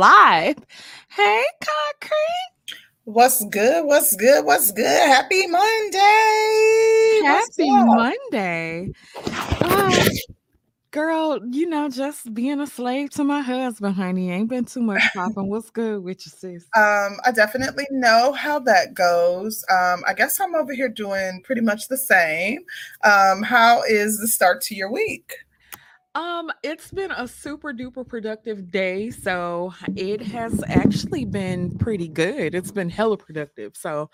[0.00, 0.56] live.
[1.10, 2.80] Hey, Concrete.
[3.04, 3.84] What's good?
[3.84, 4.46] What's good?
[4.46, 4.86] What's good?
[4.86, 7.20] Happy Monday.
[7.22, 8.92] Happy Monday.
[9.60, 10.08] Uh,
[10.90, 14.30] girl, you know, just being a slave to my husband, honey.
[14.30, 15.50] Ain't been too much popping.
[15.50, 16.64] What's good with you, sis?
[16.74, 19.62] Um, I definitely know how that goes.
[19.70, 22.60] Um, I guess I'm over here doing pretty much the same.
[23.04, 25.34] Um, how is the start to your week?
[26.14, 29.10] Um, it's been a super duper productive day.
[29.10, 32.54] So it has actually been pretty good.
[32.54, 33.76] It's been hella productive.
[33.76, 34.10] So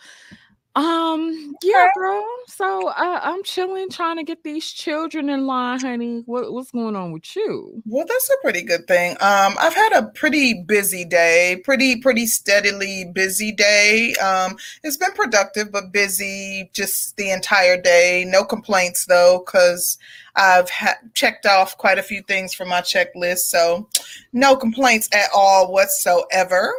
[0.77, 2.23] um, yeah, girl.
[2.49, 6.23] So uh, I'm chilling, trying to get these children in line, honey.
[6.27, 7.83] What, what's going on with you?
[7.87, 9.13] Well, that's a pretty good thing.
[9.13, 14.15] Um, I've had a pretty busy day, pretty pretty steadily busy day.
[14.17, 18.27] Um, it's been productive but busy just the entire day.
[18.29, 19.97] No complaints though, because
[20.35, 23.89] I've ha- checked off quite a few things from my checklist, so
[24.35, 26.75] no complaints at all whatsoever.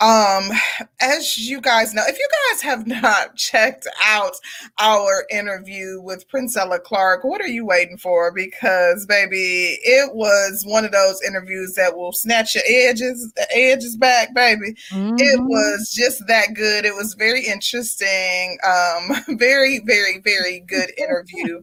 [0.00, 0.50] Um,
[1.00, 4.36] as you guys know, if you guys have not checked out
[4.78, 8.30] our interview with Princella Clark, what are you waiting for?
[8.30, 14.34] Because baby, it was one of those interviews that will snatch your edges, edges back,
[14.34, 14.76] baby.
[14.90, 15.16] Mm-hmm.
[15.18, 16.84] It was just that good.
[16.84, 18.58] It was very interesting.
[18.66, 21.62] Um, very, very, very good interview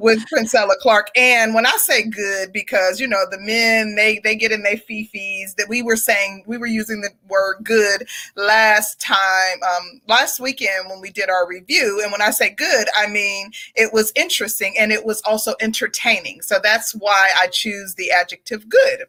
[0.00, 1.08] with Princella Clark.
[1.16, 4.76] And when I say good, because you know the men they they get in their
[4.76, 10.00] fifis that we were saying we were using the word good good last time, um,
[10.06, 12.00] last weekend when we did our review.
[12.02, 16.42] And when I say good, I mean it was interesting and it was also entertaining.
[16.42, 19.00] So that's why I choose the adjective good.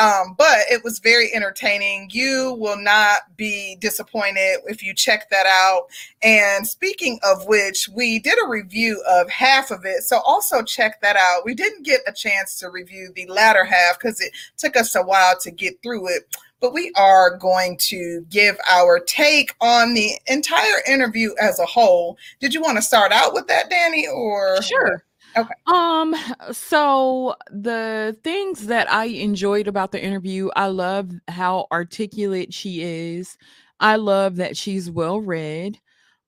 [0.00, 2.08] Um, but it was very entertaining.
[2.12, 5.86] You will not be disappointed if you check that out.
[6.22, 10.02] And speaking of which, we did a review of half of it.
[10.02, 11.44] So also check that out.
[11.44, 15.02] We didn't get a chance to review the latter half because it took us a
[15.02, 20.12] while to get through it but we are going to give our take on the
[20.26, 22.18] entire interview as a whole.
[22.40, 25.04] Did you want to start out with that, Danny, or sure?
[25.36, 25.54] Okay.
[25.66, 26.16] Um,
[26.50, 33.36] so the things that I enjoyed about the interview, I love how articulate she is.
[33.78, 35.78] I love that she's well read.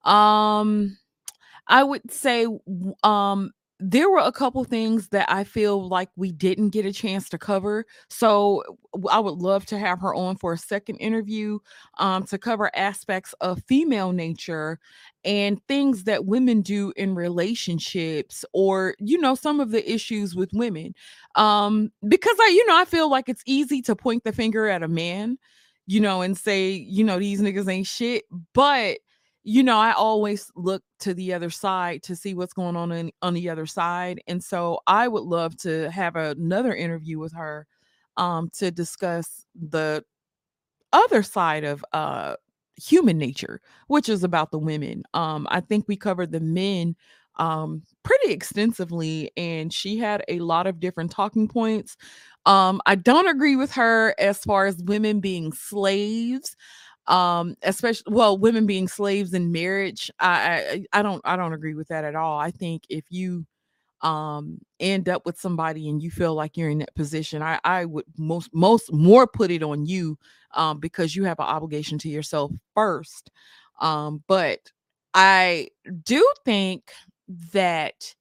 [0.05, 0.97] Um,
[1.67, 2.47] I would say
[3.03, 3.51] um
[3.83, 7.39] there were a couple things that I feel like we didn't get a chance to
[7.39, 7.85] cover.
[8.09, 8.63] So
[9.09, 11.57] I would love to have her on for a second interview
[11.97, 14.79] um, to cover aspects of female nature
[15.25, 20.49] and things that women do in relationships or you know some of the issues with
[20.53, 20.95] women
[21.35, 24.81] um because i you know i feel like it's easy to point the finger at
[24.81, 25.37] a man
[25.85, 28.97] you know and say you know these niggas ain't shit but
[29.43, 33.11] you know, I always look to the other side to see what's going on in,
[33.21, 34.21] on the other side.
[34.27, 37.65] And so I would love to have another interview with her
[38.17, 40.03] um, to discuss the
[40.93, 42.35] other side of uh,
[42.75, 45.03] human nature, which is about the women.
[45.13, 46.95] Um, I think we covered the men
[47.37, 51.97] um, pretty extensively, and she had a lot of different talking points.
[52.45, 56.55] Um, I don't agree with her as far as women being slaves
[57.11, 61.75] um especially well women being slaves in marriage I, I i don't i don't agree
[61.75, 62.39] with that at all.
[62.39, 63.45] I think if you
[64.01, 67.85] um end up with somebody and you feel like you're in that position i i
[67.85, 70.17] would most most more put it on you
[70.55, 73.31] um because you have an obligation to yourself first.
[73.81, 74.59] Um but
[75.15, 75.69] i
[76.03, 76.91] do think
[77.53, 78.15] that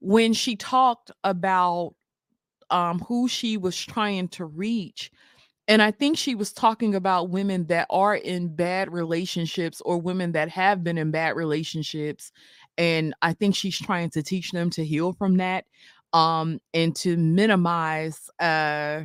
[0.00, 1.94] when she talked about
[2.70, 5.10] um who she was trying to reach
[5.68, 10.32] and I think she was talking about women that are in bad relationships or women
[10.32, 12.32] that have been in bad relationships.
[12.78, 15.66] And I think she's trying to teach them to heal from that
[16.14, 19.02] um, and to minimize uh,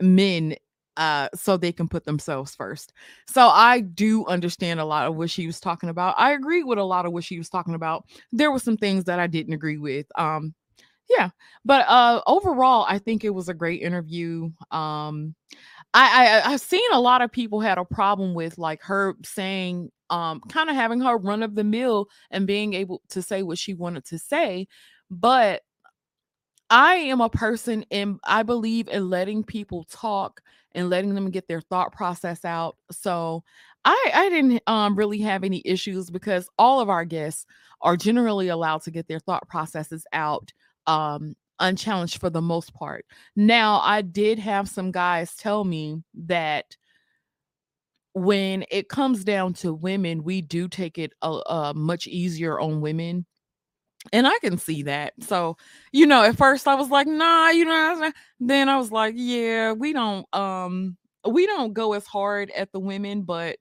[0.00, 0.56] men
[0.96, 2.92] uh, so they can put themselves first.
[3.26, 6.14] So I do understand a lot of what she was talking about.
[6.18, 8.04] I agree with a lot of what she was talking about.
[8.30, 10.06] There were some things that I didn't agree with.
[10.18, 10.54] Um,
[11.10, 11.30] yeah,
[11.64, 14.50] but uh overall, I think it was a great interview.
[14.70, 15.34] Um
[15.94, 19.90] I, I I've seen a lot of people had a problem with like her saying
[20.10, 23.58] um kind of having her run of the mill and being able to say what
[23.58, 24.68] she wanted to say,
[25.10, 25.62] but
[26.70, 30.40] I am a person and I believe in letting people talk
[30.74, 32.76] and letting them get their thought process out.
[32.90, 33.44] So
[33.84, 37.46] I I didn't um really have any issues because all of our guests
[37.82, 40.52] are generally allowed to get their thought processes out
[40.86, 43.06] um unchallenged for the most part.
[43.36, 46.76] Now, I did have some guys tell me that
[48.14, 52.80] when it comes down to women, we do take it a, a much easier on
[52.80, 53.24] women
[54.12, 55.14] And I can see that.
[55.20, 55.56] So,
[55.92, 59.72] you know, at first I was like, "Nah," you know, then I was like, "Yeah,
[59.72, 60.96] we don't um
[61.28, 63.58] we don't go as hard at the women, but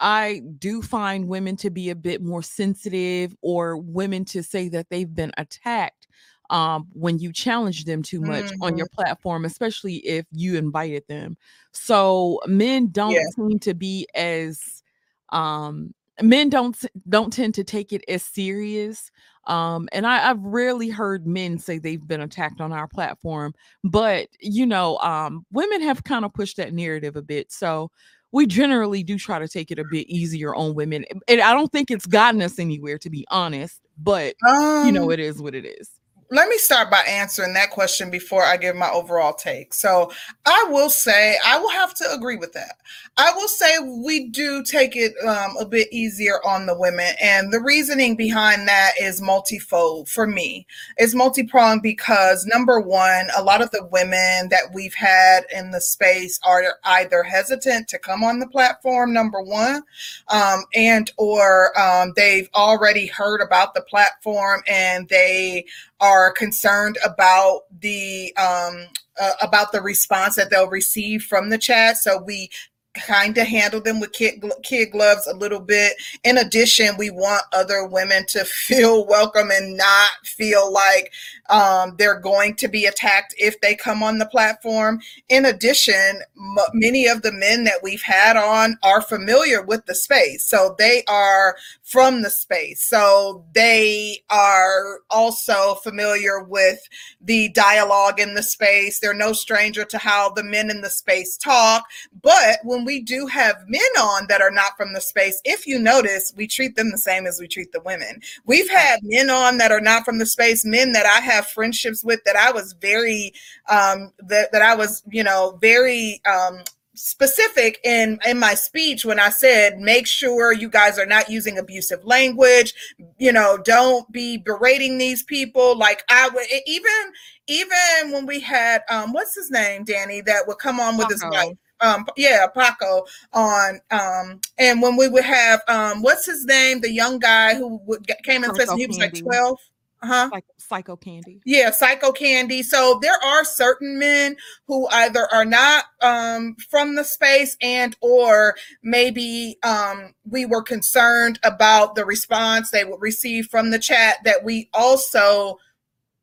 [0.00, 4.88] I do find women to be a bit more sensitive or women to say that
[4.90, 6.05] they've been attacked
[6.50, 8.78] um, when you challenge them too much on Mhm.
[8.78, 11.36] your platform, especially if you invited them.
[11.72, 14.82] So men don't seem to be as
[15.30, 16.76] um, men don't
[17.08, 19.10] don't tend to take it as serious.
[19.46, 23.54] Um, and I, I've rarely heard men say they've been attacked on our platform,
[23.84, 27.52] but you know, um, women have kind of pushed that narrative a bit.
[27.52, 27.90] So
[28.32, 31.04] we generally do try to take it a bit easier on women.
[31.28, 34.34] And I don't think it's gotten us anywhere, to be honest, but
[34.80, 35.90] you know, Um, it is what it is.
[36.30, 39.72] Let me start by answering that question before I give my overall take.
[39.72, 40.10] So,
[40.44, 42.78] I will say, I will have to agree with that.
[43.18, 47.14] I will say we do take it um, a bit easier on the women.
[47.22, 50.66] And the reasoning behind that is multifold for me.
[50.98, 55.70] It's multi pronged because, number one, a lot of the women that we've had in
[55.70, 59.82] the space are either hesitant to come on the platform, number one,
[60.28, 65.64] um, and or um, they've already heard about the platform and they
[66.00, 68.86] are concerned about the um,
[69.20, 71.96] uh, about the response that they'll receive from the chat.
[71.96, 72.50] So we
[72.96, 75.94] kind of handle them with kid, kid gloves a little bit.
[76.24, 81.12] In addition, we want other women to feel welcome and not feel like
[81.50, 85.00] um, they're going to be attacked if they come on the platform.
[85.28, 89.94] In addition, m- many of the men that we've had on are familiar with the
[89.94, 90.46] space.
[90.46, 92.84] So they are from the space.
[92.84, 96.80] So they are also familiar with
[97.20, 99.00] the dialogue in the space.
[99.00, 101.84] They're no stranger to how the men in the space talk.
[102.22, 105.78] But when we do have men on that are not from the space, if you
[105.78, 108.20] notice, we treat them the same as we treat the women.
[108.46, 112.04] We've had men on that are not from the space, men that I have friendships
[112.04, 113.32] with that I was very
[113.68, 116.62] um that, that I was, you know, very um
[116.94, 121.58] specific in in my speech when I said make sure you guys are not using
[121.58, 122.72] abusive language,
[123.18, 125.76] you know, don't be berating these people.
[125.76, 127.12] Like I would even
[127.46, 131.22] even when we had um what's his name Danny that would come on with his
[131.22, 131.56] wife.
[131.80, 136.90] Um yeah Paco on um and when we would have um what's his name the
[136.90, 139.58] young guy who would, came in Psycho he was like 12
[140.02, 141.40] uh-huh Like psycho candy.
[141.44, 142.62] yeah, psycho candy.
[142.62, 144.36] So there are certain men
[144.66, 151.38] who either are not um, from the space and or maybe um, we were concerned
[151.44, 155.58] about the response they would receive from the chat that we also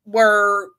[0.04, 0.70] were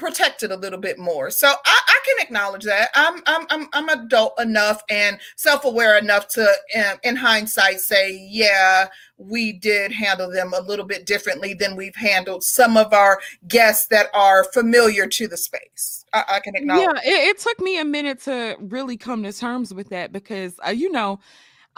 [0.00, 1.30] protected a little bit more.
[1.30, 2.88] So I, I can acknowledge that.
[2.94, 6.42] I'm I'm I'm I'm adult enough and self-aware enough to
[6.76, 8.88] um, in hindsight say, yeah,
[9.18, 13.86] we did handle them a little bit differently than we've handled some of our guests
[13.88, 16.04] that are familiar to the space.
[16.12, 16.88] I, I can acknowledge.
[17.04, 20.58] Yeah, it, it took me a minute to really come to terms with that because
[20.66, 21.20] uh, you know,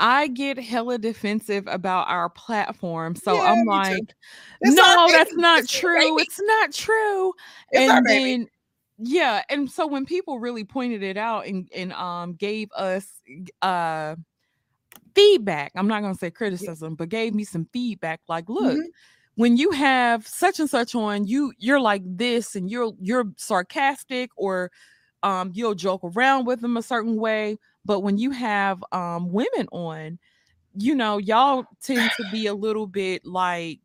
[0.02, 3.14] I get hella defensive about our platform.
[3.16, 4.14] So Yeah, I'm like,
[4.62, 6.18] no, that's not It's true.
[6.18, 7.34] It's not true.
[7.70, 8.48] It's And then
[8.98, 13.22] yeah, and so when people really pointed it out and and um gave us
[13.62, 14.16] uh
[15.14, 18.88] feedback, I'm not gonna say criticism, but gave me some feedback like, look, Mhm.
[19.36, 24.30] when you have such and such on, you you're like this and you're you're sarcastic
[24.36, 24.70] or
[25.22, 29.68] um you'll joke around with them a certain way, but when you have um women
[29.72, 30.18] on,
[30.74, 33.80] you know, y'all tend to be a little bit like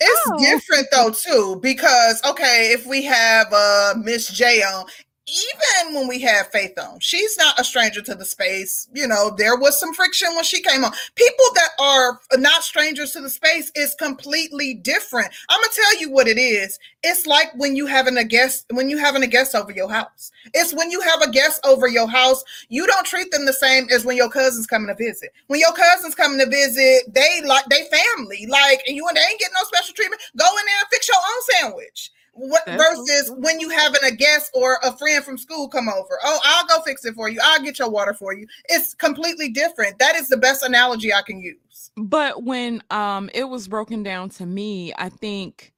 [0.00, 0.38] It's oh.
[0.38, 4.86] different though too because okay, if we have uh Miss J on,
[5.30, 8.88] even when we have Faith on, she's not a stranger to the space.
[8.92, 10.92] You know, there was some friction when she came on.
[11.14, 15.28] People that are not strangers to the space is completely different.
[15.48, 16.78] I'm gonna tell you what it is.
[17.02, 20.32] It's like when you having a guest when you having a guest over your house.
[20.54, 23.86] It's when you have a guest over your house, you don't treat them the same
[23.90, 25.30] as when your cousins coming to visit.
[25.46, 29.22] When your cousins coming to visit, they like they family, like and you and they
[29.22, 30.22] ain't getting no special treatment.
[30.36, 32.10] Go in there and fix your own sandwich.
[32.32, 36.18] What versus when you having a guest or a friend from school come over?
[36.24, 37.40] Oh, I'll go fix it for you.
[37.42, 38.46] I'll get your water for you.
[38.68, 39.98] It's completely different.
[39.98, 41.90] That is the best analogy I can use.
[41.96, 45.72] but when um it was broken down to me, I think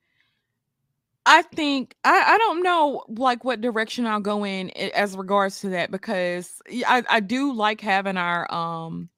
[1.25, 5.69] I think I, I don't know like what direction I'll go in as regards to
[5.71, 9.09] that because I, I do like having our um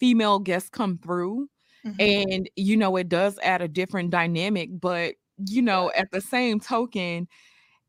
[0.00, 1.48] female guests come through
[1.86, 1.96] Mhm.
[2.00, 5.14] and you know it does add a different dynamic but
[5.46, 7.28] you know at the same token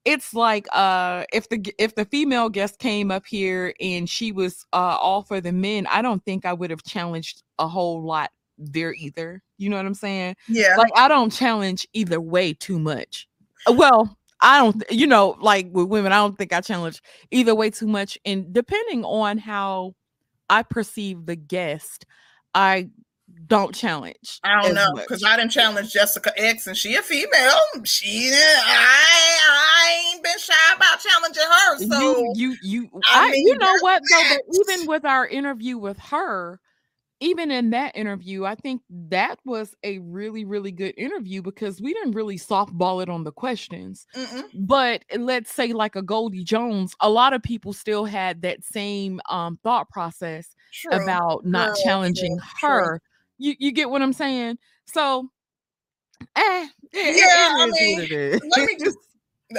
[0.06, 4.66] it's like uh if the if the female guest came up here and she was
[4.74, 8.32] uh all for the men i don't think i would have challenged a whole lot
[8.58, 9.42] there either.
[9.58, 10.36] You know what I'm saying?
[10.48, 10.76] Yeah.
[10.78, 13.28] Like I don't challenge either way too much.
[13.68, 17.56] Uh, well, I don't, you know, like with women, I don't think I challenge either
[17.56, 18.18] way too much.
[18.26, 19.96] And depending on how
[20.50, 22.06] I perceive the guest,
[22.54, 22.90] I
[23.48, 24.40] don't challenge.
[24.44, 27.60] I don't know because I didn't challenge Jessica X and she a female.
[27.84, 31.78] She I I ain't been shy about challenging her.
[31.80, 35.28] So you you you I, I mean, you know what though, but even with our
[35.28, 36.60] interview with her,
[37.24, 41.94] even in that interview, I think that was a really, really good interview because we
[41.94, 44.06] didn't really softball it on the questions.
[44.14, 44.44] Mm-mm.
[44.54, 49.22] But let's say, like a Goldie Jones, a lot of people still had that same
[49.30, 50.92] um, thought process true.
[50.92, 53.02] about not true, challenging true, her.
[53.38, 54.58] You you get what I'm saying?
[54.86, 55.30] So,
[56.36, 58.98] eh, yeah, I mean, let me just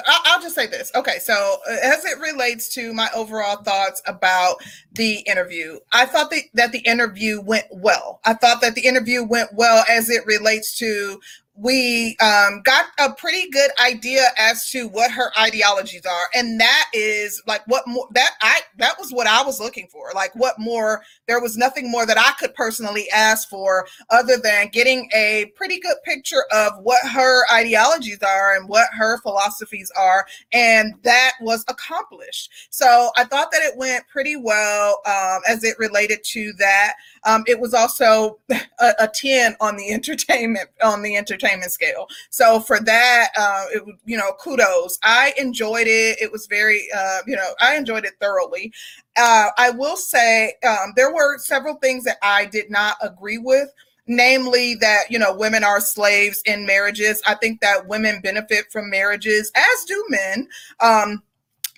[0.07, 0.91] I'll just say this.
[0.95, 4.57] Okay, so uh, as it relates to my overall thoughts about
[4.93, 8.21] the interview, I thought that, that the interview went well.
[8.25, 11.21] I thought that the interview went well as it relates to
[11.57, 16.91] we um, got a pretty good idea as to what her ideologies are and that
[16.93, 20.59] is like what more that i that was what i was looking for like what
[20.59, 25.53] more there was nothing more that i could personally ask for other than getting a
[25.55, 31.33] pretty good picture of what her ideologies are and what her philosophies are and that
[31.41, 32.51] was accomplished.
[32.71, 36.95] So i thought that it went pretty well um, as it related to that.
[37.25, 42.07] Um, it was also a, a 10 on the entertainment on the entertainment entertainment scale.
[42.31, 44.99] So for that, uh, it, you know, kudos.
[45.03, 46.19] I enjoyed it.
[46.21, 48.73] It was very, uh, you know, I enjoyed it thoroughly.
[49.17, 53.69] Uh, I will say um, there were several things that I did not agree with
[54.07, 58.91] namely that you know women are slaves in marriages i think that women benefit from
[58.91, 60.47] marriages as do men
[60.81, 61.23] um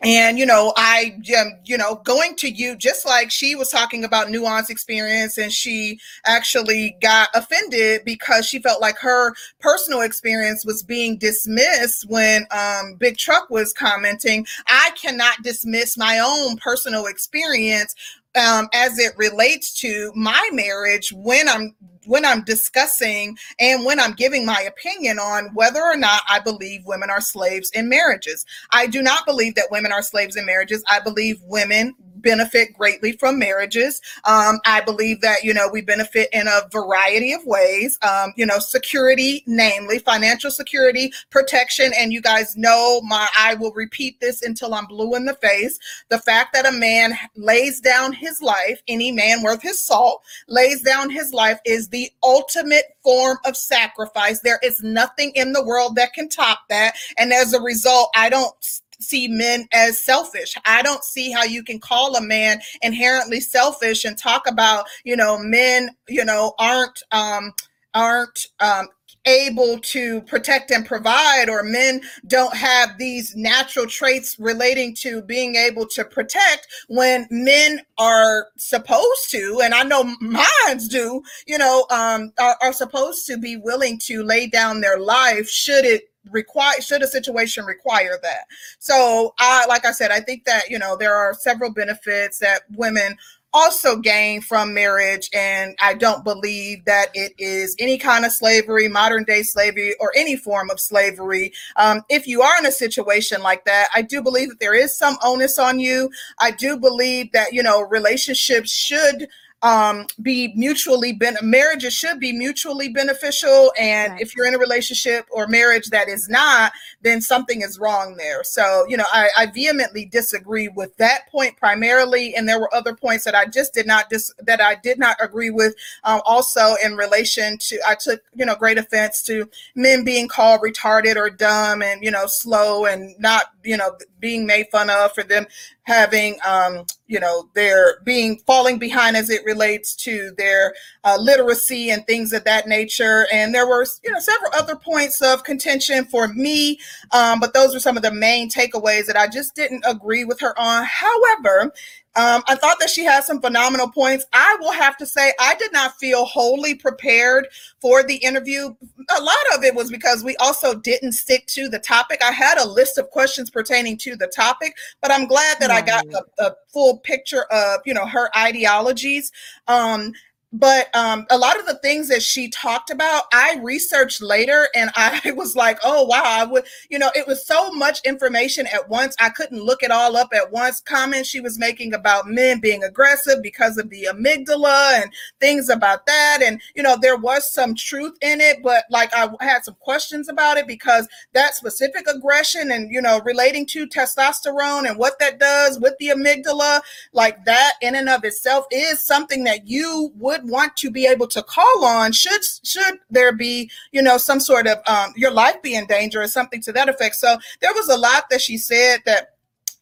[0.03, 4.05] and you know i am you know going to you just like she was talking
[4.05, 10.67] about nuance experience and she actually got offended because she felt like her personal experience
[10.67, 17.07] was being dismissed when um, big truck was commenting i cannot dismiss my own personal
[17.07, 17.95] experience
[18.37, 21.75] um, as it relates to my marriage when i'm
[22.07, 26.83] when I'm discussing and when I'm giving my opinion on whether or not I believe
[26.87, 28.47] women are slaves in marriages.
[28.71, 30.85] I do not believe that women are slaves in marriages.
[30.89, 31.95] I believe women
[32.27, 34.01] benefit greatly from marriages.
[34.25, 38.45] Um, I believe that, you know, we benefit in a variety of ways, um, you
[38.45, 41.93] know, security, namely financial security, protection.
[41.97, 45.79] And you guys know my, I will repeat this until I'm blue in the face.
[46.09, 50.83] The fact that a man lays down his life, any man worth his salt, lays
[50.83, 54.41] down his life is the ultimate form of sacrifice.
[54.41, 56.95] There is nothing in the world that can top that.
[57.19, 58.55] And as a result, I don't
[58.99, 60.55] see men as selfish.
[60.65, 65.17] I don't see how you can call a man inherently selfish and talk about, you
[65.17, 67.53] know, men, you know, aren't um
[67.95, 68.89] aren't um
[69.27, 75.57] able to protect and provide or men don't have these natural traits relating to being
[75.57, 81.87] able to protect when men are supposed to and i know minds do you know
[81.91, 86.81] um, are, are supposed to be willing to lay down their life should it require
[86.81, 88.47] should a situation require that.
[88.79, 92.63] So i like i said i think that you know there are several benefits that
[92.75, 93.17] women
[93.53, 98.89] also gain from marriage and i don't believe that it is any kind of slavery
[98.89, 101.53] modern day slavery or any form of slavery.
[101.77, 104.97] Um, if you are in a situation like that i do believe that there is
[104.97, 106.11] some onus on you.
[106.39, 109.29] I do believe that you know relationships should
[109.63, 113.73] um, be mutually ben- marriages should be mutually beneficial.
[113.79, 114.21] And right.
[114.21, 116.73] if you're in a relationship or marriage that is not
[117.03, 118.43] then something is wrong there.
[118.43, 122.35] So you know I, I, vehemently disagree with that point primarily.
[122.35, 125.17] And there were other points that i just did not dis- that i did not
[125.21, 130.05] agree with um, also in relation to i took you know great offense to men
[130.05, 134.67] being called retarded or dumb and you know slow and not you know being made
[134.71, 135.47] fun of for them
[135.83, 141.91] having um, you know their being falling behind as it relates to their uh, literacy
[141.91, 143.27] and things of that nature.
[143.33, 146.79] And there were you know several other points of contention for me
[147.13, 150.41] um, but those were some of the main takeaways that i just didn't agree with
[150.41, 150.85] her on.
[150.85, 151.73] However
[152.17, 154.25] um, I thought that she had some phenomenal points.
[154.33, 157.47] I will have to say, I did not feel wholly prepared
[157.81, 158.75] for the interview.
[159.17, 162.23] A lot of it was because we also didn't stick to the topic.
[162.25, 165.71] I had a list of questions pertaining to the topic, but I'm glad that.
[165.71, 169.33] I got a, a, full picture of, you know, her ideologies.
[169.67, 170.13] Um,
[170.53, 174.91] but um, a lot of the things that she talked about, I researched later, and
[174.97, 178.89] I was like, "Oh wow!" I would, you know, it was so much information at
[178.89, 179.17] once.
[179.21, 180.81] I couldn't look it all up at once.
[180.81, 186.07] Comments she was making about men being aggressive because of the amygdala and things about
[186.07, 189.77] that, and you know, there was some truth in it, but like I had some
[189.81, 195.19] questions about it because that specific aggression and you know, relating to testosterone and what
[195.19, 196.81] that does with the amygdala,
[197.13, 201.07] like that in and of itself is something that you would would want to be
[201.07, 205.31] able to call on should should there be you know some sort of um, your
[205.31, 208.41] life be in danger or something to that effect so there was a lot that
[208.41, 209.31] she said that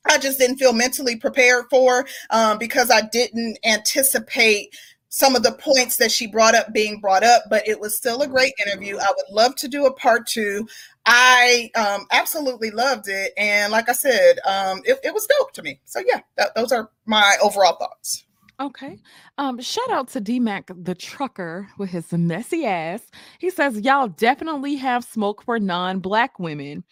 [0.07, 4.77] I just didn't feel mentally prepared for um, because I didn't anticipate
[5.09, 8.21] some of the points that she brought up being brought up, but it was still
[8.23, 8.99] a great interview.
[8.99, 10.67] I would love to do a part two.
[11.07, 13.33] I um, absolutely loved it.
[13.37, 15.79] And like I said, um, it, it, was dope to me.
[15.85, 16.21] So, yeah,
[16.57, 18.24] those are my overall thoughts.
[18.61, 18.99] Okay.
[19.39, 23.03] Um, shout out to D Mac the trucker with his messy ass.
[23.41, 26.85] He says, Y'all definitely have smoke for non-black women.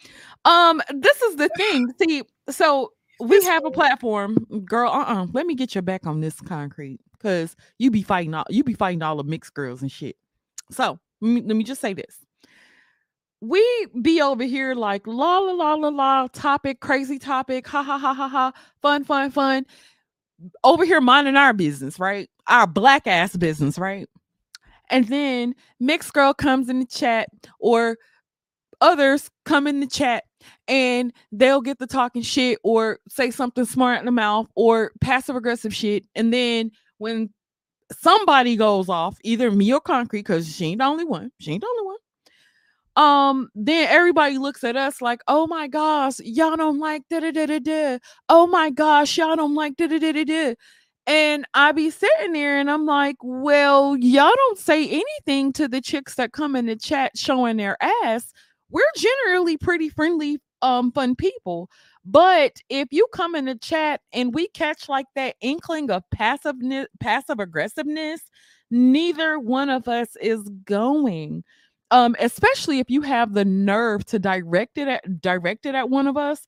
[0.45, 1.93] Um, this is the thing.
[2.01, 4.91] See, so we have a platform, girl.
[4.91, 5.27] Uh-uh.
[5.33, 8.75] Let me get your back on this concrete because you be fighting all you be
[8.75, 10.17] fighting all the mixed girls and shit.
[10.71, 12.19] So let me, let me just say this.
[13.41, 13.65] We
[14.01, 18.15] be over here like la la la la la topic, crazy topic, ha ha ha
[18.15, 19.67] ha ha, fun, fun, fun
[20.65, 22.29] over here minding our business, right?
[22.49, 24.09] Our black ass business, right?
[24.91, 27.97] And then mixed girl comes in the chat or
[28.81, 30.25] others come in the chat
[30.69, 35.37] and they'll get the talking shit or say something smart in the mouth or passive
[35.37, 36.05] aggressive shit.
[36.15, 37.31] And then when
[37.93, 41.63] somebody goes off, either me or concrete, because she ain't the only one, she ain't
[41.63, 41.97] the only one
[42.97, 47.31] um then everybody looks at us like oh my gosh y'all don't like da da
[47.31, 50.55] da da da oh my gosh y'all don't like da da da da da
[51.07, 55.81] and I be sitting there and I'm like, well, y'all don't say anything to the
[55.81, 58.33] chicks that come in the chat showing their ass.
[58.71, 61.69] We're generally pretty friendly, um, fun people.
[62.05, 66.87] But if you come in the chat and we catch like that inkling of passiveness,
[67.01, 68.21] passive aggressiveness,
[68.71, 71.43] neither one of us is going
[71.93, 76.09] um, especially if you have the nerve to direct it at direct it at one
[76.09, 76.47] of us.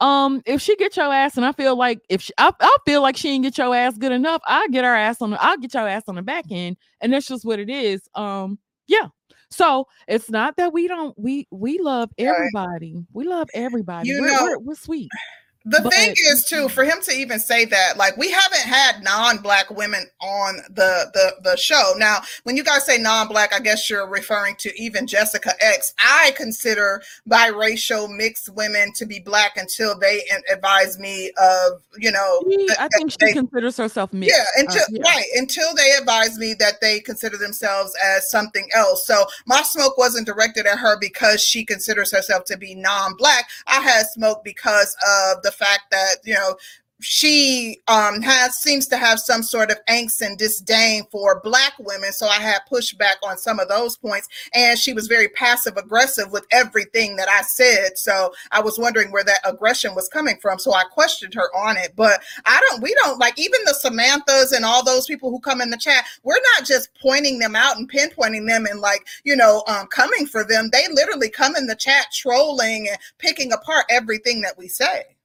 [0.00, 3.02] Um, if she get your ass, and I feel like if she, I, I feel
[3.02, 5.58] like she didn't get your ass good enough, I get her ass on the, I'll
[5.58, 8.08] get your ass on the back end, and that's just what it is.
[8.14, 9.08] Um, yeah.
[9.50, 12.96] So it's not that we don't we we love everybody.
[13.12, 14.08] We love everybody.
[14.08, 15.10] You we're, know, we're, we're sweet
[15.66, 19.02] the but, thing is too for him to even say that like we haven't had
[19.02, 21.92] non-black women on the the the show.
[21.96, 25.92] Now when you guys say non-black i guess you're referring to even jessica x.
[25.98, 32.42] I consider biracial mixed women to be black until they advise me of you know
[32.78, 34.34] i think she they, considers herself mixed.
[34.36, 35.02] Yeah until uh, yeah.
[35.02, 39.06] right until they advise me that they consider themselves as something else.
[39.06, 43.48] So my smoke wasn't directed at her because she considers herself to be non-black.
[43.66, 46.56] I had smoke because of the fact that you know
[47.00, 52.12] she um, has seems to have some sort of angst and disdain for black women.
[52.12, 56.30] So i had pushback on some of those points and she was very passive aggressive
[56.32, 57.98] with everything that i said.
[57.98, 60.58] So i was wondering where that aggression was coming from.
[60.58, 61.92] So i questioned her on it.
[61.96, 65.60] But i don't we don't like even the samanthas and all those people who come
[65.60, 69.36] in the chat we're not just pointing them out and pinpointing them and like you
[69.36, 70.70] know um, coming for them.
[70.72, 75.15] They literally come in the chat trolling and picking apart everything that we say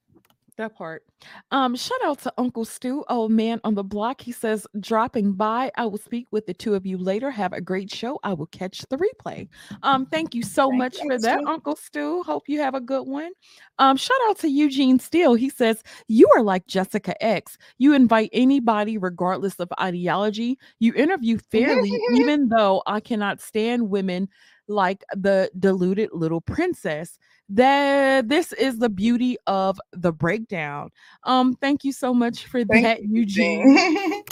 [0.56, 1.04] that part.
[1.52, 4.22] Um, shout out to Uncle Stu, old man on the block.
[4.22, 5.72] He says, dropping by.
[5.76, 7.32] I will speak with the two of you later.
[7.32, 8.20] Have a great show.
[8.24, 9.48] I will catch the replay.
[9.84, 11.48] Um, thank you so thank much you, for that, Stu.
[11.48, 12.24] Uncle Stu.
[12.24, 13.32] Hope you have a good one.
[13.80, 15.36] Um, shout out to Eugene Steele.
[15.36, 17.58] He says, You are like Jessica X.
[17.78, 20.58] You invite anybody regardless of ideology.
[20.80, 24.30] You interview fairly, even though I cannot stand women
[24.68, 27.18] like the deluded little princess
[27.54, 30.90] that this is the beauty of the breakdown.
[31.24, 34.24] Um, thank you so much for thank that, you, Eugene.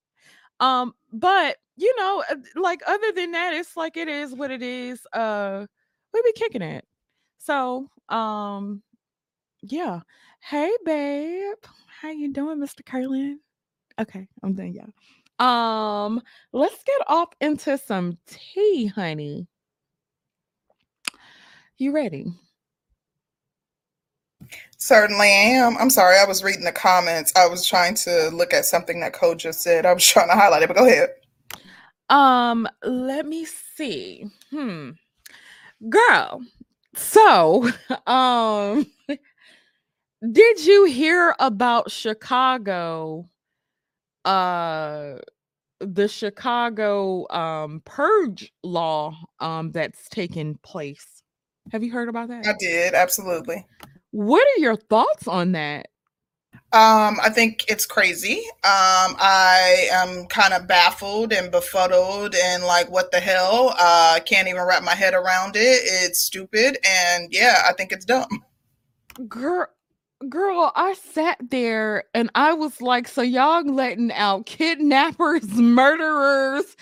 [0.60, 4.62] um, but you know, uh, like other than that, it's like it is what it
[4.62, 5.00] is.
[5.12, 5.66] Uh,
[6.12, 6.84] we be kicking it.
[7.38, 8.82] So, um,
[9.62, 10.00] yeah.
[10.40, 11.56] Hey, babe,
[12.00, 12.84] how you doing, Mr.
[12.84, 13.40] Curlin?
[13.98, 14.86] Okay, I'm done, yeah.
[15.38, 16.20] Um,
[16.52, 19.46] let's get off into some tea, honey.
[21.78, 22.26] You ready?
[24.84, 25.78] Certainly am.
[25.78, 27.32] I'm sorry, I was reading the comments.
[27.34, 29.86] I was trying to look at something that Code just said.
[29.86, 31.08] I was trying to highlight it, but go ahead.
[32.10, 34.26] Um, let me see.
[34.50, 34.90] Hmm.
[35.88, 36.42] Girl,
[36.94, 37.70] so
[38.06, 38.86] um
[40.30, 43.30] did you hear about Chicago
[44.26, 45.14] uh
[45.80, 51.22] the Chicago um, purge law um, that's taken place.
[51.72, 52.46] Have you heard about that?
[52.46, 53.66] I did, absolutely.
[54.14, 55.88] What are your thoughts on that?
[56.72, 58.36] Um, I think it's crazy.
[58.62, 63.70] Um, I am kind of baffled and befuddled and like, what the hell?
[63.70, 65.60] Uh, I can't even wrap my head around it.
[65.84, 66.78] It's stupid.
[66.84, 68.44] And yeah, I think it's dumb.
[69.28, 69.66] Girl,
[70.28, 76.76] girl, I sat there and I was like, so y'all letting out kidnappers, murderers,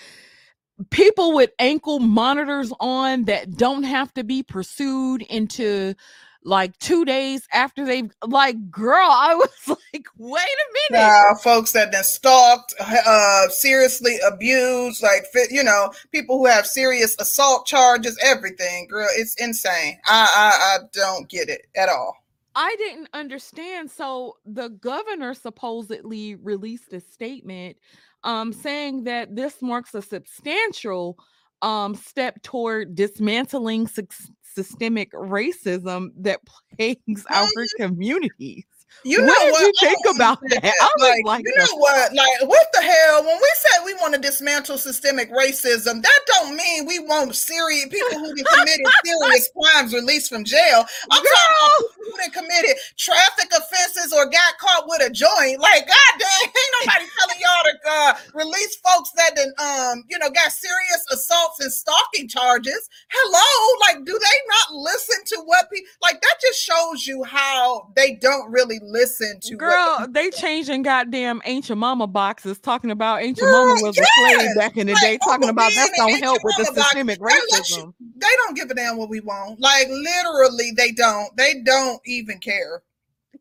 [0.91, 5.95] people with ankle monitors on that don't have to be pursued into
[6.45, 9.33] like two days after they've like girl i
[9.67, 15.63] was like wait a minute uh, folks that been stalked uh seriously abused like you
[15.63, 21.29] know people who have serious assault charges everything girl it's insane i i, I don't
[21.29, 22.17] get it at all
[22.55, 23.89] I didn't understand.
[23.89, 27.77] So the governor supposedly released a statement
[28.23, 31.17] um, saying that this marks a substantial
[31.63, 34.05] um, step toward dismantling su-
[34.43, 36.41] systemic racism that
[36.77, 37.47] plagues our
[37.77, 38.65] communities.
[39.03, 39.61] You know what, did what?
[39.61, 40.63] you think about that?
[40.63, 42.13] I like, like, you know what?
[42.13, 43.25] Like, what the hell?
[43.25, 47.87] When we say we want to dismantle systemic racism, that don't mean we want serious
[47.89, 50.85] people who committed serious crimes released from jail.
[51.11, 51.31] I'm Girl.
[51.33, 55.59] talking about people who committed traffic offenses or got caught with a joint.
[55.59, 60.29] Like, goddamn, ain't nobody telling y'all to uh, release folks that done, um, you know,
[60.29, 62.89] got serious assaults and stalking charges.
[63.09, 66.21] Hello, like, do they not listen to what people like?
[66.21, 69.55] That just shows you how they don't really listen to.
[69.55, 74.07] Girl, they changing goddamn Aunt Jemima boxes, talking about ancient Girl, mama was yes.
[74.07, 77.19] a slave back in the like, day, talking about that's gonna help with the systemic
[77.19, 77.93] box, racism.
[77.99, 79.59] You, they don't give a damn what we want.
[79.59, 81.35] Like literally, they don't.
[81.37, 82.83] They don't even care.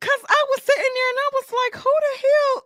[0.01, 2.65] Cause I was sitting there and I was like, who the hell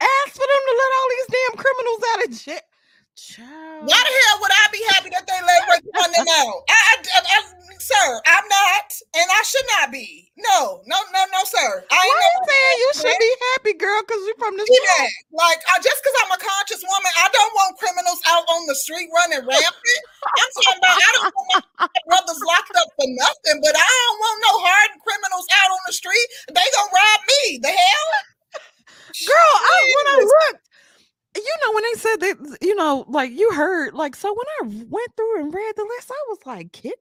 [0.00, 2.73] asked for them to let all these damn criminals out of jail?
[3.14, 3.86] Child.
[3.86, 6.66] Why the hell would I be happy that they let Rick run them out?
[6.66, 7.38] I, I, I,
[7.78, 10.34] sir, I'm not, and I should not be.
[10.34, 11.86] No, no, no, no, sir.
[11.94, 15.14] I ain't saying you should be happy, girl, because you're from the street.
[15.30, 18.74] Like, I, just because I'm a conscious woman, I don't want criminals out on the
[18.74, 20.02] street running rampant.
[20.26, 24.18] I'm talking about I don't want my brothers locked up for nothing, but I don't
[24.18, 26.26] want no hardened criminals out on the street.
[26.50, 27.62] They gonna rob me.
[27.62, 28.10] The hell.
[29.28, 30.66] Girl, I, when I looked,
[31.36, 34.84] you know when they said that you know like you heard like so when i
[34.88, 36.94] went through and read the list i was like kid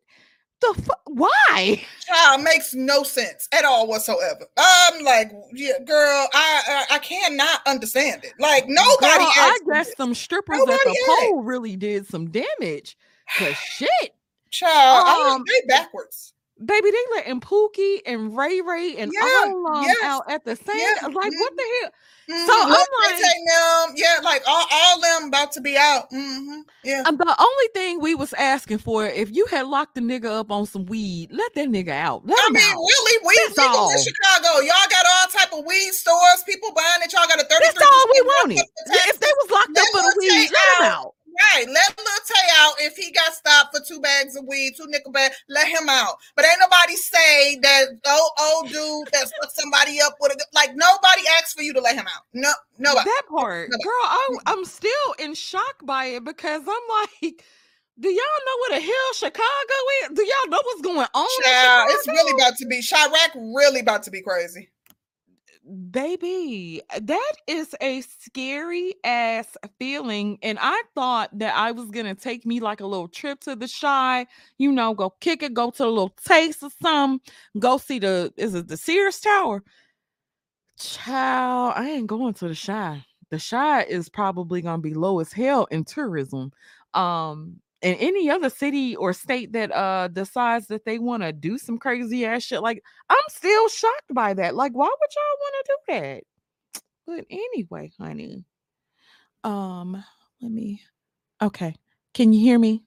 [0.62, 6.86] the fu- why child makes no sense at all whatsoever i'm like yeah girl i
[6.90, 11.16] i, I cannot understand it like nobody girl, i guess some strippers nobody at the
[11.20, 12.98] pole really did some damage
[13.38, 14.16] cause shit
[14.50, 16.34] child um, they backwards
[16.66, 20.56] baby, they letting Pookie and Ray Ray and yeah, all them yes, out at the
[20.56, 20.78] same.
[21.02, 21.40] Like, mm-hmm.
[21.40, 21.92] what the hell?
[22.30, 22.46] Mm-hmm.
[22.48, 26.10] So I'm like, them, yeah, like all, all them about to be out.
[26.10, 26.62] Mm-hmm.
[26.84, 27.04] Yeah.
[27.06, 30.50] Um, the only thing we was asking for, if you had locked the nigga up
[30.50, 32.26] on some weed, let that nigga out.
[32.26, 32.78] Let I mean, out.
[32.78, 37.12] really, people in Chicago, y'all got all type of weed stores, people buying it.
[37.12, 37.66] Y'all got a thirty.
[37.66, 38.60] That's all we wanted.
[38.88, 41.16] If they was locked up for the weed, let them out.
[41.40, 41.66] Right.
[41.68, 45.12] Let Lil Tay out if he got stopped for two bags of weed, two nickel
[45.12, 46.16] bags, let him out.
[46.36, 50.72] But ain't nobody say that oh old dude that fucked somebody up with a like
[50.76, 52.24] nobody asked for you to let him out.
[52.34, 53.10] No, nobody.
[53.10, 53.84] That part, nobody.
[53.84, 57.44] girl, I'm, I'm still in shock by it because I'm like.
[58.00, 59.44] Do y'all know where the hell Chicago
[60.02, 60.10] is?
[60.16, 61.28] Do y'all know what's going on?
[61.46, 64.72] Yeah, it's really about to be Chiraq really about to be crazy
[65.92, 72.46] baby that is a scary ass feeling and i thought that i was gonna take
[72.46, 75.86] me like a little trip to the Chi, you know go kick it go to
[75.86, 77.22] a little taste of some
[77.60, 79.64] go see the is it the sears tower
[80.78, 83.06] child i ain't going to the Chi.
[83.30, 86.52] the Chi is probably gonna be low as hell in tourism
[86.94, 91.58] um and any other city or state that uh decides that they want to do
[91.58, 95.56] some crazy ass shit like i'm still shocked by that like why would y'all want
[95.56, 96.24] to do that?
[97.06, 98.46] But anyway honey
[99.44, 100.04] um
[100.42, 100.82] let me
[101.42, 101.76] okay
[102.14, 102.84] can you hear me?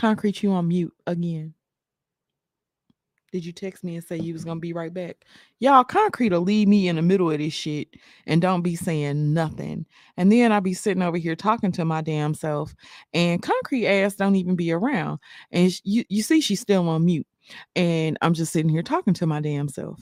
[0.00, 1.53] Concrete you on mute again
[3.34, 5.24] did you text me and say you was gonna be right back?
[5.58, 7.88] Y'all, concrete will leave me in the middle of this shit
[8.28, 9.84] and don't be saying nothing.
[10.16, 12.76] And then I'll be sitting over here talking to my damn self,
[13.12, 15.18] and concrete ass don't even be around.
[15.50, 17.26] And you you see, she's still on mute,
[17.74, 20.00] and I'm just sitting here talking to my damn self.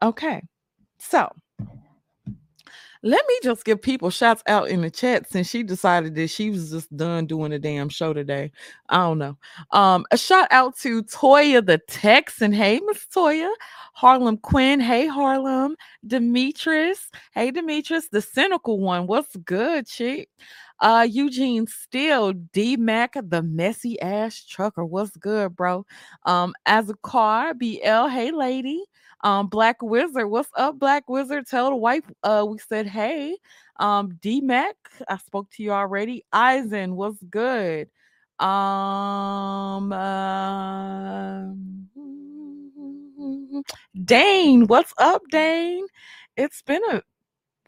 [0.00, 0.40] Okay,
[1.00, 1.28] so
[3.02, 6.50] Let me just give people shouts out in the chat since she decided that she
[6.50, 8.52] was just done doing a damn show today.
[8.90, 9.38] I don't know.
[9.70, 12.52] Um, a shout out to Toya the Texan.
[12.52, 13.50] Hey, Miss Toya.
[13.94, 14.80] Harlem Quinn.
[14.80, 15.76] Hey, Harlem.
[16.06, 17.10] Demetrius.
[17.32, 18.08] Hey, Demetrius.
[18.08, 19.06] The cynical one.
[19.06, 20.28] What's good, chick?
[20.80, 24.84] Uh, Eugene Steele, D Mac, the messy ass trucker.
[24.84, 25.84] What's good, bro?
[26.24, 28.82] Um, as a car, BL, hey lady.
[29.22, 31.46] Um, Black Wizard, what's up, Black Wizard?
[31.46, 33.36] Tell the wife uh we said hey.
[33.78, 34.76] Um, D Mac,
[35.08, 36.24] I spoke to you already.
[36.32, 37.88] Eisen, what's good?
[38.38, 41.44] Um, uh,
[44.04, 45.86] Dane, what's up, Dane?
[46.36, 47.02] It's been a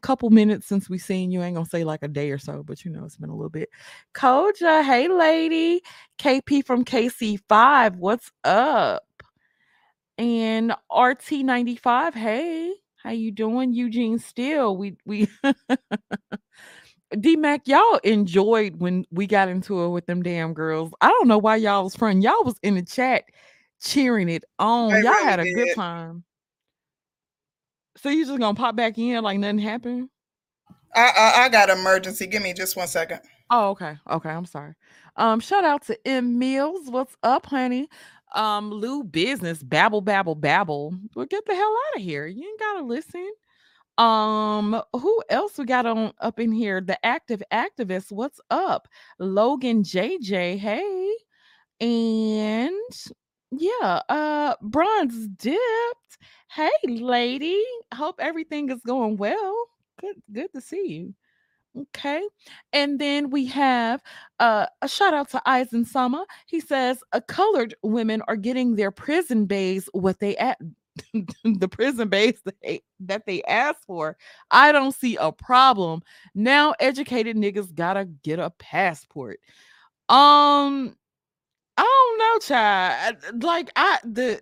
[0.03, 1.41] couple minutes since we seen you.
[1.43, 3.35] I ain't gonna say like a day or so, but you know it's been a
[3.35, 3.69] little bit.
[4.15, 5.83] Koja, hey lady.
[6.19, 9.03] KP from KC5, what's up?
[10.19, 13.73] And RT95, hey, how you doing?
[13.73, 14.77] Eugene Steele.
[14.77, 15.29] We we
[17.19, 20.93] D Mac, y'all enjoyed when we got into it with them damn girls.
[21.01, 22.23] I don't know why y'all was front.
[22.23, 23.25] Y'all was in the chat
[23.83, 24.93] cheering it on.
[24.93, 26.25] They y'all really had a good time.
[27.97, 30.09] So you just gonna pop back in like nothing happened?
[30.95, 32.27] I, I I got emergency.
[32.27, 33.21] Give me just one second.
[33.51, 33.97] Oh, okay.
[34.11, 34.75] Okay, I'm sorry.
[35.17, 36.91] Um, shout out to M Mills.
[36.91, 37.89] What's up, honey?
[38.35, 40.95] Um, Lou Business, babble, babble, babble.
[41.15, 42.27] Well, get the hell out of here.
[42.27, 43.31] You ain't gotta listen.
[43.99, 46.81] Um, who else we got on up in here?
[46.81, 48.13] The active activist.
[48.13, 48.89] What's up?
[49.21, 50.59] Logan JJ.
[50.59, 51.15] Hey.
[51.81, 52.73] And
[53.53, 56.19] yeah, uh bronze dipped.
[56.51, 57.63] Hey lady.
[57.95, 59.57] Hope everything is going well.
[60.01, 61.15] Good, good to see you.
[61.79, 62.23] Okay.
[62.73, 64.03] And then we have
[64.41, 66.27] uh, a shout out to Eisen Sama.
[66.47, 70.59] He says uh, colored women are getting their prison bays what they at
[71.45, 74.17] the prison base that they, that they asked for.
[74.51, 76.03] I don't see a problem.
[76.35, 79.41] Now educated niggas gotta get a passport.
[80.11, 80.97] Um,
[81.79, 83.43] I don't know, child.
[83.43, 84.41] Like I the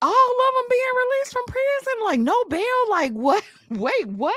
[0.00, 2.90] all of them being released from prison, like no bail.
[2.90, 3.44] Like what?
[3.70, 4.34] Wait, what?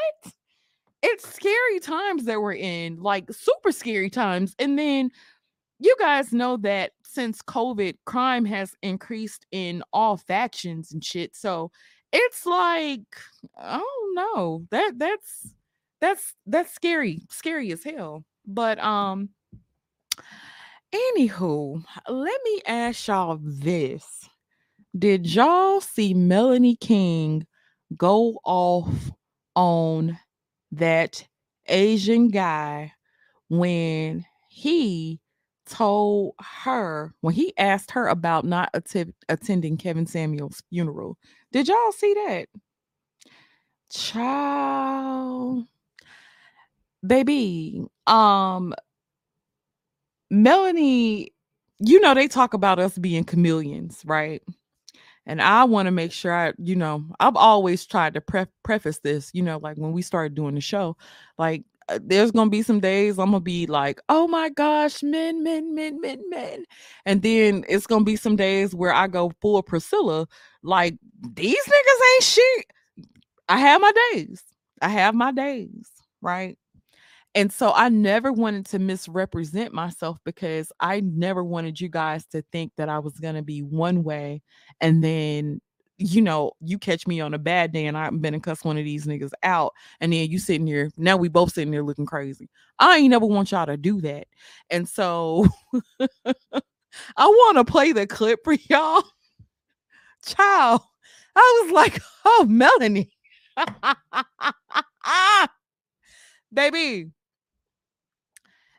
[1.06, 4.56] It's scary times that we're in, like super scary times.
[4.58, 5.12] And then
[5.80, 11.36] you guys know that since COVID, crime has increased in all factions and shit.
[11.36, 11.72] So
[12.12, 13.04] it's like,
[13.56, 14.66] I don't know.
[14.72, 15.54] That that's
[16.02, 18.26] that's that's scary, scary as hell.
[18.48, 19.30] But um
[20.92, 24.28] anywho, let me ask y'all this.
[24.98, 27.46] Did y'all see Melanie King
[27.96, 29.12] go off
[29.56, 30.18] on
[30.72, 31.28] that
[31.68, 32.94] Asian guy
[33.50, 35.20] when he
[35.66, 41.18] told her when he asked her about not atti- attending Kevin Samuel's funeral.
[41.52, 42.48] Did y'all see that?
[43.92, 45.66] Child
[47.06, 48.74] baby um
[50.30, 51.32] Melanie
[51.80, 54.42] you know they talk about us being chameleons, right?
[55.26, 59.00] And I want to make sure I, you know, I've always tried to pre- preface
[59.00, 60.98] this, you know, like when we started doing the show,
[61.38, 65.44] like uh, there's gonna be some days I'm gonna be like, oh my gosh, men,
[65.44, 66.66] men, men, men, men.
[67.06, 70.28] And then it's gonna be some days where I go full Priscilla,
[70.64, 70.96] like
[71.34, 72.66] these niggas ain't shit.
[73.50, 74.42] I have my days.
[74.82, 75.90] I have my days,
[76.22, 76.58] right?
[77.36, 82.44] And so I never wanted to misrepresent myself because I never wanted you guys to
[82.52, 84.42] think that I was going to be one way
[84.82, 85.62] and then
[85.98, 88.78] you know, you catch me on a bad day and I'm been and cuss one
[88.78, 90.92] of these niggas out, and then you sitting here.
[90.98, 92.50] Now we both sitting there looking crazy.
[92.80, 94.28] I ain't never want y'all to do that.
[94.70, 95.48] And so
[96.26, 99.04] I want to play the clip for y'all.
[100.26, 100.82] Child,
[101.36, 103.12] I was like, oh, Melanie.
[106.54, 107.12] Baby,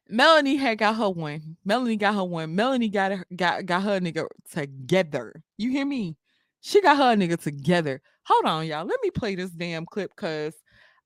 [0.08, 1.56] Melanie had got her one.
[1.64, 2.54] Melanie got her one.
[2.54, 5.42] Melanie got her, got got her nigga together.
[5.58, 6.16] You hear me?
[6.60, 8.00] She got her nigga together.
[8.24, 8.84] Hold on, y'all.
[8.86, 10.54] Let me play this damn clip because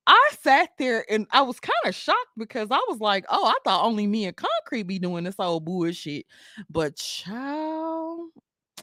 [0.07, 3.55] I sat there and I was kind of shocked because I was like, oh, I
[3.63, 6.25] thought only me and Concrete be doing this old bullshit.
[6.69, 8.29] But child,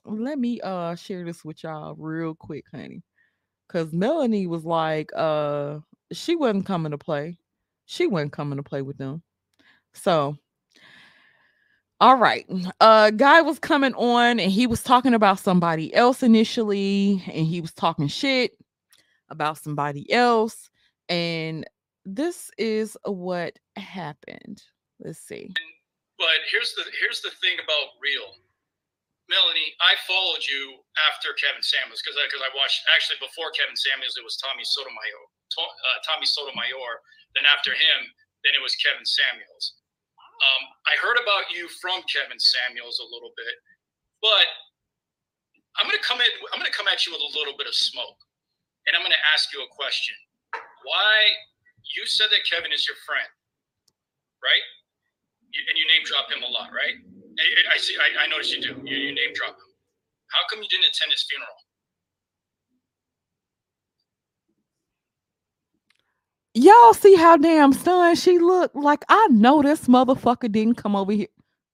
[0.04, 3.02] let me uh share this with y'all real quick, honey.
[3.68, 5.80] Cause Melanie was like, uh,
[6.12, 7.38] she wasn't coming to play.
[7.86, 9.22] She wasn't coming to play with them.
[9.98, 10.38] So,
[12.00, 12.46] all right.
[12.80, 17.60] Uh guy was coming on and he was talking about somebody else initially and he
[17.60, 18.52] was talking shit
[19.30, 20.70] about somebody else
[21.08, 21.66] and
[22.04, 24.62] this is what happened.
[25.00, 25.52] Let's see.
[26.18, 28.34] But here's the here's the thing about real.
[29.28, 30.80] Melanie, I followed you
[31.12, 34.64] after Kevin Samuels because because I, I, watched actually before Kevin Samuels it was Tommy
[34.64, 35.24] Sotomayor,
[35.60, 37.04] uh, Tommy Sotomayor.
[37.36, 38.08] Then after him,
[38.40, 39.77] then it was Kevin Samuels.
[40.38, 43.54] Um, I heard about you from Kevin Samuels a little bit,
[44.22, 44.46] but
[45.78, 46.30] I'm gonna come in.
[46.54, 48.18] I'm gonna come at you with a little bit of smoke,
[48.86, 50.14] and I'm gonna ask you a question.
[50.86, 51.14] Why
[51.94, 53.28] you said that Kevin is your friend,
[54.42, 54.64] right?
[55.50, 56.94] You, and you name drop him a lot, right?
[57.38, 57.98] I, I see.
[57.98, 58.78] I, I noticed you do.
[58.86, 59.70] You, you name drop him.
[60.30, 61.58] How come you didn't attend his funeral?
[66.58, 68.74] Y'all see how damn stunned she looked?
[68.74, 71.28] Like I know this motherfucker didn't come over here.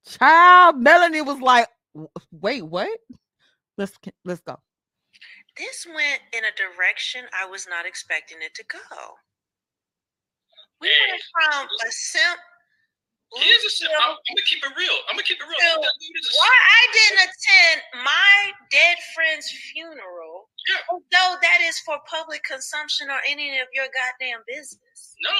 [0.07, 1.69] Child, Melanie was like,
[2.31, 2.91] "Wait, what?
[3.79, 4.59] Let's let's go."
[5.57, 8.79] This went in a direction I was not expecting it to go.
[10.83, 12.41] We hey, went from a simp
[13.33, 13.91] he is a simp.
[13.99, 14.99] I'm, I'm, gonna keep it real.
[15.09, 15.59] I'm gonna keep it real.
[15.59, 15.81] So
[16.39, 18.35] why I didn't attend my
[18.71, 20.34] dead friend's funeral, yeah.
[20.91, 25.15] Although that is for public consumption or any of your goddamn business.
[25.23, 25.31] No.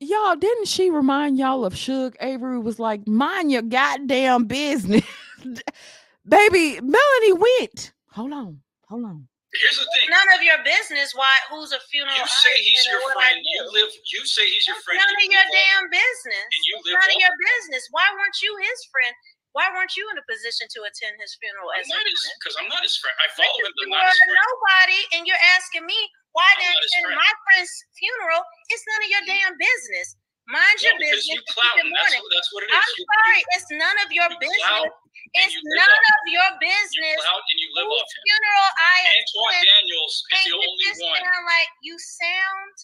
[0.00, 5.04] Y'all, didn't she remind y'all of Shug Avery was like, mind your goddamn business.
[6.28, 7.92] Baby, Melanie went.
[8.10, 9.28] Hold on, hold on.
[9.52, 10.08] Here's the thing.
[10.08, 11.12] None of your business.
[11.12, 11.28] Why?
[11.52, 12.16] Who's a funeral?
[12.16, 13.36] You say he's your friend.
[13.36, 13.92] You live.
[14.08, 14.96] You say he's your friend.
[14.96, 16.46] None of your damn business.
[16.56, 16.96] And you live.
[16.96, 17.84] None of your business.
[17.92, 19.12] Why weren't you his friend?
[19.52, 21.68] Why weren't you in a position to attend his funeral?
[21.76, 21.92] I'm as
[22.40, 23.12] because I'm not his friend.
[23.20, 24.32] I follow him, but not his friend.
[24.32, 25.96] Nobody, and you're asking me
[26.32, 28.40] why didn't attend my friend's funeral?
[28.72, 30.16] It's none of your damn business.
[30.48, 31.28] Mind your business.
[31.28, 32.74] You clout, that's, that's, what it is.
[32.74, 34.90] I'm you, sorry, you, it's none of your business.
[35.38, 36.98] It's none of your business.
[36.98, 41.20] You clout and you live off funeral I Antoine Daniels is the only one.
[41.22, 42.74] Sound like you sound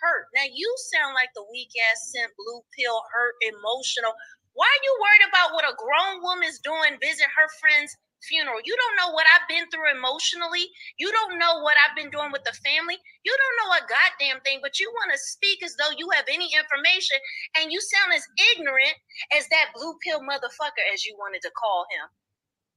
[0.00, 0.24] hurt.
[0.32, 4.16] Now you sound like the weak ass sent blue pill, hurt, emotional.
[4.54, 7.00] Why are you worried about what a grown woman's doing?
[7.00, 8.62] Visit her friends funeral.
[8.62, 10.70] You don't know what I've been through emotionally.
[10.96, 12.98] You don't know what I've been doing with the family.
[13.26, 16.26] You don't know a goddamn thing, but you want to speak as though you have
[16.30, 17.18] any information
[17.58, 18.94] and you sound as ignorant
[19.34, 22.06] as that blue pill motherfucker as you wanted to call him.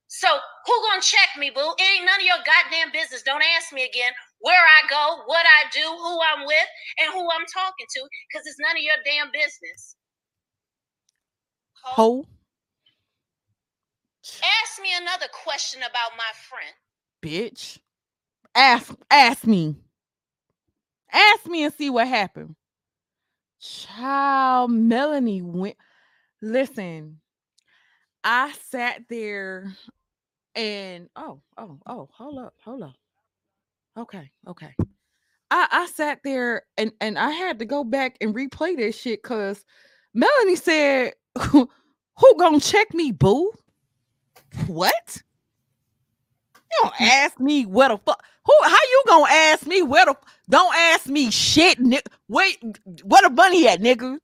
[0.08, 1.76] So who gonna check me, boo?
[1.78, 3.26] It ain't none of your goddamn business.
[3.26, 6.70] Don't ask me again where I go, what I do, who I'm with,
[7.02, 9.98] and who I'm talking to, because it's none of your damn business.
[11.86, 12.26] Ho.
[14.24, 16.74] Ask me another question about my friend.
[17.22, 17.78] Bitch.
[18.56, 19.76] Ask ask me.
[21.12, 22.56] Ask me and see what happened.
[23.60, 25.78] Child Melanie went
[26.42, 27.20] listen.
[28.24, 29.76] I sat there
[30.56, 32.96] and oh, oh, oh, hold up, hold up.
[33.98, 34.74] Okay, okay.
[35.52, 39.22] I, I sat there and, and I had to go back and replay this shit
[39.22, 39.64] because
[40.14, 41.14] Melanie said,
[42.18, 43.52] Who gonna check me, boo?
[44.68, 45.22] What?
[46.56, 47.08] You don't mm.
[47.08, 48.24] ask me where the fuck.
[48.46, 48.54] Who?
[48.64, 50.16] How you gonna ask me where the?
[50.50, 51.80] Don't ask me shit.
[51.80, 52.58] Ni- Wait,
[53.04, 54.20] where the bunny at, nigga?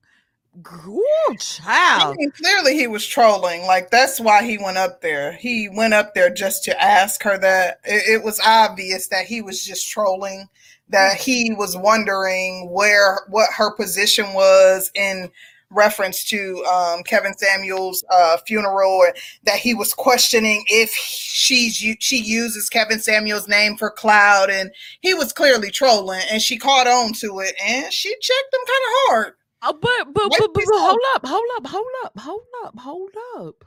[0.62, 2.14] Good child.
[2.14, 3.64] I mean, clearly, he was trolling.
[3.64, 5.34] Like that's why he went up there.
[5.34, 7.80] He went up there just to ask her that.
[7.84, 10.48] It, it was obvious that he was just trolling.
[10.90, 11.24] That mm.
[11.24, 15.32] he was wondering where what her position was in
[15.72, 19.06] reference to um, Kevin Samuels' uh, funeral,
[19.44, 25.14] that he was questioning if she's she uses Kevin Samuels' name for cloud, and he
[25.14, 28.94] was clearly trolling, and she caught on to it, and she checked him kind of
[29.08, 29.34] hard.
[29.64, 33.12] Oh, but but, but, but, but hold up, hold up, hold up, hold up, hold
[33.38, 33.66] up.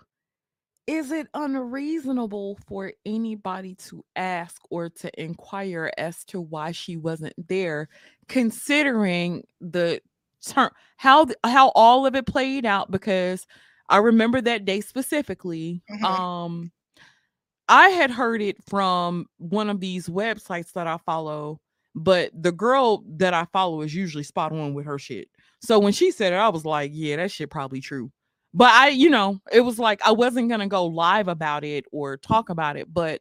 [0.87, 7.33] Is it unreasonable for anybody to ask or to inquire as to why she wasn't
[7.49, 7.89] there,
[8.29, 10.03] considering the
[10.53, 13.47] how how all of it played out because
[13.89, 15.83] I remember that day specifically.
[15.91, 16.05] Mm-hmm.
[16.05, 16.73] Um
[17.69, 21.61] I had heard it from one of these websites that I follow,
[21.95, 25.29] but the girl that I follow is usually spot on with her shit.
[25.61, 28.11] So when she said it, I was like, yeah, that shit probably true.
[28.53, 32.17] But I, you know, it was like I wasn't gonna go live about it or
[32.17, 33.21] talk about it, but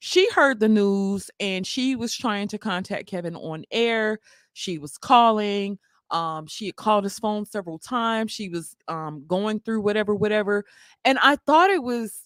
[0.00, 4.18] she heard the news and she was trying to contact Kevin on air.
[4.52, 5.78] She was calling.
[6.10, 8.32] Um, she had called his phone several times.
[8.32, 10.64] She was um going through whatever, whatever.
[11.04, 12.22] And I thought it was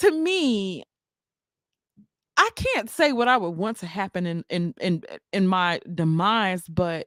[0.00, 0.84] to me,
[2.36, 5.02] I can't say what I would want to happen in in in
[5.32, 7.06] in my demise, but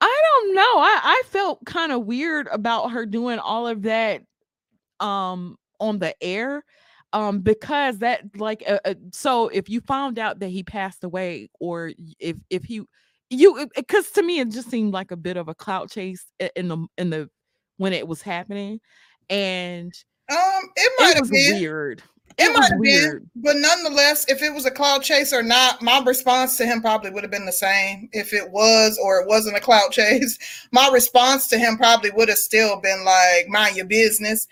[0.00, 0.62] I don't know.
[0.62, 4.22] I I felt kind of weird about her doing all of that
[5.00, 6.64] um on the air
[7.12, 11.50] um because that like uh, uh, so if you found out that he passed away
[11.60, 12.82] or if if he
[13.30, 16.24] you because to me it just seemed like a bit of a clout chase
[16.56, 17.28] in the in the
[17.76, 18.80] when it was happening
[19.30, 19.92] and
[20.30, 21.54] Um, it might have been.
[21.54, 22.02] weird.
[22.38, 25.82] It, It might have been, but nonetheless, if it was a cloud chase or not,
[25.82, 28.08] my response to him probably would have been the same.
[28.12, 30.38] If it was or it wasn't a cloud chase,
[30.70, 34.46] my response to him probably would have still been like, "Mind your business."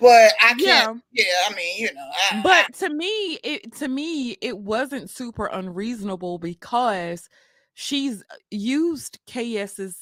[0.00, 0.60] But I can't.
[0.60, 0.94] Yeah.
[1.12, 5.46] Yeah, I mean, you know, I, But to me, it to me, it wasn't super
[5.46, 7.28] unreasonable because
[7.74, 9.98] she's uh, used KS's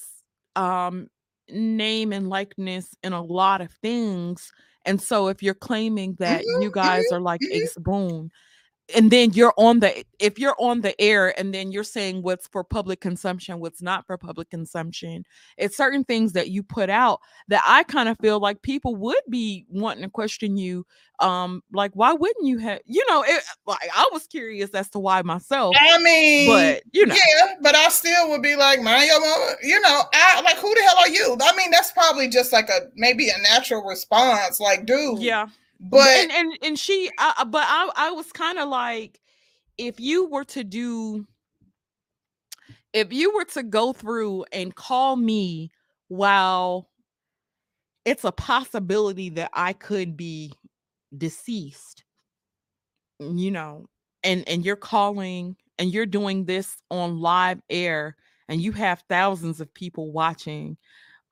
[0.56, 1.08] um
[1.50, 4.52] name and likeness in a lot of things.
[4.84, 7.48] And so if you're claiming that Mhm, you guys mhm, are like mhm.
[7.50, 8.30] Ace Boone,
[8.94, 12.46] and then you're on the if you're on the air and then you're saying what's
[12.48, 15.24] for public consumption what's not for public consumption
[15.56, 19.22] it's certain things that you put out that i kind of feel like people would
[19.28, 20.84] be wanting to question you
[21.20, 24.98] um like why wouldn't you have you know it like i was curious as to
[24.98, 29.04] why myself I mean, but you know yeah, but I still would be like, my.
[29.62, 31.36] You know, I like, who the hell are you?
[31.40, 34.60] I mean, that's probably just like a maybe a natural response.
[34.60, 35.48] Like, dude, yeah
[35.82, 39.20] But and and and she I, but i i was kind of like
[39.78, 41.26] if you were to do
[42.92, 45.72] if you were to go through and call me
[46.08, 46.88] while
[48.04, 50.52] it's a possibility that i could be
[51.16, 52.04] deceased
[53.20, 53.86] mm, you know
[54.22, 58.16] and and you're calling and you're doing this on live air
[58.48, 60.76] and you have thousands of people watching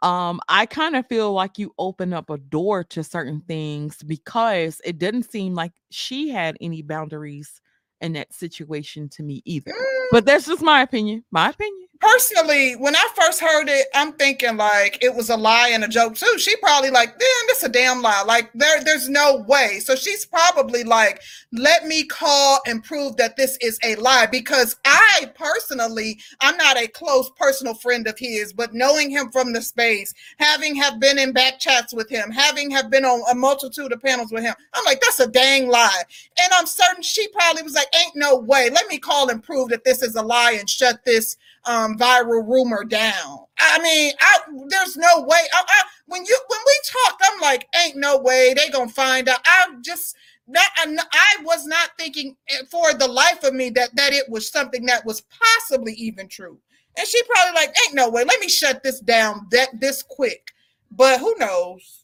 [0.03, 4.81] um i kind of feel like you open up a door to certain things because
[4.85, 7.61] it didn't seem like she had any boundaries
[8.01, 9.73] in that situation to me either.
[9.73, 14.13] Mm, but that's just my opinion my opinion personally, when I first heard it, I'm
[14.15, 16.39] thinking like it was a lie and a joke too.
[16.39, 18.25] She probably like, damn, this a damn lie.
[18.27, 19.81] Like there, there's no way.
[19.81, 21.23] So she's probably like,
[21.53, 24.27] let me call and prove that this is a lie.
[24.27, 29.53] Because I personally, I'm not a close personal friend of his, but knowing him from
[29.53, 33.35] the space, having have been in back chats with him, having have been on a
[33.35, 36.03] multitude of panels with him, I'm like, that's a dang lie.
[36.43, 38.71] And I'm certain she probably was like, ain't no way.
[38.71, 42.47] Let me call and prove that this is a lie and shut this um viral
[42.47, 43.39] rumor down.
[43.59, 44.39] I mean, I
[44.69, 45.43] there's no way.
[45.53, 49.29] I, I, when you when we talked, I'm like, ain't no way they gonna find
[49.29, 49.41] out.
[49.45, 50.17] I just
[50.55, 54.51] I, I was not thinking eh, for the life of me that that it was
[54.51, 56.59] something that was possibly even true.
[56.99, 58.25] And she probably like, ain't no way.
[58.25, 60.51] Let me shut this down that this quick.
[60.91, 62.01] But who knows?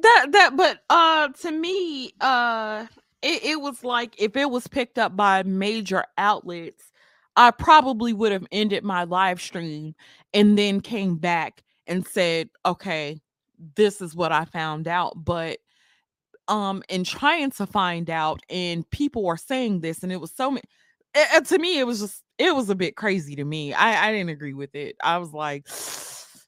[0.00, 2.86] that that but uh to me uh
[3.20, 6.91] it, it was like if it was picked up by major outlets
[7.36, 9.94] i probably would have ended my live stream
[10.34, 13.20] and then came back and said okay
[13.76, 15.58] this is what i found out but
[16.48, 20.50] um in trying to find out and people are saying this and it was so
[20.50, 20.62] many
[21.46, 24.30] to me it was just it was a bit crazy to me i i didn't
[24.30, 25.66] agree with it i was like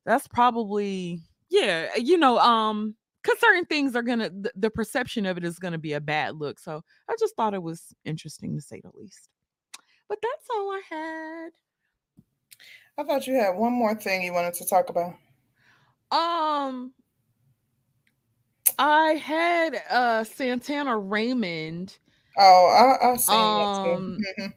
[0.05, 1.21] that's probably
[1.51, 5.79] yeah you know um because certain things are gonna the perception of it is gonna
[5.79, 9.29] be a bad look so i just thought it was interesting to say the least
[10.09, 11.51] but that's all i had
[12.97, 15.15] I thought you had one more thing you wanted to talk about.
[16.13, 16.93] um
[18.79, 21.99] i had uh santana raymond
[22.37, 24.43] Oh, I, I seen Um, that too.
[24.43, 24.55] Mhm.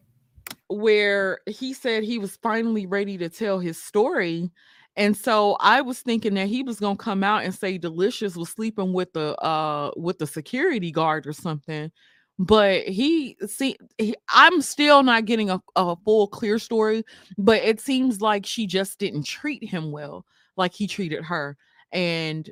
[0.70, 4.52] where he said he was finally ready to tell his story.
[4.96, 8.50] And so I was thinking that he was gonna come out and say Delicious was
[8.50, 11.92] sleeping with the uh with the security guard or something.
[12.40, 17.04] But he see he, I'm still not getting a, a full clear story,
[17.38, 20.26] but it seems like she just didn't treat him well,
[20.56, 21.58] like he treated her.
[21.92, 22.50] And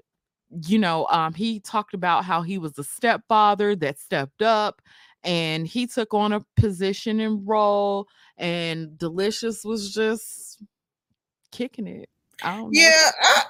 [0.68, 4.82] you know, um, he talked about how he was a stepfather that stepped up
[5.26, 8.08] and he took on a position and role,
[8.38, 10.64] and Delicious was just
[11.52, 12.10] kicking it.
[12.44, 12.70] I don't know.
[12.80, 13.44] Yeah, I,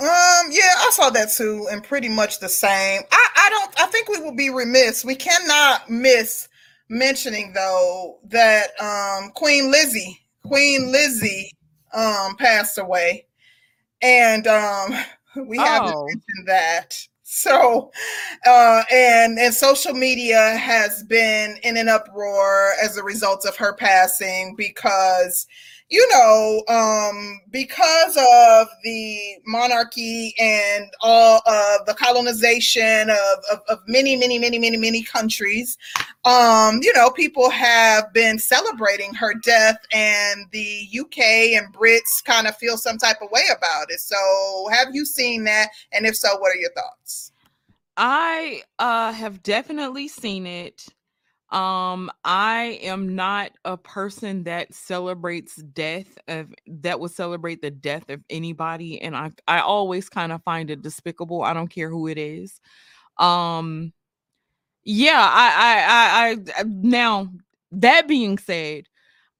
[0.00, 0.06] um,
[0.50, 3.02] yeah, I saw that too, and pretty much the same.
[3.12, 3.80] I, I don't.
[3.80, 5.04] I think we will be remiss.
[5.04, 6.48] We cannot miss
[6.88, 11.52] mentioning though that um Queen Lizzie, Queen Lizzie,
[11.94, 13.26] um, passed away,
[14.02, 14.94] and um,
[15.46, 16.06] we haven't Oh.
[16.06, 17.06] mentioned that.
[17.24, 17.90] So,
[18.46, 23.74] uh, and and social media has been in an uproar as a result of her
[23.74, 25.46] passing because
[25.92, 33.78] you know, um, because of the monarchy and all of the colonization of, of, of
[33.86, 35.76] many, many, many, many, many countries,
[36.24, 41.18] um, you know, people have been celebrating her death, and the UK
[41.60, 44.00] and Brits kind of feel some type of way about it.
[44.00, 44.16] So,
[44.72, 45.68] have you seen that?
[45.92, 47.32] And if so, what are your thoughts?
[47.98, 50.86] I uh have definitely seen it.
[51.52, 58.08] Um I am not a person that celebrates death of that would celebrate the death
[58.10, 61.42] of anybody and I I always kind of find it despicable.
[61.42, 62.60] I don't care who it is.
[63.18, 63.92] Um,
[64.84, 67.28] yeah, I, I, I, I, now
[67.72, 68.86] that being said,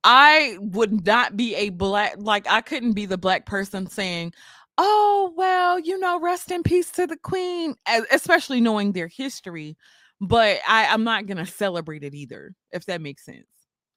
[0.05, 4.35] I would not be a black, like, I couldn't be the black person saying,
[4.79, 7.77] oh, well, you know, rest in peace to the queen,
[8.13, 9.77] especially knowing their history.
[10.23, 13.47] But I, I'm not going to celebrate it either, if that makes sense.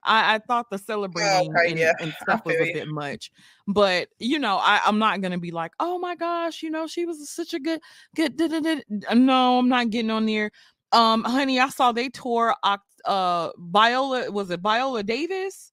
[0.05, 1.93] I, I thought the celebrating okay, and, yeah.
[1.99, 3.31] and, stuff was a bit much,
[3.67, 7.05] but you know, I, I'm not gonna be like, oh my gosh, you know, she
[7.05, 7.81] was such a good,
[8.15, 8.37] good.
[8.37, 8.81] Da, da, da.
[9.15, 10.51] No, I'm not getting on there.
[10.91, 14.31] Um, honey, I saw they tore uh Viola.
[14.31, 15.71] Was it Viola Davis?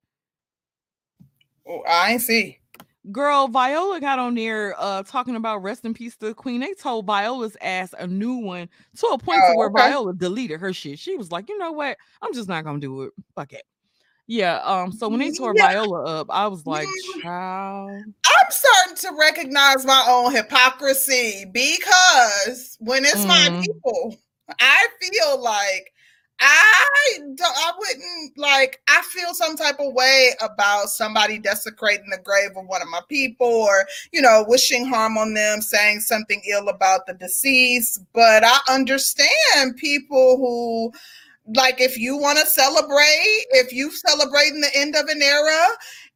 [1.69, 2.59] Oh, I ain't see.
[3.11, 6.61] Girl, Viola got on there uh talking about rest in peace to the queen.
[6.61, 9.89] They told Viola's ass a new one to a point oh, to where okay.
[9.89, 10.99] Viola deleted her shit.
[10.99, 11.97] She was like, you know what?
[12.21, 13.13] I'm just not gonna do it.
[13.35, 13.65] Fuck it.
[14.29, 14.59] Yeah.
[14.59, 14.93] Um.
[14.93, 15.73] So when they tore yeah.
[15.73, 16.87] Viola up, I was like,
[17.21, 23.29] "Child." I'm starting to recognize my own hypocrisy because when it's mm.
[23.29, 24.17] my people,
[24.61, 25.93] I feel like
[26.41, 27.41] I don't.
[27.41, 28.81] I wouldn't like.
[28.89, 33.01] I feel some type of way about somebody desecrating the grave of one of my
[33.09, 38.03] people, or you know, wishing harm on them, saying something ill about the deceased.
[38.13, 40.93] But I understand people who
[41.55, 45.69] like if you want to celebrate, if you celebrating the end of an era,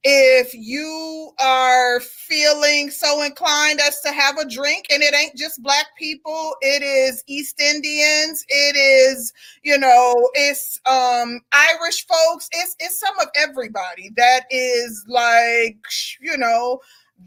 [0.08, 5.60] if you are feeling so inclined as to have a drink and it ain't just
[5.64, 9.32] black people it is east indians it is
[9.64, 15.76] you know it's um irish folks it's it's some of everybody that is like
[16.20, 16.78] you know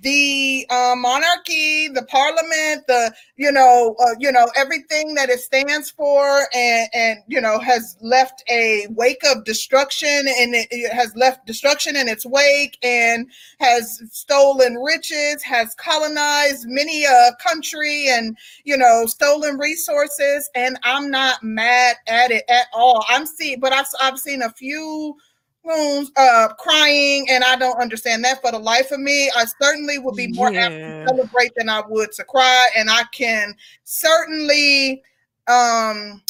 [0.02, 5.90] the uh, monarchy, the parliament, the you know, uh, you know everything that it stands
[5.90, 11.14] for, and and you know has left a wake of destruction, and it, it has
[11.16, 13.28] left destruction in its wake, and
[13.60, 20.50] has stolen riches, has colonized many a country, and you know stolen resources.
[20.56, 23.04] And I'm not mad at it at all.
[23.10, 25.18] I'm see, but I've I've seen a few
[25.64, 29.30] rooms uh crying and I don't understand that for the life of me.
[29.36, 30.62] I certainly would be more yeah.
[30.62, 32.68] apt to celebrate than I would to cry.
[32.78, 35.04] And I can certainly
[35.48, 36.22] um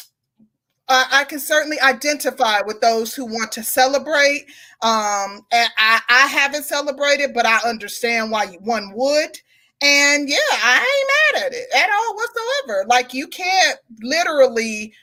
[0.91, 4.45] I, I can certainly identify with those who want to celebrate.
[4.81, 9.39] Um and I, I haven't celebrated, but I understand why one would.
[9.81, 12.85] And yeah, I ain't mad at it at all whatsoever.
[12.87, 14.93] Like you can't literally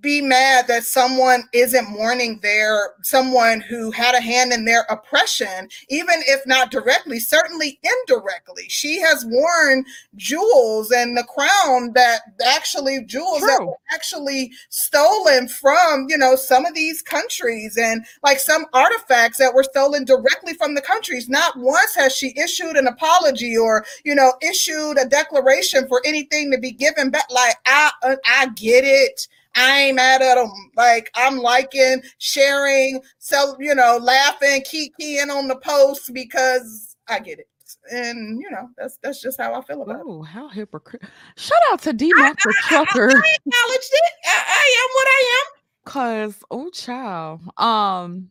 [0.00, 5.68] be mad that someone isn't mourning their someone who had a hand in their oppression
[5.88, 8.64] even if not directly certainly indirectly.
[8.68, 9.84] She has worn
[10.16, 13.46] jewels and the crown that actually jewels True.
[13.46, 19.38] that were actually stolen from you know some of these countries and like some artifacts
[19.38, 21.28] that were stolen directly from the countries.
[21.28, 26.50] Not once has she issued an apology or you know issued a declaration for anything
[26.50, 27.30] to be given back.
[27.30, 30.50] Like i i get it I ain't mad at them.
[30.76, 37.38] Like I'm liking, sharing, so you know, laughing, kikiing on the post because I get
[37.38, 37.48] it.
[37.90, 40.04] And you know, that's that's just how I feel about oh, it.
[40.06, 41.02] Oh, how hypocrite.
[41.36, 43.10] Shout out to D Mac the trucker.
[43.10, 44.12] I, I, I acknowledged it.
[44.26, 45.52] I, I am what I am.
[45.84, 47.40] Cause oh child.
[47.56, 48.30] Um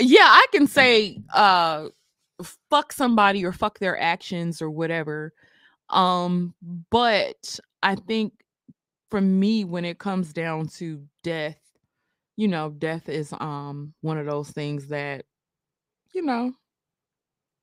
[0.00, 1.88] yeah, I can say uh
[2.70, 5.32] fuck somebody or fuck their actions or whatever.
[5.90, 6.54] Um,
[6.90, 8.32] but I think
[9.12, 11.58] for me when it comes down to death
[12.36, 15.26] you know death is um one of those things that
[16.14, 16.50] you know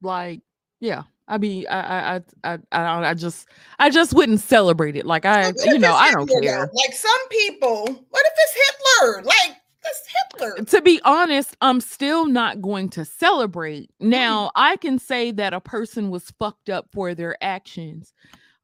[0.03, 0.41] like
[0.79, 3.47] yeah i mean i i i i, I just
[3.79, 6.69] i just wouldn't celebrate it like i you know i don't care.
[6.71, 9.23] like some people what if it's hitler?
[9.23, 10.65] Like it's hitler.
[10.65, 13.89] To be honest i'm still not going to celebrate.
[13.99, 14.09] Mm.
[14.09, 18.13] now i can say that a person was fucked up for their actions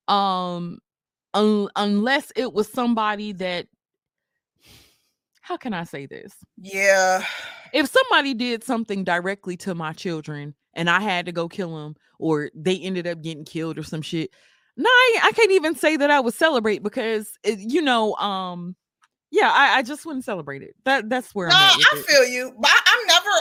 [0.07, 0.77] um
[1.35, 3.67] un- unless it was somebody that
[5.41, 6.33] how can I say this?
[6.57, 7.23] Yeah.
[7.71, 11.95] If somebody did something directly to my children and I had to go kill them
[12.17, 14.31] or they ended up getting killed or some shit,
[14.75, 18.75] no, I, I can't even say that I would celebrate because it, you know, um,
[19.29, 20.75] yeah, I, I, just wouldn't celebrate it.
[20.85, 22.53] That that's where no, i feel you.
[22.59, 22.71] But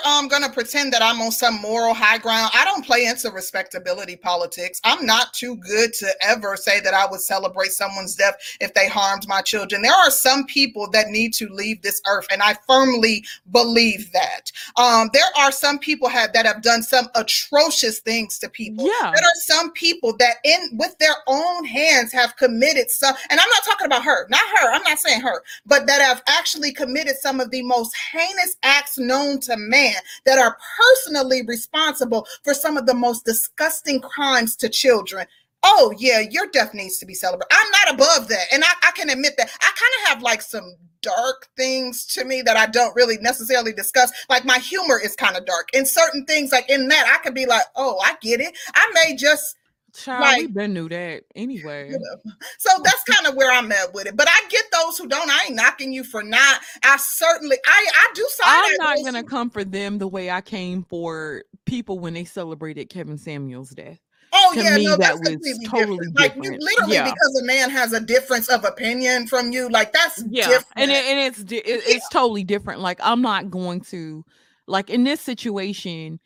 [0.05, 2.51] um gonna pretend that I'm on some moral high ground.
[2.55, 4.81] I don't play into respectability politics.
[4.85, 8.89] I'm not too good to ever say that I would celebrate someone's death if they
[8.89, 9.83] harmed my children.
[9.83, 14.51] There are some people that need to leave this earth, and I firmly believe that.
[14.77, 18.87] Um, there are some people have that have done some atrocious things to people.
[18.87, 19.13] Yeah.
[19.15, 23.49] There are some people that in with their own hands have committed some, and I'm
[23.49, 24.73] not talking about her, not her.
[24.73, 28.99] I'm not saying her, but that have actually committed some of the most heinous acts
[28.99, 29.84] known to man,
[30.25, 35.27] that are personally responsible for some of the most disgusting crimes to children.
[35.65, 37.49] oh yeah, your death needs to be celebrated.
[37.51, 38.47] I'm not above that.
[38.53, 42.25] And I, I can admit that I kind of have like some dark things to
[42.25, 44.13] me that I don't really necessarily discuss.
[44.29, 45.69] Like my humor is kind of dark.
[45.73, 48.57] In certain things, like in that, I could be like, oh, I get it.
[48.75, 49.57] I may just
[49.97, 51.91] Child, Like- we been knew that anyway.
[51.91, 52.33] you know.
[52.59, 54.17] So that's kind of where I'm at with it.
[54.17, 55.31] But I get those who don't.
[55.31, 56.61] I ain't knocking you for not.
[56.83, 60.41] I certainly I I do I'm not gonna who- come for them the way I
[60.41, 63.99] came for people when they celebrated Kevin Samuels' death.
[64.33, 66.17] Oh to yeah, me, no, that that's was completely totally different.
[66.19, 67.05] Like you literally Yeah.
[67.05, 70.73] because a man has a difference of opinion from you, like that's Yeah, different.
[70.75, 72.81] and it, and it's it, it's totally different.
[72.81, 74.25] Like I'm not going to
[74.67, 76.19] like in this situation.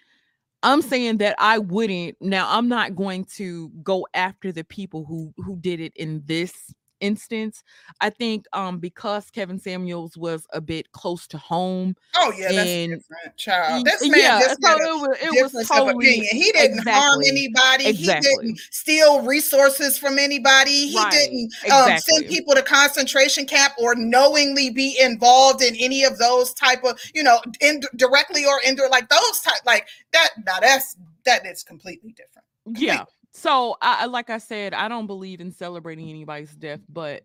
[0.63, 2.17] I'm saying that I wouldn't.
[2.21, 6.73] Now I'm not going to go after the people who who did it in this
[7.01, 7.63] instance.
[8.01, 11.97] I think um because Kevin Samuels was a bit close to home.
[12.17, 13.85] oh yeah, that's different, child.
[13.85, 16.29] This man yeah, just so it was, it was totally opinion.
[16.31, 17.87] He didn't harm anybody.
[17.87, 18.31] exactly.
[18.31, 20.89] He didn't steal resources from anybody.
[20.89, 26.05] He Right, didn't um, send people to concentration camp or knowingly be involved in any
[26.05, 30.31] of those type of, you know, in, directly or indirectly, like those type, like that.
[30.45, 32.47] Now that's that is completely different.
[32.81, 33.05] yeah
[33.39, 37.23] so I like i said i don't believe in celebrating anybody's death but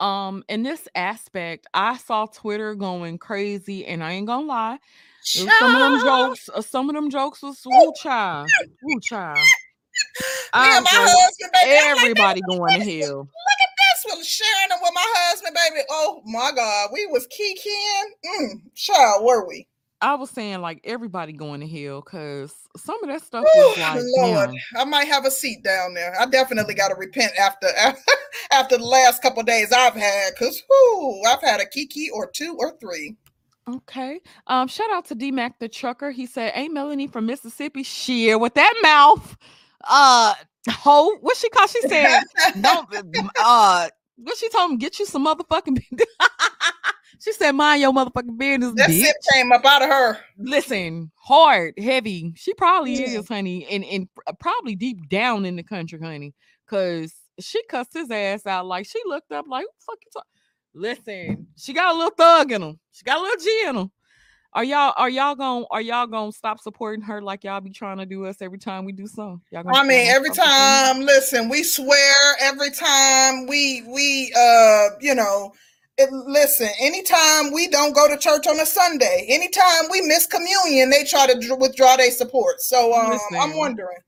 [0.00, 4.78] um in this aspect i saw twitter going crazy and i ain't gonna lie
[5.22, 8.50] some of them jokes uh, some of them jokes was woo child
[8.82, 9.44] woo child
[10.54, 11.78] my husband, baby.
[11.78, 15.54] I'm like, everybody going to hell Look at this was sharing them with my husband,
[15.54, 15.84] baby.
[15.90, 18.06] Oh my God, we was kikiing.
[18.24, 19.66] Mm, child, were we?
[20.00, 24.02] I was saying like everybody going to hell because some of that stuff was like
[24.16, 24.80] Lord, damn.
[24.80, 26.14] I might have a seat down there.
[26.20, 27.68] I definitely got to repent after
[28.52, 32.56] after the last couple days I've had, cause whoo, I've had a kiki or two
[32.58, 33.16] or three.
[33.68, 34.20] Okay.
[34.46, 36.10] Um, shout out to D Mac the trucker.
[36.12, 37.82] He said, Ain't Melanie from Mississippi?
[37.82, 39.36] Share with that mouth.
[39.88, 40.34] Uh
[40.70, 41.70] ho, what she called?
[41.70, 42.20] She said,
[42.60, 42.88] Don't
[43.40, 45.78] uh what she told him, get you some motherfucking
[47.20, 49.00] she said, mind your motherfucking business, That bitch.
[49.00, 50.18] sip came up out of her.
[50.38, 52.32] Listen, hard, heavy.
[52.36, 53.18] She probably Yeah.
[53.20, 54.08] is, honey, and and
[54.38, 56.34] probably deep down in the country, honey,
[56.66, 58.66] because she cussed his ass out.
[58.66, 60.26] Like she looked up, like, who the fuck you talk?
[60.74, 62.78] Listen, she got a little thug in him.
[62.92, 63.90] She got a little G in him.
[64.52, 67.98] Are y'all are y'all gonna are y'all gonna stop supporting her like y'all be trying
[67.98, 69.40] to do us every time we do something?
[69.50, 70.92] Y'all gonna, I mean, every stop supporting her?
[70.94, 75.52] time, listen, we swear every time we we uh you know
[76.10, 81.04] listen, anytime we don't go to church on a Sunday, anytime we miss communion, they
[81.04, 82.60] try to dr- withdraw their support.
[82.60, 83.98] So um, I'm wondering.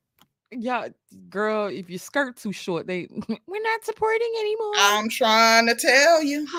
[0.50, 0.88] Yeah,
[1.28, 3.08] girl, if your skirt too short, they
[3.46, 4.72] we're not supporting anymore.
[4.78, 6.46] I'm trying to tell you.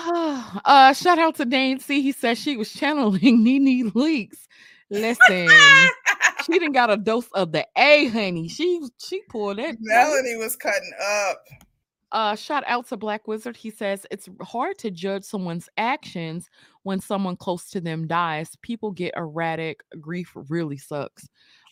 [0.66, 2.02] uh shout out to C.
[2.02, 4.48] He said she was channeling NeNe Leakes.
[4.92, 5.50] Listen,
[6.46, 8.48] she didn't got a dose of the A, honey.
[8.48, 9.78] She she pulled it.
[9.80, 11.46] Melanie was cutting up.
[12.12, 13.56] Uh, shout out to Black Wizard.
[13.56, 16.50] He says it's hard to judge someone's actions
[16.84, 18.56] when someone close to them dies.
[18.62, 19.84] People get erratic.
[20.00, 21.30] Grief really sucks.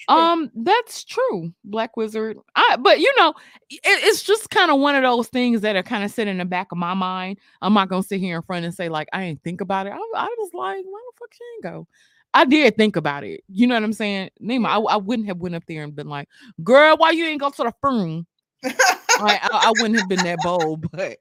[0.08, 0.16] True.
[0.16, 2.38] Um, that's true, Black Wizard.
[2.56, 3.34] I but you know,
[3.70, 6.38] it, it's just kind of one of those things that are kind of sit in
[6.38, 7.40] the back of my mind.
[7.64, 9.94] I'm not gonna sit here in front and say like I ain't think about it.
[9.94, 11.88] I, I was like, why the fuck she ain't go?
[12.34, 13.44] I did think about it.
[13.48, 14.30] You know what I'm saying?
[14.40, 16.30] Nima, I, I wouldn't have went up there and been like,
[16.64, 18.28] girl, why you ain't go to the firm?
[19.20, 21.18] I, I wouldn't have been that bold, but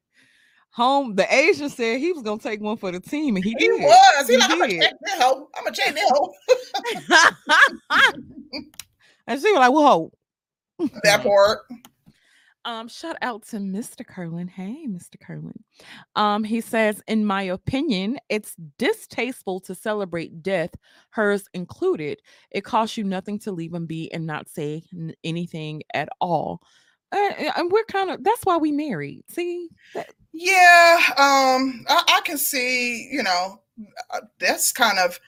[0.70, 3.68] home the Asian said he was gonna take one for the team, and he, he
[3.68, 3.82] did.
[3.82, 4.26] was.
[4.28, 4.82] He, He like, I'm gonna did.
[4.82, 5.48] check that hoe.
[5.56, 6.34] I'm gonna check that hoe.
[9.26, 10.12] and she was like, "Whoa!"
[11.02, 11.60] That part.
[12.66, 14.04] Um, shout out to Mr.
[14.04, 14.48] Curlin.
[14.48, 15.20] Hey, Mr.
[15.20, 15.62] Curlin.
[16.16, 20.70] Um, he says, in my opinion, it's distasteful to celebrate death,
[21.10, 22.18] hers included.
[22.50, 26.60] It costs you nothing to leave them be and not say n- anything at all.
[27.12, 29.22] Uh, and we're kind of that's why we married.
[29.28, 29.68] See,
[30.32, 33.60] Yeah, um, I, I can see, you know,
[34.10, 35.18] uh, that's kind of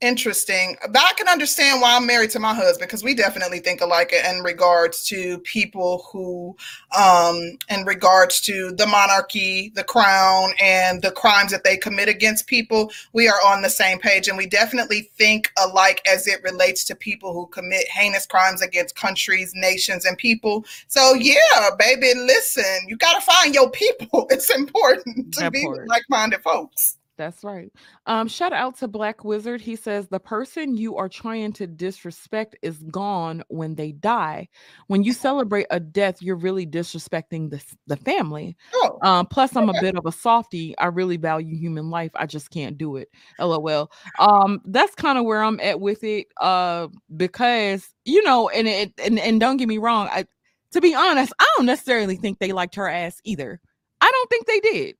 [0.00, 0.76] interesting.
[0.90, 4.12] But I can understand why I'm married to my husband because we definitely think alike
[4.12, 6.56] in regards to people who,
[6.96, 12.46] um, in regards to the monarchy, the crown, and the crimes that they commit against
[12.46, 12.90] people.
[13.12, 16.94] We are on the same page, and we definitely think alike as it relates to
[16.94, 20.64] people who commit heinous crimes against countries, nations, and people.
[20.88, 24.28] So yeah, baby, listen, you gotta find your people.
[24.34, 26.96] It's important to That be like-minded folks.
[27.16, 27.72] That's right.
[28.06, 29.60] Um, shout out to Black Wizard.
[29.60, 34.48] He says the person you are trying to disrespect is gone when they die.
[34.88, 38.56] When you celebrate a death, you're really disrespecting the the family.
[38.74, 40.76] Oh, Um, plus, I'm a bit of a softie.
[40.78, 42.10] I really value human life.
[42.14, 43.08] I just can't do it.
[43.38, 43.90] LOL.
[44.18, 46.26] Um, that's kind of where I'm at with it.
[46.40, 50.26] Uh, because you know, and it and, and don't get me wrong, I
[50.72, 53.60] to be honest, I don't necessarily think they liked her ass either.
[54.00, 54.96] I don't think they did.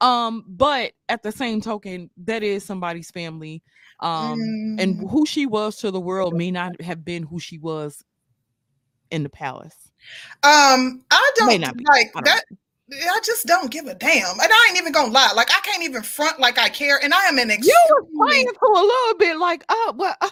[0.00, 3.62] Um, but at the same token, that is somebody's family.
[4.00, 4.40] Um,
[4.78, 5.10] and Mm.
[5.10, 8.02] who she was to the world may not have been who she was
[9.10, 9.90] in the palace.
[10.42, 11.84] Um, I don't not be.
[11.84, 12.44] like I don't that.
[12.92, 15.32] I just don't give a damn, and I ain't even gonna lie.
[15.36, 17.56] Like I can't even front like I care, and I am an You
[17.90, 20.30] were extremely playing to a little bit like, oh, well, uh,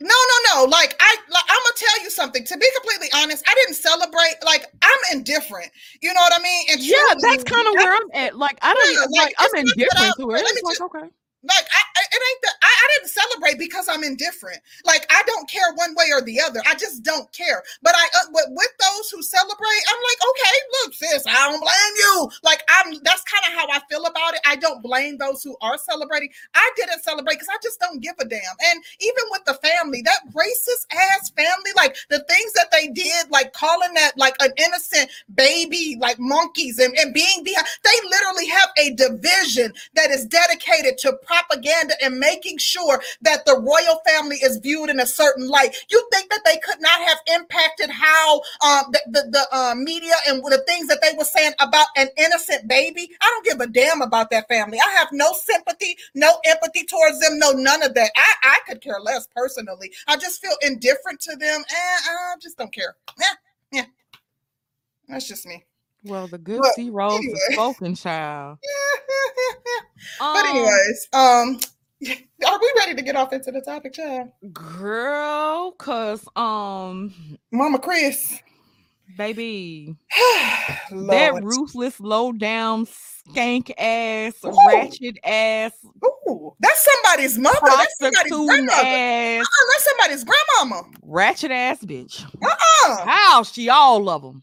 [0.00, 0.64] no, no, no.
[0.70, 2.44] Like I, like, I'm gonna tell you something.
[2.44, 4.36] To be completely honest, I didn't celebrate.
[4.44, 5.70] Like I'm indifferent.
[6.00, 6.66] You know what I mean?
[6.70, 8.36] And yeah, that's kind of where I'm at.
[8.36, 10.50] Like, I don't Yeah, like, like, I'm it's not that indifferent I- to it.
[10.54, 11.08] It's like, just- okay.
[11.48, 11.80] Like I,
[12.12, 14.60] it ain't that I, I didn't celebrate because I'm indifferent.
[14.84, 16.60] Like I don't care one way or the other.
[16.66, 17.62] I just don't care.
[17.82, 21.60] But I uh, but with those who celebrate, I'm like, okay, look, sis, I don't
[21.60, 22.30] blame you.
[22.42, 24.40] Like I'm that's kind of how I feel about it.
[24.46, 26.30] I don't blame those who are celebrating.
[26.54, 28.40] I didn't celebrate because I just don't give a damn.
[28.72, 33.30] And even with the family, that racist ass family, like the things that they did,
[33.30, 38.46] like calling that like an innocent baby, like monkeys and, and being behind, they literally
[38.48, 44.36] have a division that is dedicated to propaganda and making sure that the royal family
[44.36, 45.76] is viewed in a certain light.
[45.90, 50.14] You think that they could not have impacted how um, the, the, the uh, media
[50.26, 53.10] and the things that they were saying about an innocent baby?
[53.20, 54.78] I don't give a damn about that family.
[54.84, 58.10] I have no sympathy, no empathy towards them, no none of that.
[58.16, 59.90] I, I could care less personally.
[60.06, 62.96] I just feel indifferent to them and I just don't care.
[63.18, 63.26] Yeah,
[63.72, 63.84] yeah.
[65.08, 65.64] That's just me.
[66.04, 67.32] Well, the good But sea rose anyway.
[67.34, 68.58] is spoken, child.
[70.18, 71.60] but Um, anyways, um,
[72.46, 74.28] are we ready to get off into the topic, child?
[74.52, 77.12] girl, cause um,
[77.50, 78.40] Mama Kris.
[79.16, 79.96] baby,
[80.90, 84.56] that ruthless, low down, skank ass, Ooh.
[84.68, 85.72] ratchet ass,
[86.04, 87.56] Ooh, that's somebody's mother.
[87.64, 88.78] That's somebody's grandmother.
[88.86, 90.88] ass, Uh-uh, that's somebody's grandmama.
[91.02, 92.24] ratchet ass bitch.
[92.42, 93.04] Uh-uh.
[93.06, 94.42] How she all of them.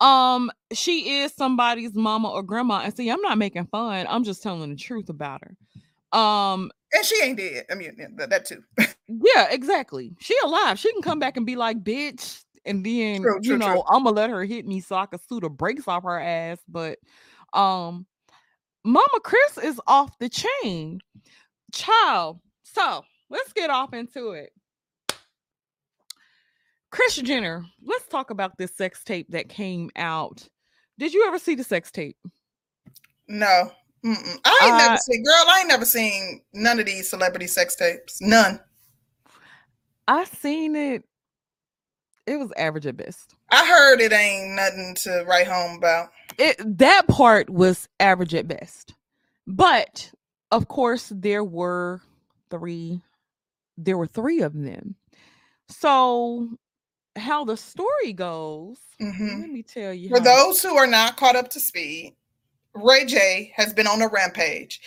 [0.00, 4.06] Um, she is somebody's mama or grandma, and see, I'm not making fun.
[4.08, 6.18] I'm just telling the truth about her.
[6.18, 7.66] Um, And she ain't dead.
[7.70, 8.62] I mean, that, too.
[9.08, 10.14] yeah, exactly.
[10.20, 10.78] She alive.
[10.78, 13.82] She can come back and be like, bitch, and then True, you know true.
[13.90, 16.58] I'm gonna let her hit me so I can sue the brakes off her ass.
[16.68, 16.98] But
[17.52, 18.06] um,
[18.84, 21.00] Mama Kris is off the chain,
[21.72, 22.40] child.
[22.62, 24.52] So let's get off into it.
[26.90, 30.48] Kris Jenner, let's talk about this sex tape that came out.
[30.98, 32.16] Did you ever see the sex tape?
[33.28, 33.70] No.
[34.04, 34.38] Mm-mm.
[34.44, 37.76] I ain't never Uh, seen, girl, I ain't never seen none of these celebrity sex
[37.76, 38.20] tapes.
[38.20, 38.58] None.
[40.08, 41.04] I seen it.
[42.26, 43.34] It was average at best.
[43.50, 46.10] I heard it ain't nothing to write home about.
[46.38, 48.94] it that part was average at best
[49.48, 50.12] but
[50.52, 52.00] of course there were
[52.50, 53.00] three
[53.76, 54.94] there were three of them
[55.68, 56.48] so
[57.20, 59.40] how the story goes Mhm.
[59.42, 62.16] let me tell you For how- those who are not caught up to speed,
[62.74, 64.80] Ray J has been on a rampage.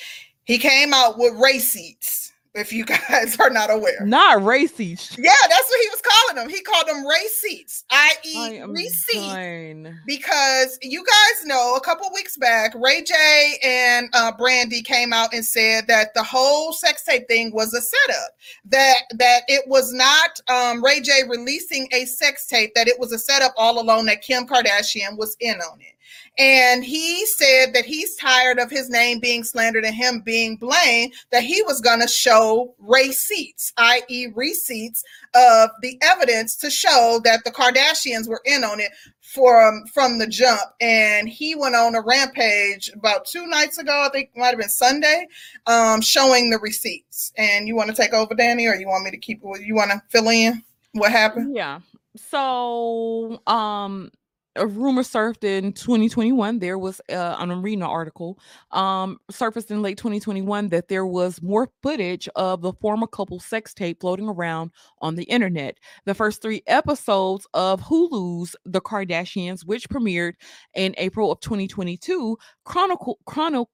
[0.44, 4.06] He came out with receipts, if you guys are not aware.
[4.06, 6.50] not racy Yeah, that's what he was calling them.
[6.50, 10.00] He called them receipts, I i.e., done.
[10.06, 15.34] because you guys know a couple weeks back, Ray J and uh, Brandy came out
[15.34, 18.32] and said that the whole sex tape thing was a setup.
[18.66, 22.74] That that it was not um, Ray J releasing a sex tape.
[22.76, 24.06] That it was a setup all along.
[24.06, 25.93] That Kim Kardashian was in on it.
[26.38, 31.14] And he said that he's tired of his name being slandered and him being blamed,
[31.32, 35.04] that he was going to show receipts, i.e., receipts
[35.36, 40.28] of the evidence to show that the Kardashians were in on it from from the
[40.28, 40.62] jump.
[40.82, 44.70] And he went on a rampage about two nights ago, I think might have been
[44.70, 45.28] Sunday,
[45.68, 47.32] um, showing the receipts.
[47.38, 49.92] And you want to take over, Danny, or you want me to keep you want
[49.92, 50.64] to fill in
[50.94, 51.56] what happened?
[51.56, 51.80] Yeah.
[52.16, 54.12] So, um,
[54.56, 56.60] a rumor surfaced in 2021.
[56.60, 58.40] There was uh, an arena article
[58.72, 63.74] um, surfaced in late 2021 that there was more footage of the former couple sex
[63.74, 65.78] tape floating around on the internet.
[66.06, 70.34] The first three episodes of Hulu's The Kardashians, which premiered
[70.76, 73.70] in April of 2022, chronicle chronicle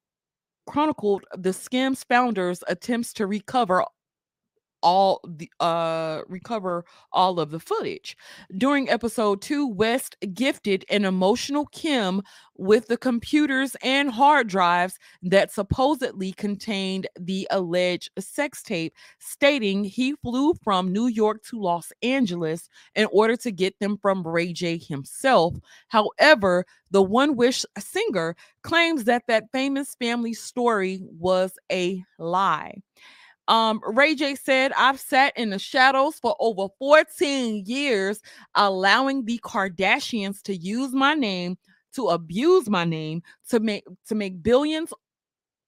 [0.70, 3.84] chronicled the SKIMS founders' attempts to recover
[4.82, 8.16] all the uh recover all of the footage.
[8.58, 12.22] During episode 2, West gifted an emotional Kim
[12.58, 20.14] with the computers and hard drives that supposedly contained the alleged sex tape, stating he
[20.22, 24.78] flew from New York to Los Angeles in order to get them from Ray J
[24.78, 25.56] himself.
[25.88, 32.82] However, the One Wish singer claims that that famous family story was a lie.
[33.50, 38.22] Um, Ray J said, I've sat in the shadows for over 14 years,
[38.56, 41.58] allowing the Kardashians to use my name,
[41.96, 44.94] to abuse my name, to make to make billions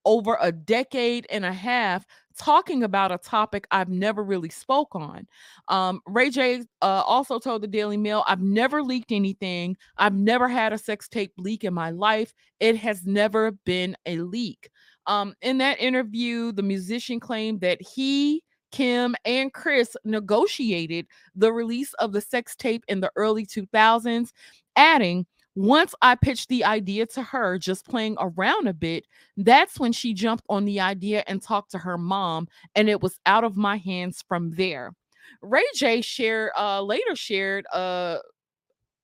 [0.05, 2.05] over a decade and a half
[2.37, 5.27] talking about a topic I've never really spoke on.
[5.67, 9.75] Um, Ray J uh, also told the Daily Mail, I've never leaked anything.
[9.97, 12.33] I've never had a sex tape leak in my life.
[12.59, 14.69] It has never been a leak.
[15.07, 21.93] Um, in that interview, the musician claimed that he, Kim, and Kris negotiated the release
[21.95, 24.31] of the sex tape in the early 2000s,
[24.75, 25.25] adding,
[25.55, 30.13] once I pitched the idea to her, just playing around a bit, that's when she
[30.13, 33.77] jumped on the idea and talked to her mom, and it was out of my
[33.77, 34.93] hands from there.
[35.41, 38.19] Ray J shared uh, later shared uh,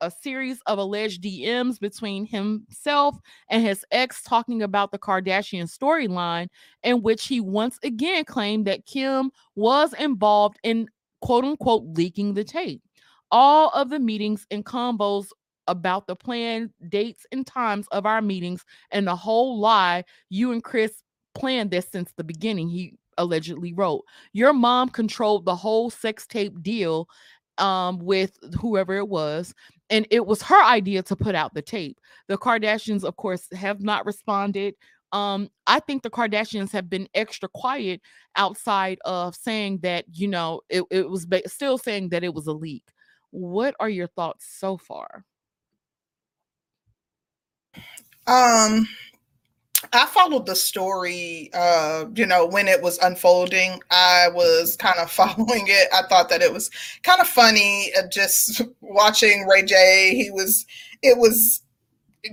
[0.02, 3.18] a series of alleged DMs between himself
[3.50, 6.48] and his ex talking about the Kardashian storyline,
[6.84, 10.88] in which he once again claimed that Kim was involved in
[11.22, 12.82] quote unquote leaking the tape.
[13.32, 15.28] All of the meetings and combos
[15.68, 20.64] about the planned dates and times of our meetings and the whole lie you and
[20.64, 21.04] Kris
[21.36, 22.70] planned this since the beginning.
[22.70, 27.10] He allegedly wrote, Your mom controlled the whole sex tape deal
[27.58, 29.54] um, with whoever it was.
[29.90, 32.00] And it was her idea to put out the tape.
[32.28, 34.76] The Kardashians, of course, have not responded.
[35.14, 38.02] Um, I think the Kardashians have been extra quiet
[38.36, 42.48] outside of saying that, you know, it, it was ba- still saying that it was
[42.48, 42.84] a leak.
[43.32, 45.24] What are your thoughts so far?
[48.28, 48.88] Um,
[49.94, 53.82] I followed the story, uh, you know, when it was unfolding.
[53.92, 55.90] I was kind of following it.
[55.94, 56.70] I thought that it was
[57.04, 60.16] kind of funny uh, just watching Ray J.
[60.16, 60.66] He was,
[61.02, 61.64] it was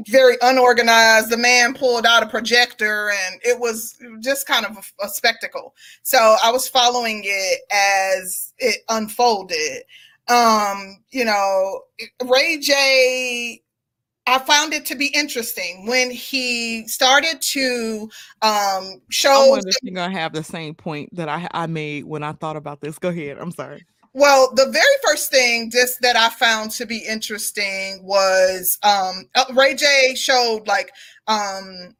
[0.08, 1.30] very unorganized.
[1.30, 5.74] The man pulled out a projector and it was just kind of a, a spectacle.
[6.02, 9.84] So I was following it as it unfolded.
[10.28, 11.82] Um, you know,
[12.24, 13.62] Ray J
[14.26, 18.08] I found it to be interesting when he started to
[18.40, 19.46] um, show.
[19.46, 22.32] I wonder if you're gonna have the same point that I, I made when I
[22.32, 22.98] thought about this.
[22.98, 23.36] Go ahead.
[23.38, 23.84] I'm sorry.
[24.14, 29.44] Well, the very first thing just that I found to be interesting was um, uh,
[29.52, 30.90] Ray J showed like
[31.26, 31.96] um,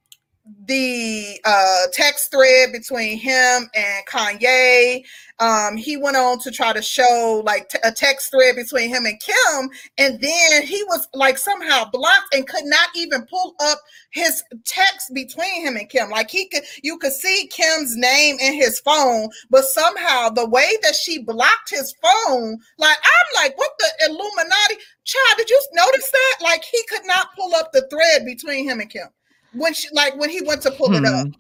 [0.67, 5.03] the uh, text thread between him and Kanye.
[5.41, 9.07] Um, he went on to try to show like t- a text thread between him
[9.07, 13.79] and Kim, and then he was like somehow blocked and could not even pull up
[14.11, 16.11] his text between him and Kim.
[16.11, 20.77] Like he could, you could see Kim's name in his phone, but somehow the way
[20.83, 24.77] that she blocked his phone, like I'm like, what the Illuminati?
[25.05, 26.37] Child, did you notice that?
[26.43, 29.09] Like he could not pull up the thread between him and Kim
[29.55, 30.97] when she like when he went to pull hmm.
[30.97, 31.27] it up.
[31.27, 31.33] Hmm.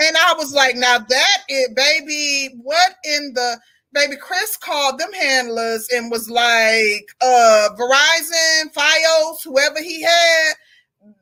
[0.00, 3.60] And I was like, now that it, baby, what in the
[3.92, 10.52] baby Kris called them handlers and was like, uh Verizon, Fios, whoever he had,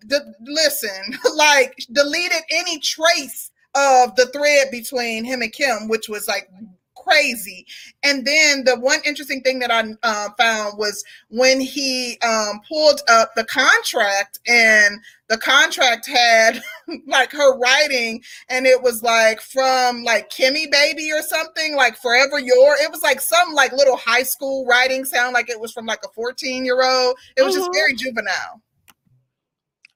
[0.06, 6.26] d- listen, like deleted any trace of the thread between him and Kim, which was
[6.26, 6.48] like
[6.94, 7.66] crazy.
[8.02, 13.00] And then the one interesting thing that I uh, found was when he um, pulled
[13.08, 16.62] up the contract, and the contract had
[17.06, 22.38] like her writing, and it was like from like Kimmy Baby or something, like Forever
[22.38, 22.74] Your.
[22.76, 26.00] It was like some like little high school writing, sound like it was from like
[26.04, 27.16] a 14 year old.
[27.36, 27.72] It was just uh-huh.
[27.74, 28.62] very juvenile.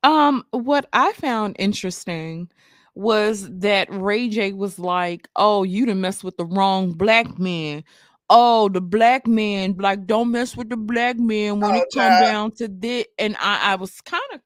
[0.02, 2.50] Um, what I found interesting
[2.94, 7.84] was that Ray J was like, "Oh, you done mess with the wrong black man."
[8.30, 12.22] Oh, the black man, like, don't mess with the black man when oh, it come
[12.22, 13.04] down to this.
[13.18, 14.40] And I, I was kind of,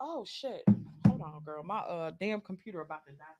[0.00, 0.62] oh shit,
[1.06, 3.39] hold on, girl, my uh damn computer about to die.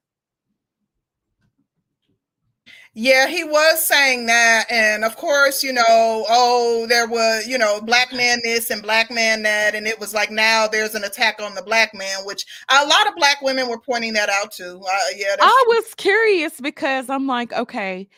[2.93, 4.65] Yeah, he was saying that.
[4.69, 5.85] And of course, you know,
[6.29, 9.77] oh, there was, you know, black man this and black man that.
[9.77, 13.07] And it was like now there's an attack on the black man, which a lot
[13.07, 14.79] of black women were pointing that out to.
[14.79, 15.37] Uh, yeah.
[15.41, 18.09] I was curious because I'm like, okay,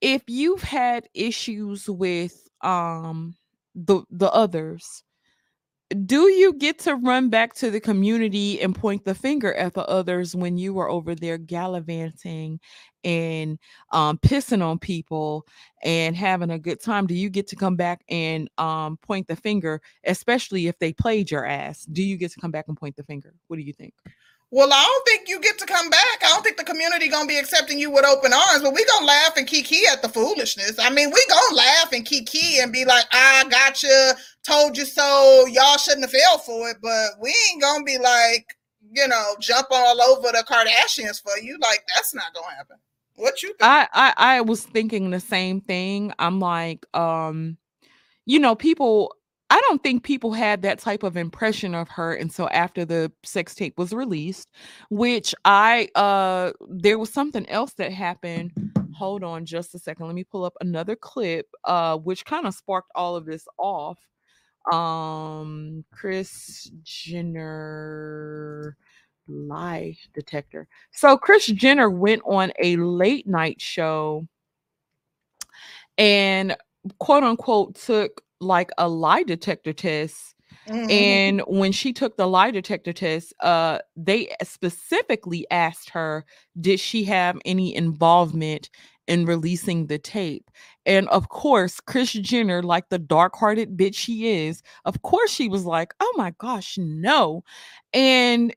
[0.00, 3.36] if you've had issues with um
[3.76, 5.04] the the others,
[6.04, 9.86] do you get to run back to the community and point the finger at the
[9.86, 12.58] others when you were over there gallivanting
[13.06, 13.58] and
[13.92, 15.46] um, pissing on people
[15.84, 17.06] and having a good time?
[17.06, 21.30] Do you get to come back and um, point the finger, especially if they played
[21.30, 21.84] your ass?
[21.84, 23.32] Do you get to come back and point the finger?
[23.46, 23.94] What do you think?
[24.50, 26.18] Well, I don't think you get to come back.
[26.22, 29.06] I don't think the community gonna be accepting you with open arms, but we gonna
[29.06, 30.78] laugh and kiki at the foolishness.
[30.78, 34.12] I mean, we gonna laugh and kiki and be like, I got you,
[34.44, 38.56] told you so, y'all shouldn't have fell for it, but we ain't gonna be like,
[38.92, 41.58] you know, jump all over the Kardashians for you.
[41.60, 42.76] Like, that's not gonna happen.
[43.16, 43.60] What you think?
[43.62, 46.12] I, I I was thinking the same thing.
[46.18, 47.56] I'm like, um,
[48.26, 49.14] you know, people.
[49.50, 53.54] I don't think people had that type of impression of her until after the sex
[53.54, 54.50] tape was released,
[54.90, 58.52] which I uh there was something else that happened.
[58.96, 60.06] Hold on just a second.
[60.06, 63.98] Let me pull up another clip uh which kind of sparked all of this off.
[64.72, 68.76] Um Kris Jenner
[69.28, 70.68] lie detector.
[70.92, 74.26] So Kris Jenner went on a late night show
[75.98, 76.56] and
[76.98, 80.34] quote unquote took like a lie detector test.
[80.68, 80.90] Mhm.
[80.90, 86.24] And when she took the lie detector test, uh, they specifically asked her,
[86.60, 88.70] did she have any involvement
[89.06, 90.50] in releasing the tape?
[90.84, 95.64] And of course, Kris Jenner, like the dark-hearted bitch she is, of course she was
[95.64, 97.44] like, "Oh my gosh, no!"
[97.92, 98.54] And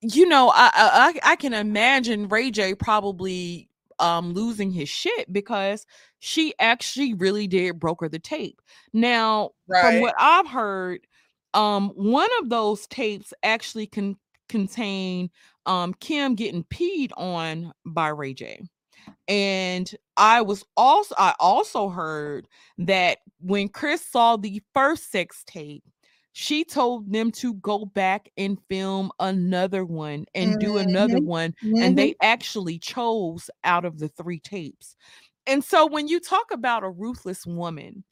[0.00, 3.68] you know, I I, I can imagine Ray J probably
[3.98, 5.84] um losing his shit because
[6.20, 8.60] she actually really did broker the tape.
[8.92, 11.06] Now, from what I've heard,
[11.54, 14.16] um, one of those tapes actually can
[14.48, 15.30] contain
[15.66, 18.60] um Kim getting peed on by Ray J.
[19.26, 22.46] And I was also I also heard
[22.78, 25.84] that when Kris saw the first sex tape,
[26.38, 31.24] she told them to go back and film another one and do another Mhm.
[31.24, 31.52] one.
[31.64, 31.82] Mhm.
[31.82, 34.94] And they actually chose out of the three tapes.
[35.46, 38.04] And so when you talk about a ruthless woman,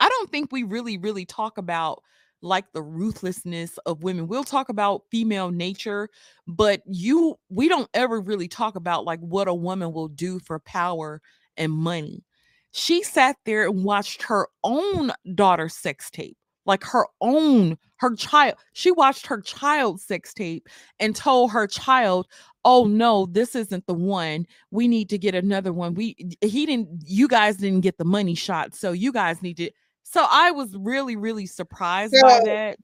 [0.00, 2.02] I don't think we really, really talk about
[2.42, 4.28] like the ruthlessness of women.
[4.28, 6.08] We'll talk about female nature,
[6.46, 10.58] but you we don't ever really talk about like what a woman will do for
[10.60, 11.20] power
[11.56, 12.24] and money.
[12.72, 18.56] She sat there and watched her own daughter's sex tape, like her own, her child.
[18.72, 20.68] She watched her child's sex tape
[21.00, 22.26] and told her child,
[22.64, 24.46] "Oh no, this isn't the one.
[24.70, 25.94] We need to get another one.
[25.94, 29.70] We he didn't you guys didn't get the money shot, so you guys need to
[30.08, 32.78] so I was really, really surprised by that.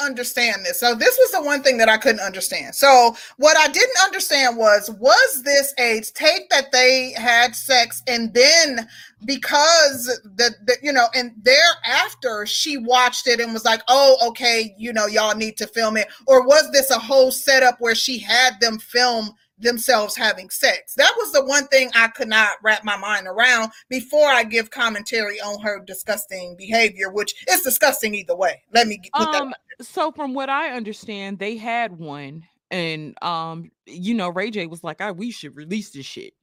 [0.00, 0.80] Understand this.
[0.80, 2.74] So this was the one thing that I couldn't understand.
[2.74, 8.32] So what I didn't understand was was this a tape that they had sex and
[8.32, 8.88] then
[9.24, 14.74] because the, the you know and thereafter she watched it and was like, oh okay,
[14.78, 18.18] you know y'all need to film it, or was this a whole setup where she
[18.18, 19.30] had them film
[19.60, 20.94] themselves having sex?
[20.96, 24.70] That was the one thing I could not wrap my mind around before I give
[24.70, 28.62] commentary on her disgusting behavior, which is disgusting either way.
[28.72, 33.70] Let me put that Um, so from what I understand, they had one, and um,
[33.86, 36.34] you know, Ray J was like, "I we should release this shit,"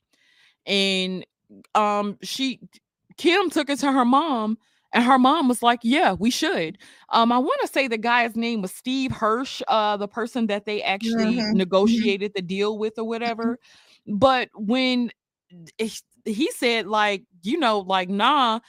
[0.66, 1.26] and
[1.76, 2.60] um, she
[3.18, 4.58] Kim took it to her mom,
[4.94, 6.78] and her mom was like, "Yeah, we should."
[7.10, 10.66] Um, I want to say the guy's name was Steve Hirsch, uh, the person that
[10.66, 11.58] they actually Mhm, mhm.
[11.58, 13.60] negotiated the deal with or whatever.
[14.08, 15.12] But when
[16.26, 18.60] he said, like, you know, like, nah,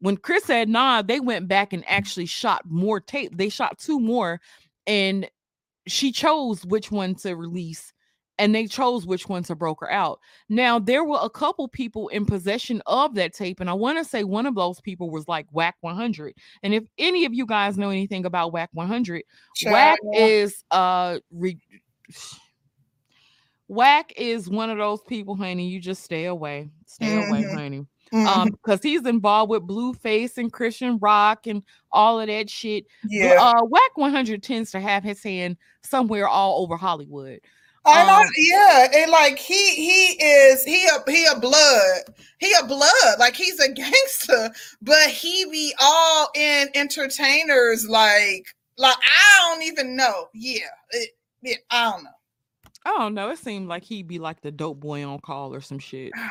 [0.00, 3.36] when Kris said nah, they went back and actually shot more tape.
[3.36, 4.40] They shot two more,
[4.86, 5.28] and
[5.88, 7.92] she chose which one to release,
[8.38, 10.18] and they chose which one to broker out.
[10.48, 14.04] Now there were a couple people in possession of that tape, and I want to
[14.04, 16.34] say one of those people was like Wack 100.
[16.62, 19.22] And if any of you guys know anything about Wack 100,
[19.66, 20.16] Whack Child.
[20.16, 21.58] is uh re-
[23.68, 25.68] Whack is one of those people, honey.
[25.68, 27.54] You just stay away, stay away, Mhm.
[27.54, 28.26] honey Mhm.
[28.26, 32.86] um because he's involved with Blueface and Chrisean Rock and all of that shit.
[33.08, 33.36] Yeah.
[33.40, 37.40] uh Wack 100 tends to have his hand somewhere all over Hollywood.
[37.84, 42.02] I know, um, yeah, and like he he is he a he a blood
[42.38, 44.50] he a blood like he's a gangster,
[44.82, 48.46] but he be all in entertainers like
[48.78, 50.28] like I don't even know.
[50.34, 51.10] Yeah, it,
[51.42, 52.10] yeah I don't know.
[52.84, 53.30] I don't know.
[53.30, 56.12] It seemed like he'd be like the dope boy on call or some shit.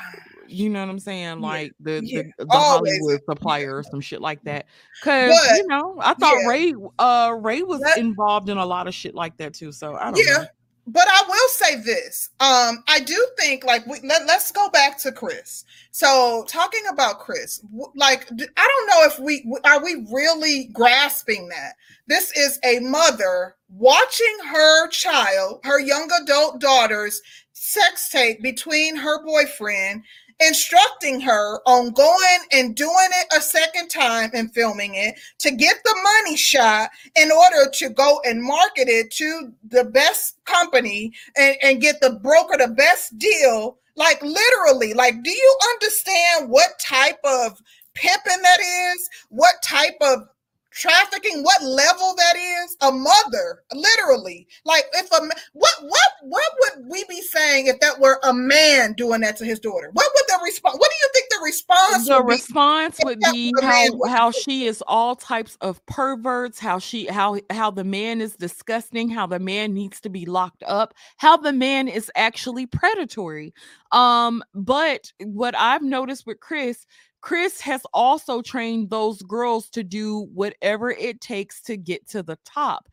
[0.48, 1.40] You know what I'm saying?
[1.40, 2.52] Like the yeah, the, the.
[2.52, 4.66] Hollywood supplier or some shit like that.
[5.02, 6.48] Cause But, you know, I thought yeah.
[6.50, 9.72] Ray uh Ray was That- involved in a lot of shit like that too.
[9.72, 10.46] So I don't Yeah, know.
[10.92, 12.30] But I will say this.
[12.42, 15.64] Um, I do think like we let, let's go back to Kris.
[15.92, 17.62] So talking about Kris,
[17.96, 21.74] like I don't know if we are we really grasping that
[22.08, 27.22] this is a mother watching her child, her young adult daughter's
[27.54, 30.04] sex tape between her boyfriend,
[30.42, 35.78] instructing her on going and doing it a second time and filming it to get
[35.84, 41.56] the money shot in order to go and market it to the best company and,
[41.62, 43.78] and get the broker the best deal.
[43.96, 47.62] Like literally, like, do you understand what type of
[47.94, 49.10] pimping that is?
[49.30, 50.28] What type of
[50.72, 52.78] trafficking what level that is?
[52.82, 54.48] A mother literally.
[54.66, 58.94] Like if a what what what would we be saying if that were a man
[58.94, 59.90] doing that to his daughter?
[59.94, 63.06] What would the response what do you think the response the would be response if
[63.06, 67.84] would be how how she is all types of perverts how she how how the
[67.84, 72.12] man is disgusting how the man needs to be locked up how the man is
[72.16, 73.54] actually predatory.
[73.92, 76.86] Um but what i've noticed with Kris
[77.22, 82.38] Kris has also trained those girls to do whatever it takes to get to the
[82.46, 82.90] top.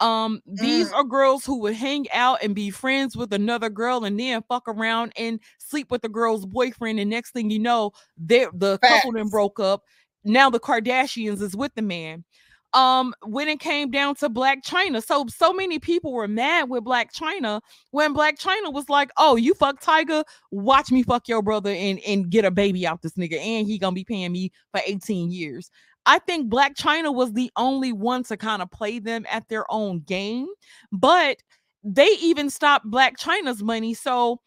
[0.00, 4.04] Um these Mm, are girls who would hang out and be friends with another girl
[4.04, 7.92] and then fuck around and sleep with the girl's boyfriend and next thing you know
[8.18, 9.82] they the couple then broke up.
[10.24, 12.24] Now the kardashians is with the man
[12.74, 15.04] um when it came down to Blac Chyna.
[15.04, 17.60] So so many people were mad with Blac Chyna
[17.90, 22.00] when Blac Chyna was like oh you fuck Tyga watch me fuck your brother and
[22.06, 25.30] and get a baby out this nigga and he gonna be paying me for 18
[25.30, 25.70] years.
[26.04, 29.70] I think Blac Chyna was the only one to kind of play them at their
[29.70, 30.48] own game
[30.90, 31.38] but
[31.84, 33.94] they even stopped Blac Chyna's money.
[33.94, 34.40] So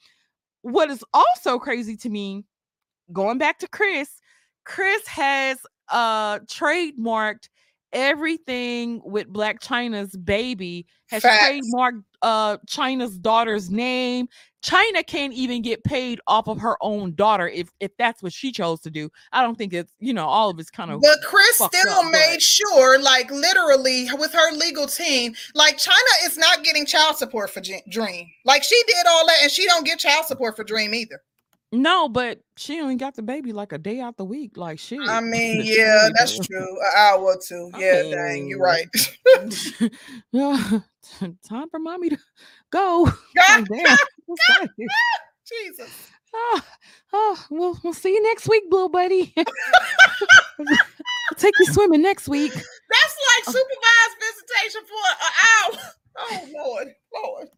[0.61, 2.43] what is also crazy to me
[3.11, 4.09] going back to Kris,
[4.63, 5.59] Kris has
[5.89, 7.49] uh trademarked
[7.95, 14.27] everything with Blac Chyna's baby, has facts trademarked uh Chyna's daughter's name.
[14.63, 18.51] Chyna can't even get paid off of her own daughter if if that's what she
[18.51, 19.09] chose to do.
[19.31, 22.03] I don't think it's you know all of it's kind of But Kris still up,
[22.03, 27.17] but made sure, like literally, with her legal team, like Chyna is not getting child
[27.17, 28.27] support for Dream.
[28.43, 31.21] Like she did all that, and she don't get child support for Dream either.
[31.71, 34.57] No, but she only got the baby like a day out the week.
[34.57, 34.99] Like shit.
[35.01, 36.79] I mean, yeah, that's true.
[36.79, 37.69] An hour or two.
[37.73, 38.63] I Yeah, dang, you're oh.
[38.63, 38.87] right.
[40.31, 40.79] yeah,
[41.49, 42.17] time for mommy to
[42.71, 43.05] go.
[43.05, 44.69] God, Like, damn, what's that?
[45.47, 45.89] Jesus.
[46.33, 46.61] Oh,
[47.13, 49.33] oh, we'll we'll see you next week, Blue Buddy.
[49.37, 49.45] I'll
[51.37, 52.53] take you swimming next week.
[52.53, 55.79] That's like Oh, supervised visitation for an hour.
[56.17, 57.49] Oh Lord, Lord.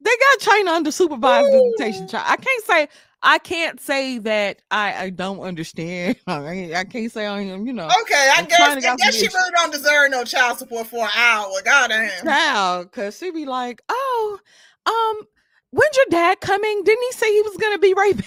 [0.00, 2.04] They got Chyna under supervised visitation.
[2.04, 2.08] Ooh.
[2.08, 2.88] Chi- I can't say
[3.22, 6.16] I can't say that I I don't understand.
[6.26, 7.66] I, I can't say I am.
[7.66, 11.04] You know, Okay, I guess I guess she really don't deserve no child support for
[11.04, 11.52] an hour.
[11.64, 12.24] Goddamn.
[12.24, 14.38] Child, cause she be like, oh,
[14.86, 15.26] um,
[15.70, 16.82] when's your dad coming?
[16.84, 18.26] Didn't he say he was gonna be right back?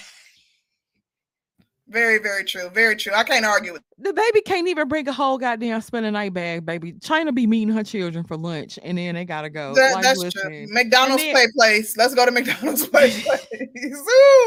[1.88, 2.68] Very, very true.
[2.70, 3.12] Very true.
[3.14, 6.34] I can't argue with The baby can't even bring a whole goddamn spend a night
[6.34, 6.94] bag, baby.
[6.94, 9.72] Chyna be meeting her children for lunch and then they gotta go.
[9.74, 9.94] that.
[9.94, 10.26] Like, That's true.
[10.26, 10.52] listen.
[10.52, 11.96] And McDonald's then play place.
[11.96, 13.46] Let's go to McDonald's play place.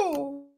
[0.03, 0.48] Ooh.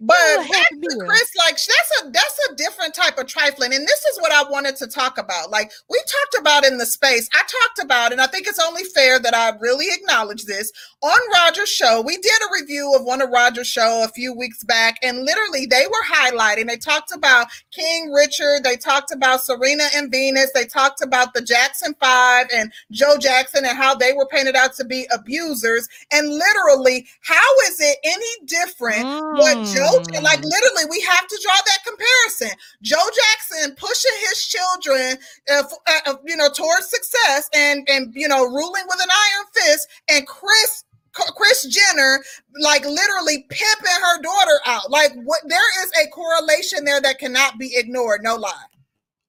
[0.00, 0.16] But
[0.50, 1.04] back to.
[1.06, 4.48] Kris, like that's a that's a different type of trifling, and this is what I
[4.50, 5.50] wanted to talk about.
[5.50, 8.84] Like we talked about in the space, I talked about, and I think it's only
[8.84, 10.70] fair that I really acknowledge this
[11.02, 12.02] on Roger's show.
[12.02, 15.66] We did a review of one of Roger's show a few weeks back, and literally
[15.66, 16.66] they were highlighting.
[16.66, 21.42] They talked about King Richard, they talked about Serena and Venus, they talked about the
[21.42, 25.88] Jackson Five and Joe Jackson, and how they were painted out to be abusers.
[26.12, 29.06] And literally, how is it any different?
[29.06, 30.44] what Joe like Mm.
[30.44, 32.50] literally we have to draw that comparison.
[32.82, 35.18] Joe Jackson pushing his children
[35.52, 39.46] uh, uh, uh, you know towards success and and you know ruling with an iron
[39.54, 42.22] fist and Kris Kris Jenner
[42.60, 44.90] like literally pimping her daughter out.
[44.90, 48.64] Like what there is a correlation there that cannot be ignored, no lie.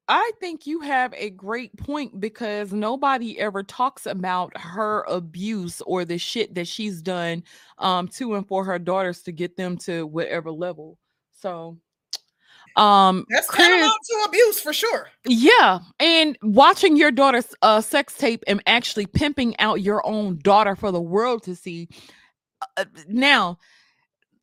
[0.08, 6.05] I think you have a great point because nobody ever talks about her abuse or
[6.05, 7.43] the shit that she's done
[7.78, 10.97] um to and for her daughters to get them to whatever level.
[11.34, 11.78] So
[12.76, 15.10] um That's tantamount to abuse for sure.
[15.26, 20.76] yeah, and watching your daughter's uh sex tape and actually pimping out your own daughter
[20.76, 21.89] for the world to see.
[22.76, 23.58] Uh, now,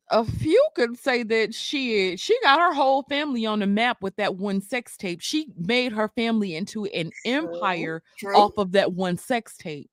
[0.09, 4.15] a few could say that she she got her whole family on the map with
[4.17, 5.21] that one sex tape.
[5.21, 8.35] She made her family into an empire True.
[8.35, 9.89] off of that one sex tape.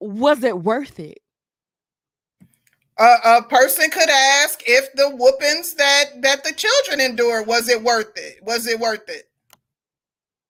[0.00, 1.18] Was it worth it?
[2.98, 7.82] a, a person could ask if the whoopings that that the children endure was it
[7.82, 9.28] worth it was it worth it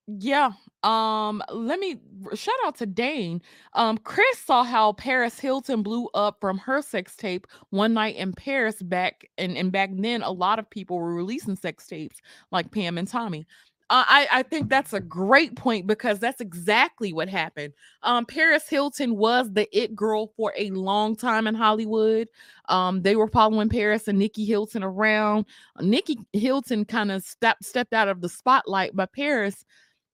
[0.07, 0.51] Yeah.
[0.83, 1.99] Um, let me
[2.35, 3.41] shout out to Dane.
[3.73, 8.31] Um, Kris saw how Paris Hilton blew up from her sex tape one night in
[8.33, 12.71] Paris back and, and back then a lot of people were releasing sex tapes like
[12.71, 13.45] Pam and Tommy.
[13.91, 17.73] Uh, I, I think that's a great point because that's exactly what happened.
[18.03, 22.27] Um, Paris Hilton was the it girl for a long time in Hollywood.
[22.69, 25.45] Um, they were following Paris and Nicky Hilton around.
[25.81, 29.65] Nicky Hilton kind of stepped stepped out of the spotlight, but Paris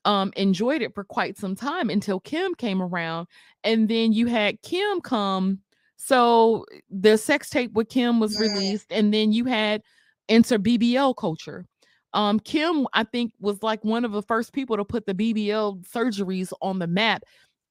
[0.05, 3.27] um enjoyed it for quite some time until Kim came around
[3.63, 5.59] and then you had Kim come
[5.97, 9.81] so the sex tape with Kim was released and then you had
[10.29, 11.65] enter BBL culture
[12.13, 15.83] Um, Kim, I think, was like one of the first people to put the BBL
[15.85, 17.23] surgeries on the map.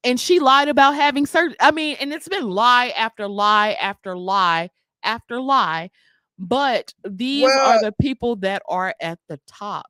[0.03, 1.57] And she lied about having surgery.
[1.59, 4.69] I mean, and it's been lie after lie after lie
[5.01, 5.89] after lie.
[6.37, 9.87] But these Well- are the people that are at the top.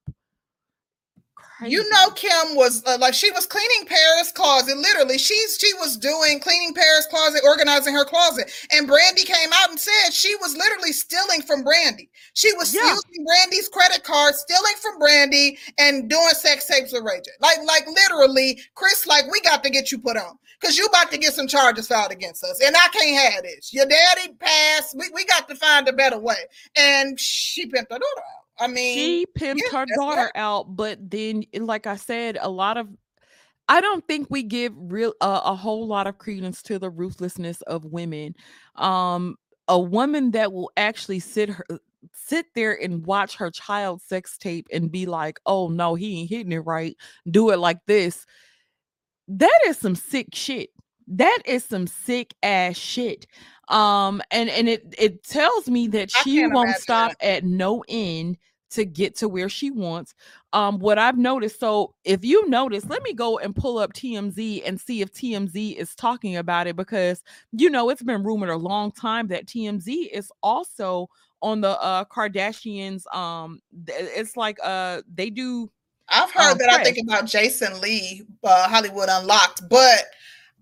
[1.64, 4.76] You know, Kim was uh, like she was cleaning Paris' closet.
[4.77, 9.69] Literally, she's she was doing cleaning Paris' closet, organizing her closet, and Brandy came out
[9.69, 12.10] and said she was literally stealing from Brandy.
[12.34, 12.82] She was Yeah.
[12.90, 17.32] using Brandy's credit card, stealing from Brandy, and doing sex tapes with Ray J.
[17.40, 21.10] Like, like literally, Kris, like we got to get you put on because you about
[21.11, 23.73] to get some charges filed against us, and I can't have this.
[23.73, 24.94] Your daddy passed.
[24.98, 26.36] We, we got to find a better way,
[26.76, 28.44] and she pimped her daughter out.
[28.60, 30.32] I mean, she pimped yeah, her daughter right.
[30.36, 32.88] out but then like i said a lot of
[33.68, 37.61] i don't think we give real uh, a whole lot of credence to the ruthlessness
[37.64, 38.36] of women.
[38.76, 39.38] Um
[39.68, 41.65] a woman that will actually sit her
[42.14, 46.30] sit there and watch her child sex tape and be like oh no he ain't
[46.30, 46.95] hitting it right.
[47.30, 48.26] Do it like this.
[49.27, 50.69] That is some sick shit.
[51.07, 53.26] That is some sick ass shit
[53.70, 57.84] um and and it it tells me that I she won't imagine stop at no
[57.88, 58.38] end
[58.72, 60.14] to get to where she wants.
[60.54, 64.62] Um what i've noticed so if you notice let me go and pull up tmz
[64.66, 68.56] and see if tmz is talking about it because you know it's been rumored a
[68.56, 71.10] long time that tmz is also
[71.42, 75.70] on the uh kardashians um it's like uh they do
[76.10, 80.06] I've heard um, that I think about Jason Lee, uh, Hollywood Unlocked, but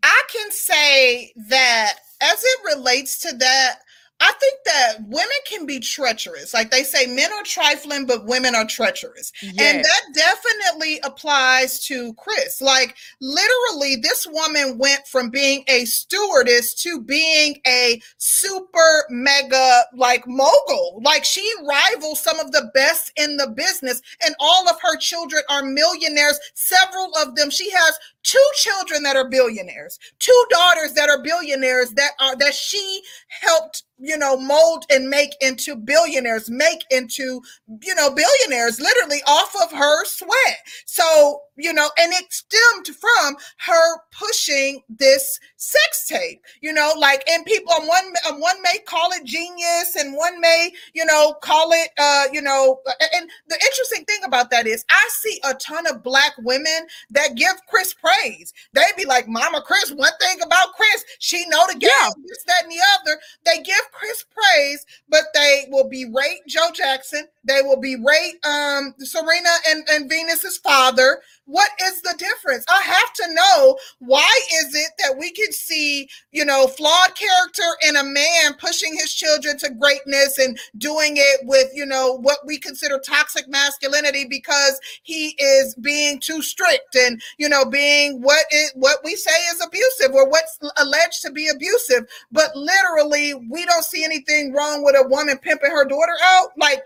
[0.01, 3.79] I can say that as it relates to that,
[4.19, 6.53] I think that women can be treacherous.
[6.53, 9.33] Like they say, men are trifling, but women are treacherous.
[9.41, 12.61] And that definitely applies to Kris.
[12.61, 20.23] Like, literally, this woman went from being a stewardess to being a super mega, like,
[20.25, 21.01] mogul.
[21.03, 25.41] Like, she rivals some of the best in the business, and all of her children
[25.49, 26.39] are millionaires.
[26.53, 31.91] Several of them, she has two children that are billionaires, two daughters that are billionaires
[31.91, 37.41] that are that she helped you know mold and make into billionaires make into
[37.81, 40.57] you know billionaires literally off of her sweat.
[40.85, 47.23] So you know and it stemmed from her pushing this sex tape you know like
[47.29, 51.33] and people on one on one may call it genius and one may you know
[51.41, 52.79] call it uh you know
[53.13, 57.35] and the interesting thing about that is i see a ton of black women that
[57.35, 58.53] give Kris praise.
[58.73, 62.09] They be like mama Kris one thing about Kris she know the game Yeah.
[62.27, 63.19] this that and the other.
[63.45, 67.27] They give Kris praise but they will berate joe jackson.
[67.43, 72.65] They will berate um serena and, and venus's father what is the difference?
[72.69, 77.63] I have to know why is it that we can see you know flawed character
[77.87, 82.39] in a man pushing his children to greatness and doing it with you know what
[82.45, 88.45] we consider toxic masculinity because he is being too strict and you know being what
[88.51, 92.05] is what we say is abusive or what's alleged to be abusive.
[92.31, 96.49] But literally we don't see anything wrong with a woman pimping her daughter out.
[96.57, 96.83] Like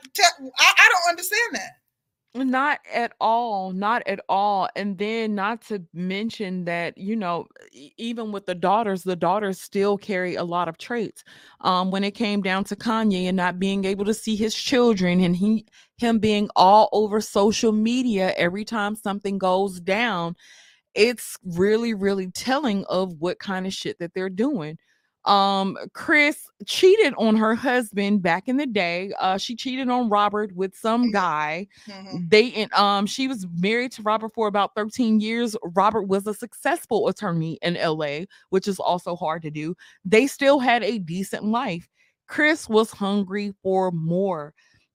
[0.59, 1.77] I don't understand that
[2.35, 4.69] Not at all, not at all.
[4.75, 7.47] And then not to mention that, you know,
[7.97, 11.23] even with the daughters, the daughters still carry a lot of traits.
[11.61, 15.19] Um, when it came down to Kanye and not being able to see his children
[15.21, 15.65] and he
[15.97, 20.35] him being all over social media every time something goes down,
[20.93, 24.77] it's really, really telling of what kind of shit that they're doing.
[25.27, 29.11] Um, Kris cheated on her husband back in the day.
[29.19, 31.11] Uh, she cheated on Robert with some Mhm.
[31.11, 32.21] guy Mhm.
[32.29, 35.55] they and um she was married to Robert for about 13 years.
[35.75, 39.75] Robert was a successful attorney in LA, which is also hard to do.
[40.05, 41.87] They still had a decent life.
[42.27, 44.53] Kris was hungry for more.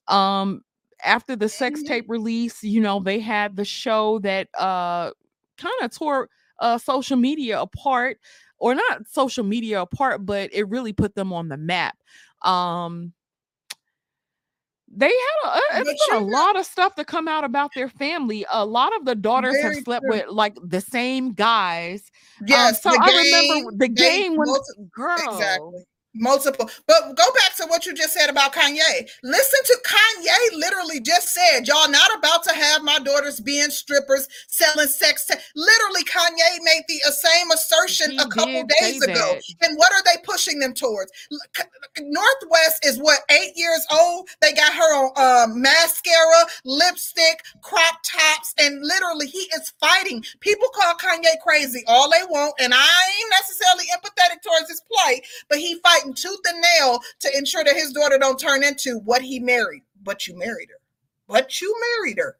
[0.08, 0.62] Um
[1.04, 1.84] after the sex Mhm.
[1.84, 5.10] tape release, you know, they had the show that uh
[5.58, 6.28] kind of tore
[6.60, 8.18] uh social media apart
[8.62, 11.96] or not social media apart, but it really put them on the map.
[12.42, 13.12] Um
[14.94, 18.44] they had a, it's been a lot of stuff to come out about their family.
[18.52, 20.18] A lot of the daughters have slept true.
[20.18, 22.10] with like the same guys.
[22.40, 25.16] Um, yes so the I game, remember the they game when multi- girl.
[25.32, 25.84] Exactly.
[26.14, 26.68] Multiple.
[26.86, 29.08] But go back to what you just said about Kanye.
[29.22, 34.28] Listen to Kanye literally just said, Y'all not about to have my daughters being strippers,
[34.46, 35.26] selling sex.
[35.26, 39.14] ta-" Literally, Kanye made the uh, same assertion He a couple days ago.
[39.14, 39.42] that.
[39.62, 41.10] And what are they pushing them towards?
[42.00, 44.28] North West is what, eight years old?
[44.40, 50.22] They got her on um, mascara, lipstick, crop tops, and literally he is fighting.
[50.40, 52.76] People call Kanye crazy all they want, and I
[53.18, 57.74] ain't necessarily empathetic towards his plight but he fighting tooth and nail to ensure that
[57.74, 59.82] his daughter don't turn into what he married.
[60.02, 60.78] But you married her.
[61.28, 62.36] but you married her.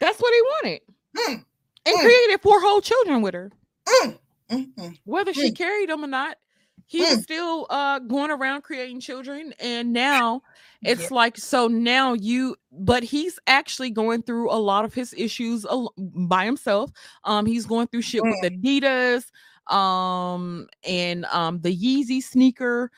[0.00, 0.80] That's what he wanted.
[1.16, 1.44] Mm,
[1.86, 2.00] And mm.
[2.00, 3.52] created four whole children with her.
[3.86, 4.18] Mm,
[4.50, 4.98] mm, mm.
[5.04, 6.38] Whether she carried them or not,
[6.86, 9.54] he was still uh going around creating children.
[9.60, 10.42] And now
[10.82, 11.08] it's Yeah.
[11.16, 15.64] like so now you but he's actually going through a lot of his issues
[15.96, 16.90] by himself.
[17.24, 19.30] Um he's going through shit with Adidas
[19.68, 22.90] um and um the Yeezy sneaker.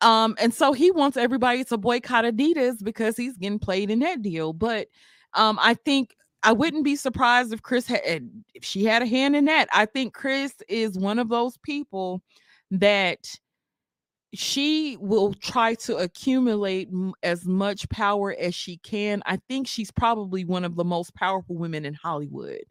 [0.00, 4.20] Um, and so he wants everybody to boycott Adidas because he's getting played in that
[4.20, 4.52] deal.
[4.52, 4.88] But
[5.32, 9.34] um, I think I wouldn't be surprised if Kris had if she had a hand
[9.34, 9.68] in that.
[9.72, 12.22] I think Kris is one of those people
[12.70, 13.26] that
[14.34, 16.90] she will try to accumulate
[17.22, 19.22] as much power as she can.
[19.26, 22.64] I think she's probably one of the most powerful women in Hollywood.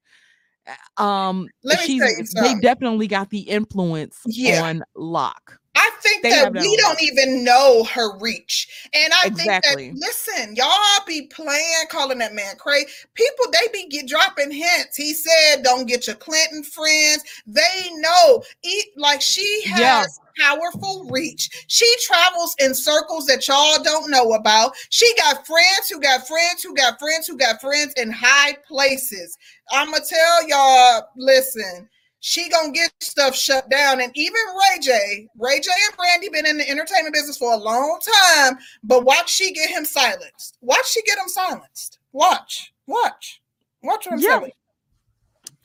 [0.98, 4.64] Um, Let me she's they definitely got the influence Yeah.
[4.64, 5.60] on lock.
[5.76, 8.90] I think They that we don't even know her reach.
[8.94, 9.90] And I Exactly.
[9.90, 12.88] think that listen, y'all be playing, calling that man crazy.
[13.16, 14.96] People they be get dropping hints.
[14.96, 20.06] He said, "Don't get your Clinton friends." They know, eat like she has Yeah.
[20.40, 21.50] powerful reach.
[21.68, 24.74] She travels in circles that y'all don't know about.
[24.90, 29.38] She got friends who got friends who got friends who got friends in high places.
[29.72, 31.90] I'ma tell y'all, listen.
[32.26, 36.46] She gonna get stuff shut down, and even Ray J, Ray J and Brandy been
[36.46, 38.58] in the entertainment business for a long time.
[38.82, 40.58] But watch she get him silenced.
[40.62, 42.00] Watch she get him silenced.
[42.14, 43.42] Watch, watch,
[43.84, 44.40] watch what I'm Yeah.
[44.40, 44.52] saying.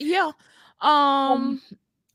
[0.00, 0.32] Yeah.
[0.80, 1.62] Um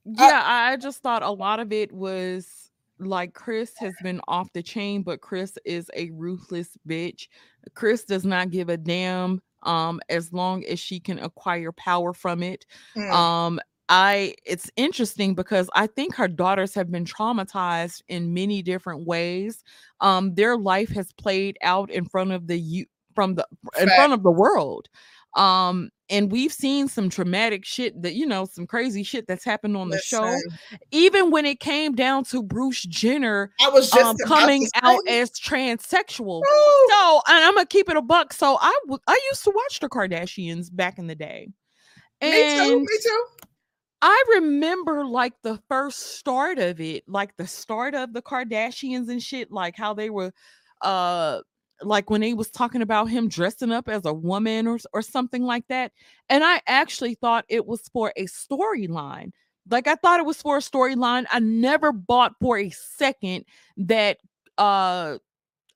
[0.03, 4.51] yeah, I I just thought a lot of it was like Kris has been off
[4.51, 7.29] the chain, but Kris is a ruthless bitch.
[7.75, 12.43] Kris does not give a damn um as long as she can acquire power from
[12.43, 12.65] it.
[12.97, 13.09] Mm.
[13.13, 19.05] Um I it's interesting because I think her daughters have been traumatized in many different
[19.05, 19.63] ways.
[19.99, 22.85] Um their life has played out in front of the you
[23.15, 23.45] from the
[23.79, 24.89] in front of the world.
[25.35, 29.75] Um and we've seen some traumatic shit that you know some crazy shit that's happened
[29.77, 30.35] on the show
[30.91, 35.31] even when it came down to Bruce Jenner I was just um coming out as
[35.31, 36.41] transsexual.
[36.89, 38.33] So, and I'm gonna keep it a buck.
[38.33, 41.49] So, I w- I used to watch the Kardashians back in the day,
[42.21, 43.25] me too, and me too.
[44.05, 49.23] I remember like the first start of it, like the start of the Kardashians and
[49.23, 50.33] shit, like how they were,
[50.81, 51.39] uh,
[51.81, 55.43] like when they was talking about him dressing up as a woman or or something
[55.43, 55.93] like that.
[56.27, 59.31] And I actually thought it was for a storyline.
[59.69, 61.25] Like I thought it was for a storyline.
[61.31, 63.45] I never bought for a second
[63.77, 64.17] that
[64.57, 65.17] uh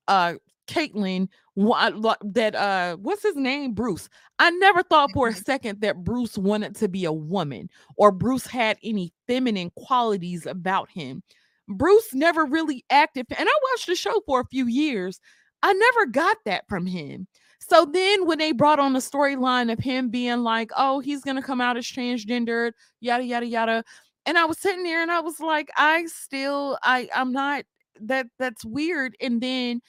[0.09, 0.33] uh
[0.67, 3.73] Caitlyn that uh what's his name?
[3.73, 4.09] Bruce.
[4.39, 5.45] I never thought for a Mhm.
[5.45, 10.89] second that Bruce wanted to be a woman or Bruce had any feminine qualities about
[10.91, 11.23] him.
[11.67, 15.19] Bruce never really acted and I watched the show for a few years.
[15.63, 17.27] I never got that from him.
[17.59, 21.37] So then when they brought on the storyline of him being like oh he's going
[21.37, 23.83] to come out as transgendered yada yada yada
[24.27, 27.65] and I was sitting there and I was like I still I I'm not
[28.01, 29.81] that that's weird and then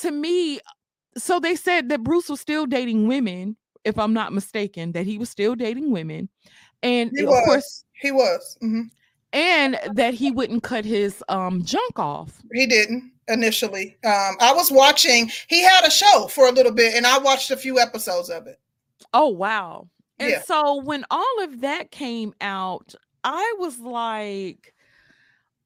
[0.00, 0.60] to me
[1.16, 5.18] so they said that Bruce was still dating women if I'm not mistaken that he
[5.18, 6.28] was still dating women
[6.82, 7.44] and He of was.
[7.44, 8.58] course He was.
[8.62, 8.90] Mhm.
[9.32, 13.96] and that he wouldn't cut his um junk off He didn't initially.
[14.04, 15.30] Um, I was watching.
[15.48, 18.46] He had a show for a little bit, and I watched a few episodes of
[18.46, 18.58] it.
[19.12, 19.88] oh wow
[20.18, 20.42] and Yeah.
[20.42, 22.94] so when all of that came out
[23.24, 24.72] I was like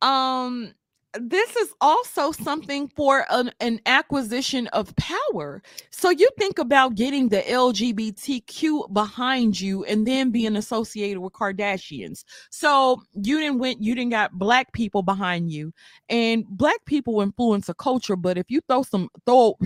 [0.03, 0.73] um
[1.19, 5.63] this is also something for an, an acquisition of power.
[5.91, 12.25] So you think about getting the LGBTQ behind you and then being associated with Kardashians.
[12.51, 15.73] So you didn't went you didn't got black people behind you.
[16.09, 19.59] And black people influence a culture, but if you throw some throw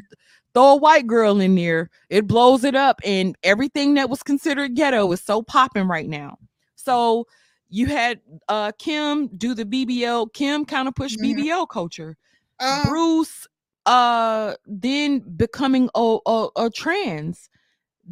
[0.55, 4.75] throw a white girl in there, it blows it up and everything that was considered
[4.75, 6.39] ghetto is so popping right now.
[6.77, 7.27] So
[7.75, 10.33] you had uh Kim do the BBL.
[10.33, 11.35] Kim kind of pushed Mhm.
[11.37, 12.17] BBL culture.
[12.61, 13.49] Um, Bruce
[13.87, 17.51] uh then becoming a, a, a trans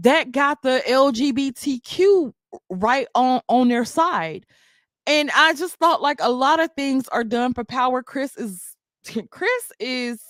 [0.01, 2.32] that got the LGBTQ
[2.70, 4.47] right on on their side.
[5.06, 8.02] And I just thought like a lot of things are done for power.
[8.02, 8.74] Kris is
[9.30, 10.20] Kris is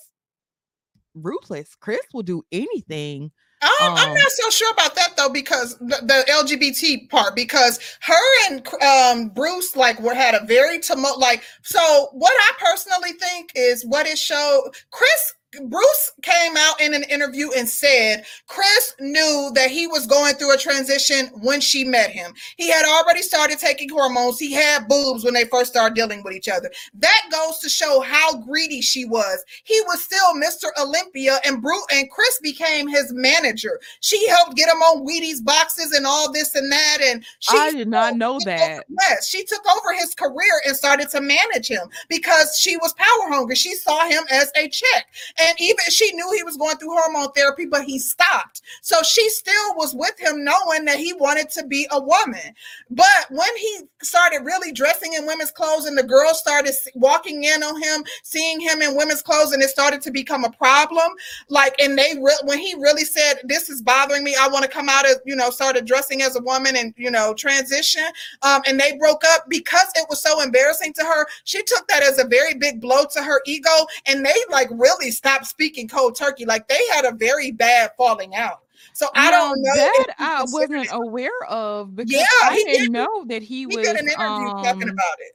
[1.14, 1.74] ruthless.
[1.76, 3.30] Kris will do anything.
[3.62, 7.78] Um, I'm Um, not so sure about that though, because the, the LGBT part, because
[8.00, 11.18] her and um, Bruce like were had a very tumult.
[11.18, 14.72] Like, so what I personally think is what it showed.
[14.90, 20.34] Kris Bruce came out in an interview and said Kris knew that he was going
[20.34, 22.32] through a transition when she met him.
[22.56, 24.38] He had already started taking hormones.
[24.38, 26.70] He had boobs when they first started dealing with each other.
[26.94, 29.44] That goes to show how greedy she was.
[29.64, 30.70] He was still Mr.
[30.80, 33.78] Olympia, and Bruce and Kris became his manager.
[34.00, 36.98] She helped get him on Wheaties boxes and all this and that.
[37.02, 38.84] And she I did not know that.
[38.88, 43.28] Yes, she took over his career and started to manage him because she was power
[43.28, 43.56] hungry.
[43.56, 45.06] She saw him as a check.
[45.48, 48.62] And even she knew he was going through hormone therapy, but he stopped.
[48.82, 52.54] So she still was with him, knowing that he wanted to be a woman.
[52.90, 57.62] But when he started really dressing in women's clothes and the girls started walking in
[57.62, 61.10] on him, seeing him in women's clothes, and it started to become a problem,
[61.48, 64.70] like, and they re- when he really said, This is bothering me, I want to
[64.70, 68.04] come out of you know, started dressing as a woman and, you know, transition.
[68.42, 71.26] Um, and they broke up because it was so embarrassing to her.
[71.44, 73.70] She took that as a very big blow to her ego,
[74.06, 76.44] and they like really stopped speaking speaking cold turkey.
[76.44, 78.60] Like they had a very bad falling out.
[78.94, 83.24] So I don't know that I wasn't aware of because yeah, I didn't did, know
[83.26, 85.32] that he, he was did an interview um, talking about it.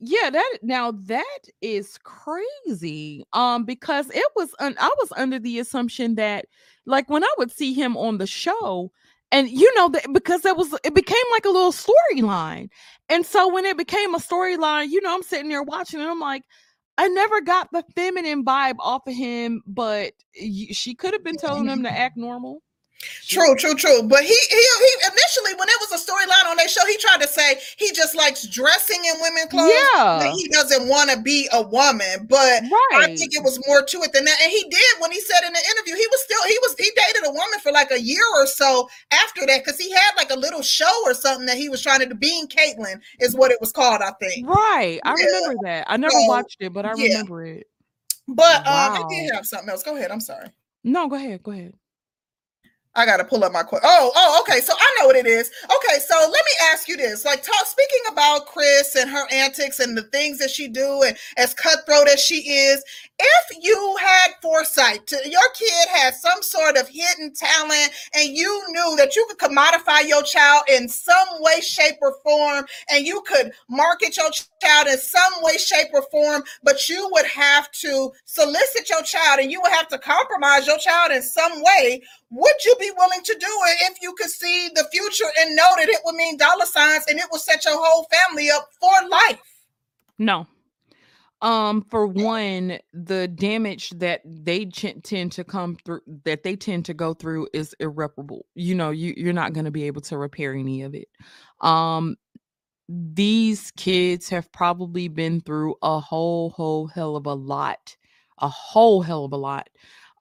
[0.00, 3.24] Yeah, that now that is crazy.
[3.32, 6.46] Um, because it was un, I was under the assumption that
[6.86, 8.90] like when I would see him on the show,
[9.30, 12.68] and you know that because it was it became like a little storyline,
[13.08, 16.20] and so when it became a storyline, you know, I'm sitting there watching, and I'm
[16.20, 16.42] like,
[16.98, 21.66] I never got the feminine vibe off of him, but she could have been telling
[21.66, 22.62] him to act normal.
[23.26, 24.02] True, true, true.
[24.02, 27.20] But he, he, he initially, when it was a storyline on that show, he tried
[27.20, 29.72] to say he just likes dressing in women clothes.
[29.94, 32.26] Yeah, he doesn't want to be a woman.
[32.28, 33.10] But right.
[33.10, 34.38] I think it was more to it than that.
[34.42, 36.90] And he did when he said in the interview, he was still he was he
[36.94, 40.30] dated a woman for like a year or so after that because he had like
[40.30, 42.14] a little show or something that he was trying to do.
[42.14, 44.46] Being Caitlyn is what it was called, I think.
[44.46, 45.24] Right, I yeah.
[45.24, 45.86] remember that.
[45.90, 47.08] I never so, watched it, but I yeah.
[47.08, 47.66] remember it.
[48.28, 48.94] But wow.
[48.94, 49.82] um, I did have something else.
[49.82, 50.10] Go ahead.
[50.10, 50.48] I'm sorry.
[50.84, 51.42] No, go ahead.
[51.42, 51.74] Go ahead.
[52.94, 53.80] I gotta pull up my quote.
[53.84, 54.60] Oh, oh, okay.
[54.60, 55.50] So I know what it is.
[55.64, 59.80] Okay, so let me ask you this: like, talk speaking about Kris and her antics
[59.80, 62.84] and the things that she do, and as cutthroat as she is.
[63.24, 68.62] If you had foresight, to, your kid had some sort of hidden talent, and you
[68.68, 73.22] knew that you could commodify your child in some way, shape, or form, and you
[73.26, 78.10] could market your child in some way, shape, or form, but you would have to
[78.24, 82.02] solicit your child, and you would have to compromise your child in some way
[82.32, 85.68] would you be willing to do it if you could see the future and know
[85.76, 89.08] that it would mean dollar signs and it would set your whole family up for
[89.08, 89.40] life?
[90.18, 90.46] No.
[91.42, 96.86] Um, for one, the damage that they ch- tend to come through, that they tend
[96.86, 98.46] to go through, is irreparable.
[98.54, 101.08] You know, you you're not going to be able to repair any of it.
[101.60, 102.16] Um,
[102.88, 107.96] these kids have probably been through a whole whole hell of a lot,
[108.38, 109.68] a whole hell of a lot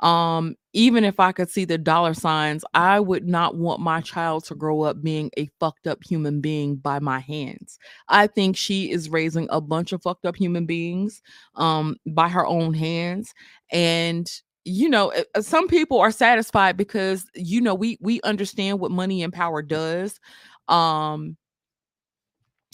[0.02, 4.44] um even if i could see the dollar signs i would not want my child
[4.44, 7.80] to grow up being a fucked up human being by my hands.
[8.08, 11.22] I think she is raising a bunch of fucked up human beings
[11.56, 13.34] um by her own hands
[13.72, 14.30] and
[14.64, 19.34] you know some people are satisfied because you know we we understand what money and
[19.34, 20.20] power does
[20.68, 21.36] um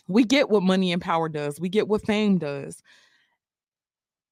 [0.08, 2.82] we get what money and power does we get what fame does.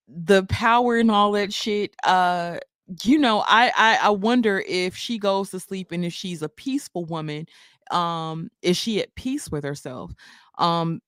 [0.08, 2.58] The power and all that shit uh
[3.03, 6.49] you know I, I i wonder if she goes to sleep and if she's a
[6.49, 7.48] peaceful woman
[7.91, 10.12] um is she at peace with herself?
[10.57, 11.02] Um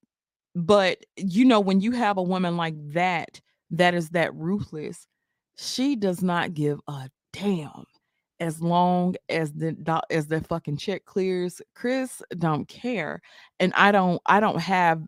[0.55, 3.41] but you know when you have a woman like that
[3.71, 5.07] that is that ruthless
[5.57, 7.85] she does not give a damn.
[8.39, 9.75] As long as the
[10.11, 13.21] as the fucking check clears Kris don't care.
[13.59, 15.01] And i don't i don't have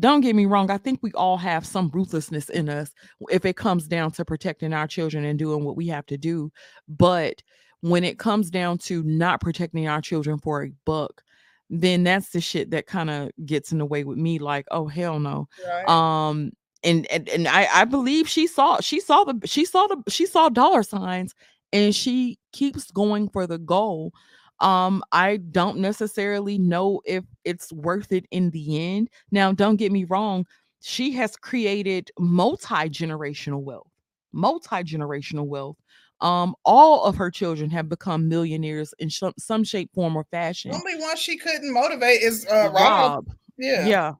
[0.00, 2.90] don't get me wrong, I think we all have some ruthlessness in us
[3.30, 6.50] if it comes down to protecting our children and doing what we have to do.
[6.88, 7.42] But
[7.82, 11.22] when it comes down to not protecting our children for a buck,
[11.68, 14.86] then that's the shit that kind of gets in the way with me like, oh
[14.88, 15.48] hell no.
[15.66, 15.88] Right.
[15.88, 16.52] Um
[16.82, 20.26] and, and and I I believe she saw she saw the she saw the she
[20.26, 21.34] saw dollar signs
[21.72, 24.12] and she keeps going for the goal
[24.60, 29.10] um, I don't necessarily know if it's worth it in the end.
[29.30, 30.46] Now, don't get me wrong,
[30.80, 33.90] she has created multi-generational wealth,
[34.32, 35.76] multi-generational wealth.
[36.20, 40.72] Um, all of her children have become millionaires in sh- some shape, form, or fashion.
[40.74, 42.74] Only one she couldn't motivate is uh, Rob.
[42.74, 43.26] Rob.
[43.56, 44.12] Yeah, yeah.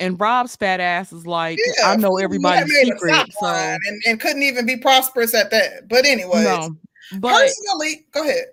[0.00, 4.42] And Rob's fat ass is like, yeah, I know everybody's secret, so and, and couldn't
[4.42, 5.88] even be prosperous at that.
[5.88, 6.76] But anyway, no,
[7.20, 8.46] but personally, go ahead.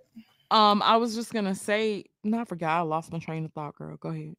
[0.52, 2.78] Um, I was just gonna say, no, I forgot.
[2.78, 3.98] I lost my train of thought, girl.
[3.98, 4.36] Go ahead.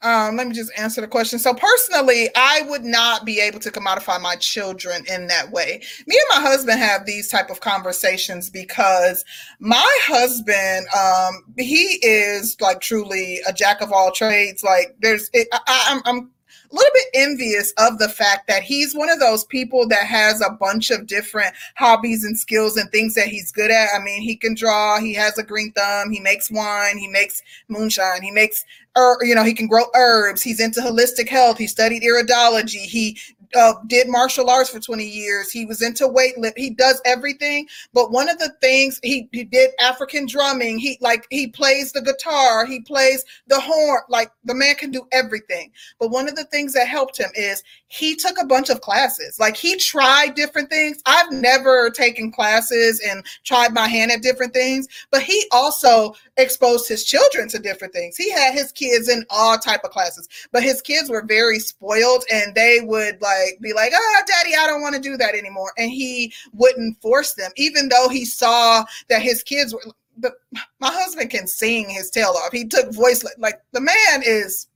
[0.00, 1.38] um, let me just answer the question.
[1.38, 5.82] So personally, I would not be able to commodify my children in that way.
[6.06, 9.24] Me and my husband have these type of conversations because
[9.60, 14.62] my husband, um, he is like truly a jack of all trades.
[14.64, 16.30] Like there's, it, I, I'm, I'm
[16.72, 20.40] a little bit envious of the fact that he's one of those people that has
[20.40, 23.88] a bunch of different hobbies and skills and things that he's good at.
[23.94, 27.42] I mean, he can draw, he has a green thumb, he makes wine, he makes
[27.68, 28.64] moonshine, he makes
[28.96, 33.18] or you know he can grow herbs he's into holistic health he studied iridology he
[33.54, 35.50] uh, did martial arts for 20 years.
[35.50, 36.56] He was into weightlifting.
[36.56, 37.68] He does everything.
[37.92, 40.78] But one of the things he, he did African drumming.
[40.78, 42.66] He like he plays the guitar.
[42.66, 44.02] He plays the horn.
[44.08, 45.70] Like the man can do everything.
[45.98, 47.62] But one of the things that helped him is
[47.92, 49.38] he took a bunch of classes.
[49.38, 51.02] Like he tried different things.
[51.04, 54.88] I've never taken classes and tried my hand at different things.
[55.10, 58.16] But he also exposed his children to different things.
[58.16, 60.26] He had his kids in all type of classes.
[60.52, 64.66] But his kids were very spoiled and they would like be like, "Oh, daddy, I
[64.66, 68.84] don't want to do that anymore," and he wouldn't force them, even though he saw
[69.10, 69.84] that his kids were.
[70.16, 70.32] But
[70.80, 72.52] my husband can sing his tail off.
[72.52, 74.68] He took voice like the man is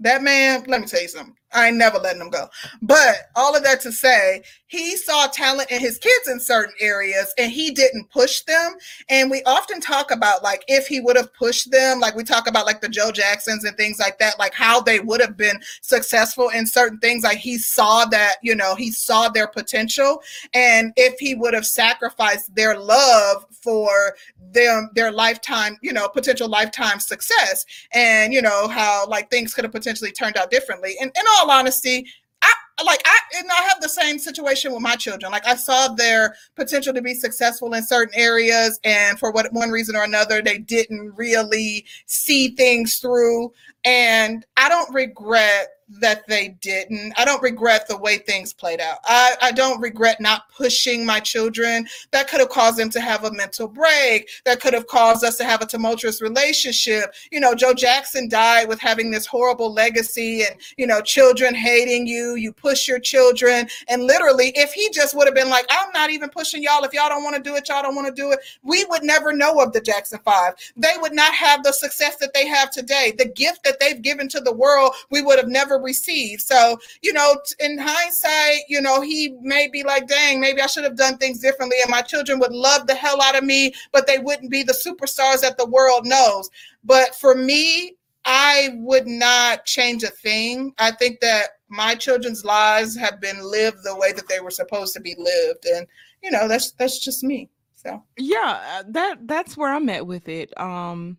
[0.00, 0.64] that man.
[0.66, 1.36] Let me tell you something.
[1.54, 2.48] I ain't never letting them go.
[2.80, 7.34] But all of that to say, he saw talent in his kids in certain areas
[7.36, 8.74] and he didn't push them.
[9.10, 12.48] And we often talk about like if he would have pushed them, like we talk
[12.48, 15.60] about like the Joe Jacksons and things like that, like how they would have been
[15.82, 17.22] successful in certain things.
[17.22, 20.22] Like he saw that, you know, he saw their potential.
[20.54, 24.14] And if he would have sacrificed their love for
[24.52, 29.64] them, their lifetime, you know, potential lifetime success, and you know, how like things could
[29.64, 30.94] have potentially turned out differently.
[31.00, 32.06] And, and all all honesty,
[32.42, 32.52] I
[32.84, 35.30] like I and I have the same situation with my children.
[35.30, 39.70] Like I saw their potential to be successful in certain areas, and for what one
[39.70, 43.52] reason or another, they didn't really see things through.
[43.84, 45.68] And I don't regret
[46.00, 47.12] that they didn't.
[47.16, 48.98] I don't regret the way things played out.
[49.04, 51.86] I, I don't regret not pushing my children.
[52.10, 54.28] That could have caused them to have a mental break.
[54.44, 57.14] That could have caused us to have a tumultuous relationship.
[57.30, 62.06] You know, Joe Jackson died with having this horrible legacy and, you know, children hating
[62.06, 62.36] you.
[62.36, 63.68] You push your children.
[63.88, 66.84] And literally, if he just would have been like, I'm not even pushing y'all.
[66.84, 68.38] If y'all don't want to do it, y'all don't want to do it.
[68.62, 70.54] We would never know of the Jackson Five.
[70.76, 73.12] They would not have the success that they have today.
[73.16, 76.40] The gift that they've given to the world, we would have never receive.
[76.40, 80.84] So, you know, in hindsight, you know, he may be like, dang, maybe I should
[80.84, 81.78] have done things differently.
[81.82, 84.72] And my children would love the hell out of me, but they wouldn't be the
[84.72, 86.48] superstars that the world knows.
[86.84, 90.72] But for me, I would not change a thing.
[90.78, 94.94] I think that my children's lives have been lived the way that they were supposed
[94.94, 95.66] to be lived.
[95.66, 95.86] And,
[96.22, 97.48] you know, that's that's just me.
[97.74, 100.58] So yeah, uh, that that's where I'm at with it.
[100.60, 101.18] Um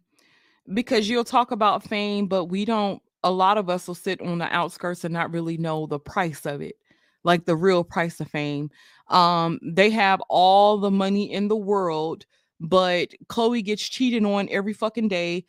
[0.71, 4.37] because you'll talk about fame, but we don't a lot of us will sit on
[4.37, 6.75] the outskirts and not really know the price of it,
[7.23, 8.69] like the real price of fame.
[9.09, 12.25] Um, they have all the money in the world,
[12.59, 15.45] but Khloe gets cheated on every fucking day.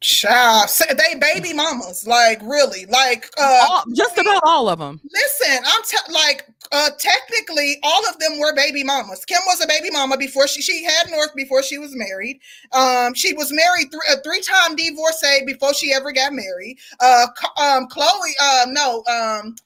[0.00, 5.00] Child, they baby mamas, like really, like uh, all, just about all of them.
[5.10, 9.24] Listen, I'm te- like, uh, technically, all of them were baby mamas.
[9.24, 12.38] Kim was a baby mama before she she had North before she was married.
[12.72, 16.76] Um, she was married th- a three time divorcee before she ever got married.
[17.00, 17.26] Uh,
[17.58, 19.56] um, Khloe, uh, no, um,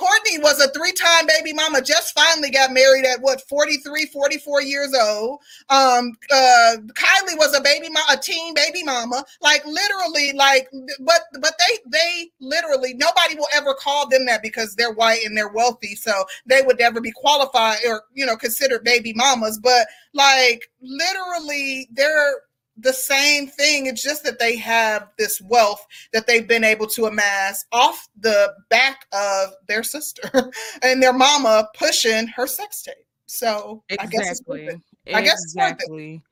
[0.00, 4.94] Kourtney was a three-time baby mama, just finally got married at what 43, 44 years
[4.98, 5.40] old.
[5.68, 10.70] Um, uh, Kylie was a baby a teen baby mama, like literally, like,
[11.00, 15.36] but but they they literally nobody will ever call them that because they're white and
[15.36, 19.60] they're wealthy, so they would never be qualified or you know considered baby mamas.
[19.62, 22.36] But like literally, they're
[22.82, 23.86] the same thing.
[23.86, 28.52] It's just that they have this wealth that they've been able to amass off the
[28.68, 30.30] back of their sister
[30.82, 32.94] and their mama pushing her sex tape.
[33.26, 34.18] So exactly.
[34.18, 35.14] I guess it's worth it.
[35.14, 36.22] I guess exactly.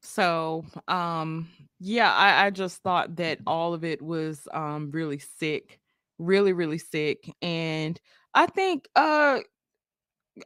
[0.00, 1.48] So um
[1.80, 5.80] yeah, I, I just thought that all of it was um really sick,
[6.18, 7.30] really, really sick.
[7.42, 8.00] And
[8.34, 9.40] I think uh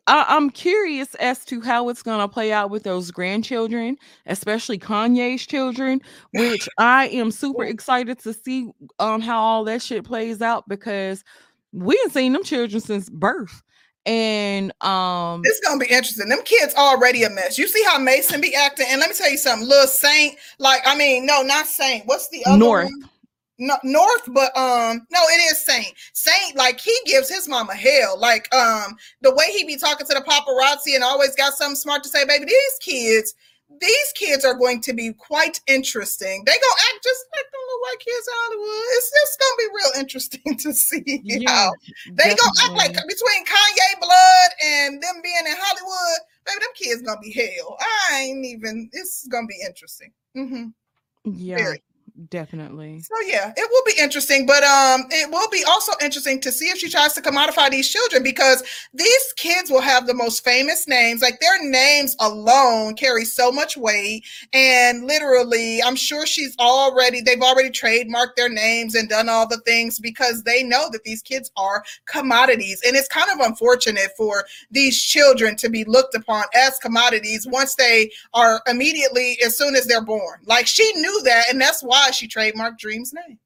[0.06, 3.96] I, am curious as to how it's going to play out with those grandchildren,
[4.26, 6.00] especially Kanye's children,
[6.34, 11.24] which I am super excited to see um how all that shit plays out because
[11.72, 13.62] we ain't seen them children since birth.
[14.04, 16.28] And um it's gonna be interesting.
[16.28, 17.58] Them kids already a mess.
[17.58, 20.82] You see how Mason be acting, and let me tell you something, little Saint, like
[20.86, 22.06] I mean, no, not Saint.
[22.06, 22.84] What's the other North?
[22.84, 23.10] One?
[23.58, 25.92] No, North, but um, no, it is Saint.
[26.12, 28.18] Saint, like he gives his mama hell.
[28.18, 32.02] Like um, the way he be talking to the paparazzi and always got something smart
[32.04, 32.44] to say, baby.
[32.44, 33.34] These kids,
[33.80, 36.44] these kids are going to be quite interesting.
[36.46, 38.84] They gonna act just like the little white kids in Hollywood.
[38.96, 41.72] It's just gonna be real interesting to see Yeah, how
[42.12, 47.02] they gonna act like between Kanye blood and them being in Hollywood, baby, them kids
[47.02, 47.76] gonna be hell.
[47.80, 48.88] I ain't even.
[48.92, 50.12] It's gonna be interesting.
[50.36, 50.68] Mm-hmm.
[51.24, 51.82] yeah, very.
[52.28, 53.00] Definitely.
[53.00, 56.66] So yeah, it will be interesting, but um, it will be also interesting to see
[56.66, 58.62] if she tries to commodify these children because
[58.92, 61.22] these kids will have the most famous names.
[61.22, 67.40] Like their names alone carry so much weight, and literally, I'm sure she's already they've
[67.40, 71.50] already trademarked their names and done all the things because they know that these kids
[71.56, 76.78] are commodities, and it's kind of unfortunate for these children to be looked upon as
[76.78, 80.40] commodities once they are immediately as soon as they're born.
[80.44, 83.38] Like she knew that, and that's why she trademarked Dream's name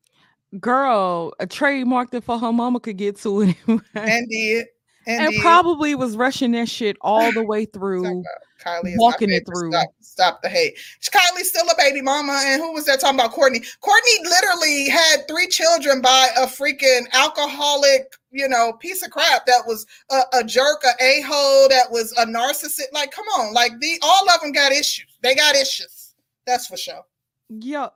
[0.60, 3.82] Girl, a trademarked it for her mama could get to it anyway.
[3.94, 4.66] and did
[5.06, 5.40] and, and did.
[5.40, 8.22] probably was rushing that shit all the way through.
[8.62, 9.72] Kylie is walking it through.
[9.72, 10.76] Stop, stop the hate.
[11.00, 13.32] Kylie's still a baby mama, and who was that talking about?
[13.32, 13.66] Kourtney.
[13.82, 19.62] Kourtney literally had three children by a freaking alcoholic, you know, piece of crap that
[19.66, 22.92] was a, a jerk, a a hole, that was a narcissist.
[22.92, 25.06] Like, come on, like the all of them got issues.
[25.22, 26.14] They got issues.
[26.46, 27.04] That's for sure.
[27.48, 27.94] Yep,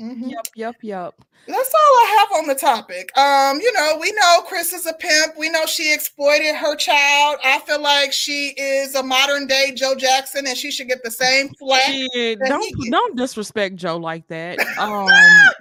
[0.00, 0.30] Mhm.
[0.30, 1.14] yep, yep, yep.
[1.46, 3.16] That's all I have on the topic.
[3.18, 5.36] Um, you know, we know Kris is a pimp.
[5.38, 7.38] We know she exploited her child.
[7.42, 11.10] I feel like she is a modern day Joe Jackson, and she should get the
[11.10, 11.86] same flack.
[11.88, 12.90] Don't he put- get.
[12.92, 14.58] don't disrespect Joe like that.
[14.78, 15.08] Um,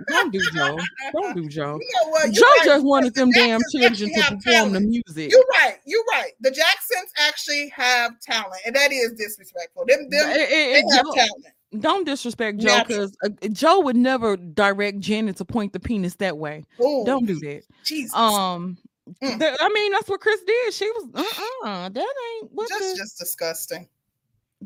[0.08, 0.78] don't do Joe.
[1.14, 1.78] Don't do Joe.
[1.82, 2.32] You know what?
[2.32, 5.32] Joe right, just wanted because them the damn children to perform the music.
[5.32, 5.76] You're right.
[5.86, 6.32] You're right.
[6.42, 9.86] The Jacksons actually have talent, and that is disrespectful.
[9.88, 11.46] Them, them, it- it- they it- have Joe- talent.
[11.78, 16.38] Don't disrespect Joe because uh, Joe would never direct Janet to point the penis that
[16.38, 16.64] way.
[16.82, 17.62] Ooh, Don't do that.
[17.84, 18.14] Jesus.
[18.14, 18.78] Um,
[19.24, 19.40] Mm.
[19.40, 20.72] th- I mean that's what Kris did.
[20.74, 23.88] She was uh uh that ain't what just, the just disgusting.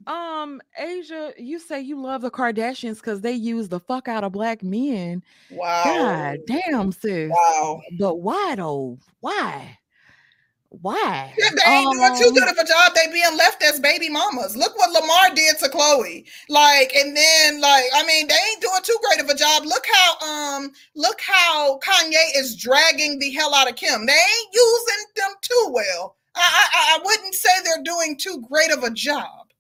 [0.06, 1.34] um Asia.
[1.38, 5.24] You say you love the Kardashians because they use the fuck out of black men.
[5.50, 5.84] Wow.
[5.86, 7.32] God damn, sis.
[7.32, 7.82] Wow.
[7.98, 9.00] But why though?
[9.22, 9.78] Why?
[10.82, 11.32] Why?
[11.38, 12.94] Yeah, they ain't doing too Um, good of a job.
[12.96, 14.58] They being left as baby mamas.
[14.58, 16.26] Look what Lamar did to Khloe.
[16.50, 19.66] Like, and then like, I mean, they ain't doing too great of a job.
[19.66, 24.06] Look how um, look how Kanye is dragging the hell out of Kim.
[24.06, 26.16] They ain't using them too well.
[26.36, 26.42] I
[26.74, 29.52] I, I wouldn't say they're doing too great of a job.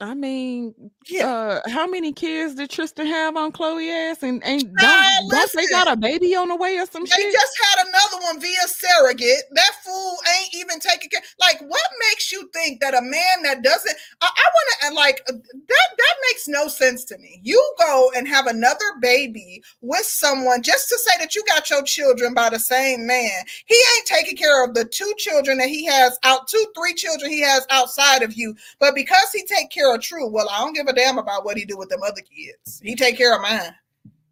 [0.00, 1.28] I mean, Yeah.
[1.28, 4.22] uh, how many kids did Tristan have on Khloe ass?
[4.22, 7.18] And ain't don't, don't they got a baby on the way or some They shit?
[7.18, 9.42] They just had another one via surrogate.
[9.52, 11.22] That fool ain't even taking care.
[11.38, 13.96] Like, what makes you think that a man that doesn't?
[14.20, 15.88] I, I want to like uh, that.
[15.96, 17.40] That makes no sense to me.
[17.42, 21.82] You go and have another baby with someone just to say that you got your
[21.82, 23.44] children by the same man.
[23.66, 27.30] He ain't taking care of the two children that he has out, two, three children
[27.30, 28.56] he has outside of you.
[28.80, 31.56] But because he take care of True, well, I don't give a damn about what
[31.56, 32.80] he do with them other kids.
[32.82, 33.74] He take care of mine.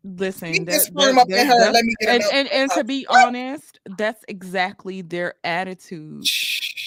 [0.03, 1.59] Listen, Keep that, that- sperm up in her.
[1.59, 6.24] that's- Let me get and, and, and to be honest, that's exactly their attitude.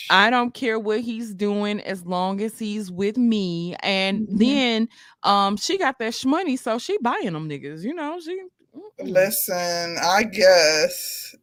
[0.10, 3.76] I don't care what he's doing as long as he's with me.
[3.82, 4.38] And Mhm.
[4.40, 4.90] then
[5.24, 8.20] um she got that shmoney, so she buying them niggas, you know.
[8.20, 8.40] She
[8.76, 9.10] mm-mm.
[9.10, 11.36] Listen, I guess.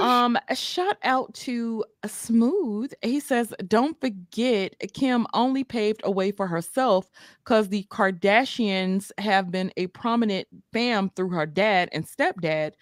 [0.00, 2.92] Um shout out to uh, Smooth.
[3.02, 7.10] He says, Don't forget Kim only paved a way for herself
[7.44, 12.72] because the Kardashians have been a prominent fam through her dad and stepdad.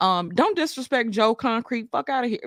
[0.00, 1.88] Um, don't disrespect Joe Concrete.
[1.90, 2.38] Fuck out of here.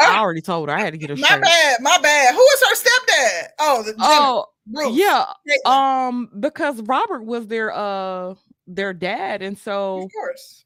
[0.00, 1.42] I already told her I had to get a my shirt.
[1.42, 2.34] bad, my bad.
[2.34, 3.48] Who is her stepdad?
[3.58, 4.94] Oh, the Oh, Bruce.
[4.94, 5.24] yeah.
[5.66, 8.34] Um, because Robert was their uh
[8.68, 10.64] their dad, and so of course.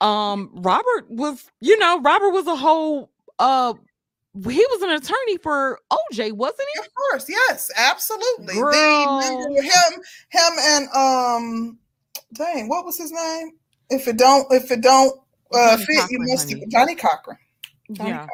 [0.00, 3.74] Um Robert was, you know, Robert was a whole uh
[4.34, 6.80] he was an attorney for OJ, wasn't he?
[6.80, 8.54] Of course, yes, absolutely.
[8.54, 8.70] Girl.
[8.70, 11.78] The remember him, him and um,
[12.34, 13.52] dang, what was his name?
[13.90, 15.20] If it don't, if it don't
[15.52, 16.64] uh, Johnny fit, you Cochran, must honey.
[16.70, 17.38] Johnnie Cochran.
[17.92, 18.26] Johnny Yeah.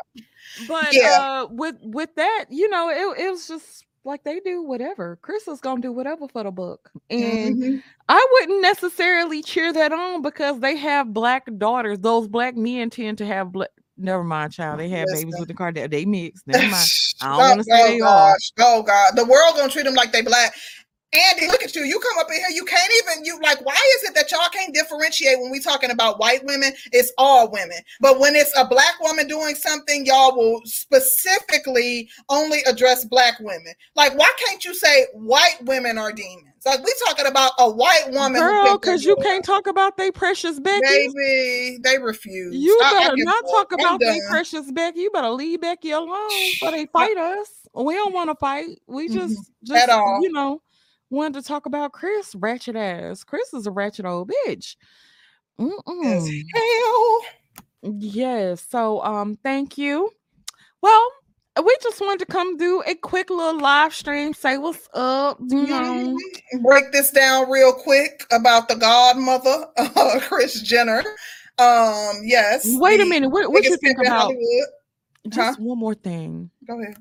[0.69, 1.19] But Yeah.
[1.19, 5.19] uh with with that, you know, it, it was just like they do whatever.
[5.21, 6.91] Kris is gonna do whatever for the book.
[7.11, 7.83] And Mhm.
[8.09, 11.99] I wouldn't necessarily cheer that on because they have black daughters.
[11.99, 13.69] Those black men tend to have black.
[13.99, 14.79] Never mind, child.
[14.79, 15.41] They have babies Listen.
[15.41, 15.91] with the Kardashians.
[15.91, 16.43] They mix.
[16.47, 16.87] Never mind.
[17.23, 18.33] I don't Oh, wanna say oh they are.
[18.33, 20.55] gosh, oh god, the world gonna treat them like they black.
[21.17, 21.83] Andy, look at you.
[21.85, 24.49] You come up in here, you can't even you like why is it that y'all
[24.53, 26.73] can't differentiate when we talking about white women?
[26.93, 27.79] It's all women.
[28.01, 33.73] But when it's a black woman doing something, y'all will specifically only address black women.
[33.95, 36.47] Like, why can't you say white women are demons?
[36.65, 40.59] Like we talking about a white woman Girl, because you can't talk about they precious
[40.59, 40.83] Becky.
[40.85, 42.57] Baby, they refuse.
[42.57, 45.01] You I- I better give not talk about they precious Becky.
[45.01, 46.19] You better leave Becky alone.
[46.59, 47.49] So they fight us.
[47.73, 48.81] We don't want to fight.
[48.89, 50.19] We just, just all.
[50.23, 50.61] you know,
[51.11, 53.25] wanted to talk about Kris, ratchet ass.
[53.25, 54.77] Kris is a ratchet old bitch.
[55.61, 56.43] Mm-mm.
[56.55, 57.21] hell.
[57.99, 58.67] Yes.
[58.69, 60.11] So um thank you.
[60.83, 61.11] Well,
[61.65, 65.67] we just wanted to come do a quick little live stream, say what's up, you
[65.67, 66.19] know.
[66.63, 71.03] Break this down real quick about the godmother, uh, Kris Jenner.
[71.59, 72.67] Um, yes.
[72.67, 73.31] Wait a minute.
[73.31, 74.69] What what you think about Hollywood.
[75.31, 76.51] just one more thing?
[76.67, 76.97] Go ahead.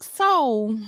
[0.00, 0.78] So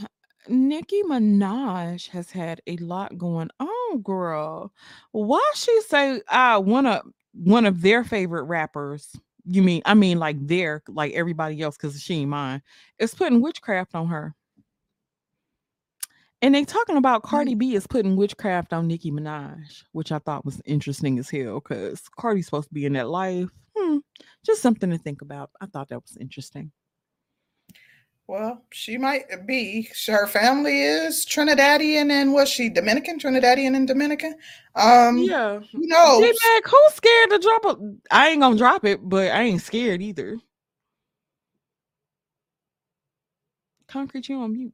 [0.49, 4.73] Nicki Minaj has had a lot going on, girl.
[5.13, 7.03] Why she say uh one of
[7.33, 9.17] one of their favorite rappers?
[9.45, 12.63] You mean I mean like their like everybody else because she ain't mine
[12.99, 14.35] is putting witchcraft on her.
[16.43, 20.45] And they talking about Cardi B is putting witchcraft on Nicki Minaj, which I thought
[20.45, 23.49] was interesting as hell because Cardi's supposed to be in that life.
[23.77, 23.99] Hmm,
[24.45, 25.51] just something to think about.
[25.61, 26.73] I thought that was interesting.
[28.29, 29.89] Well, she might be.
[30.09, 33.21] Her family is Trinidadian and was she Dominican?
[33.21, 34.35] Trinidadian and Dominican?
[34.75, 35.61] Um, Yeah.
[35.73, 36.21] who knows?
[36.21, 37.77] Mac, who's scared to drop a?
[38.11, 40.39] I ain't gonna drop it, but I ain't scared either.
[43.87, 44.73] Concrete, you on mute.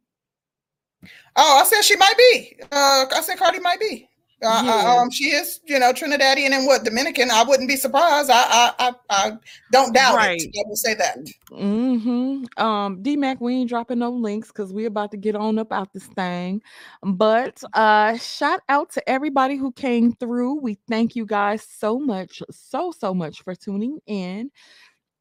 [1.37, 2.57] Oh, I said she might be.
[2.73, 4.09] Uh, I said Cardi might be.
[4.43, 4.95] Uh, uh, Yeah.
[5.01, 7.31] um, she is, you know, Trinidadian and what Dominican.
[7.31, 8.31] I wouldn't be surprised.
[8.31, 9.33] I, I, I, I
[9.71, 10.41] don't doubt Right.
[10.41, 10.51] it.
[10.59, 11.19] I will say that.
[11.51, 12.63] Mm-hmm.
[12.63, 15.73] Um, D Mac, we ain't dropping no links because we're about to get on up
[15.73, 16.63] out this thing.
[17.03, 20.61] But uh shout out to everybody who came through.
[20.61, 24.51] We thank you guys so much, so so much for tuning in.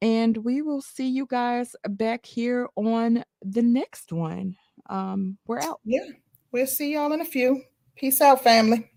[0.00, 4.56] And we will see you guys back here on the next one.
[4.90, 5.80] Um, we're out.
[5.84, 6.06] Yeah,
[6.50, 7.62] we'll see y'all in a few.
[7.94, 8.90] Peace out, family.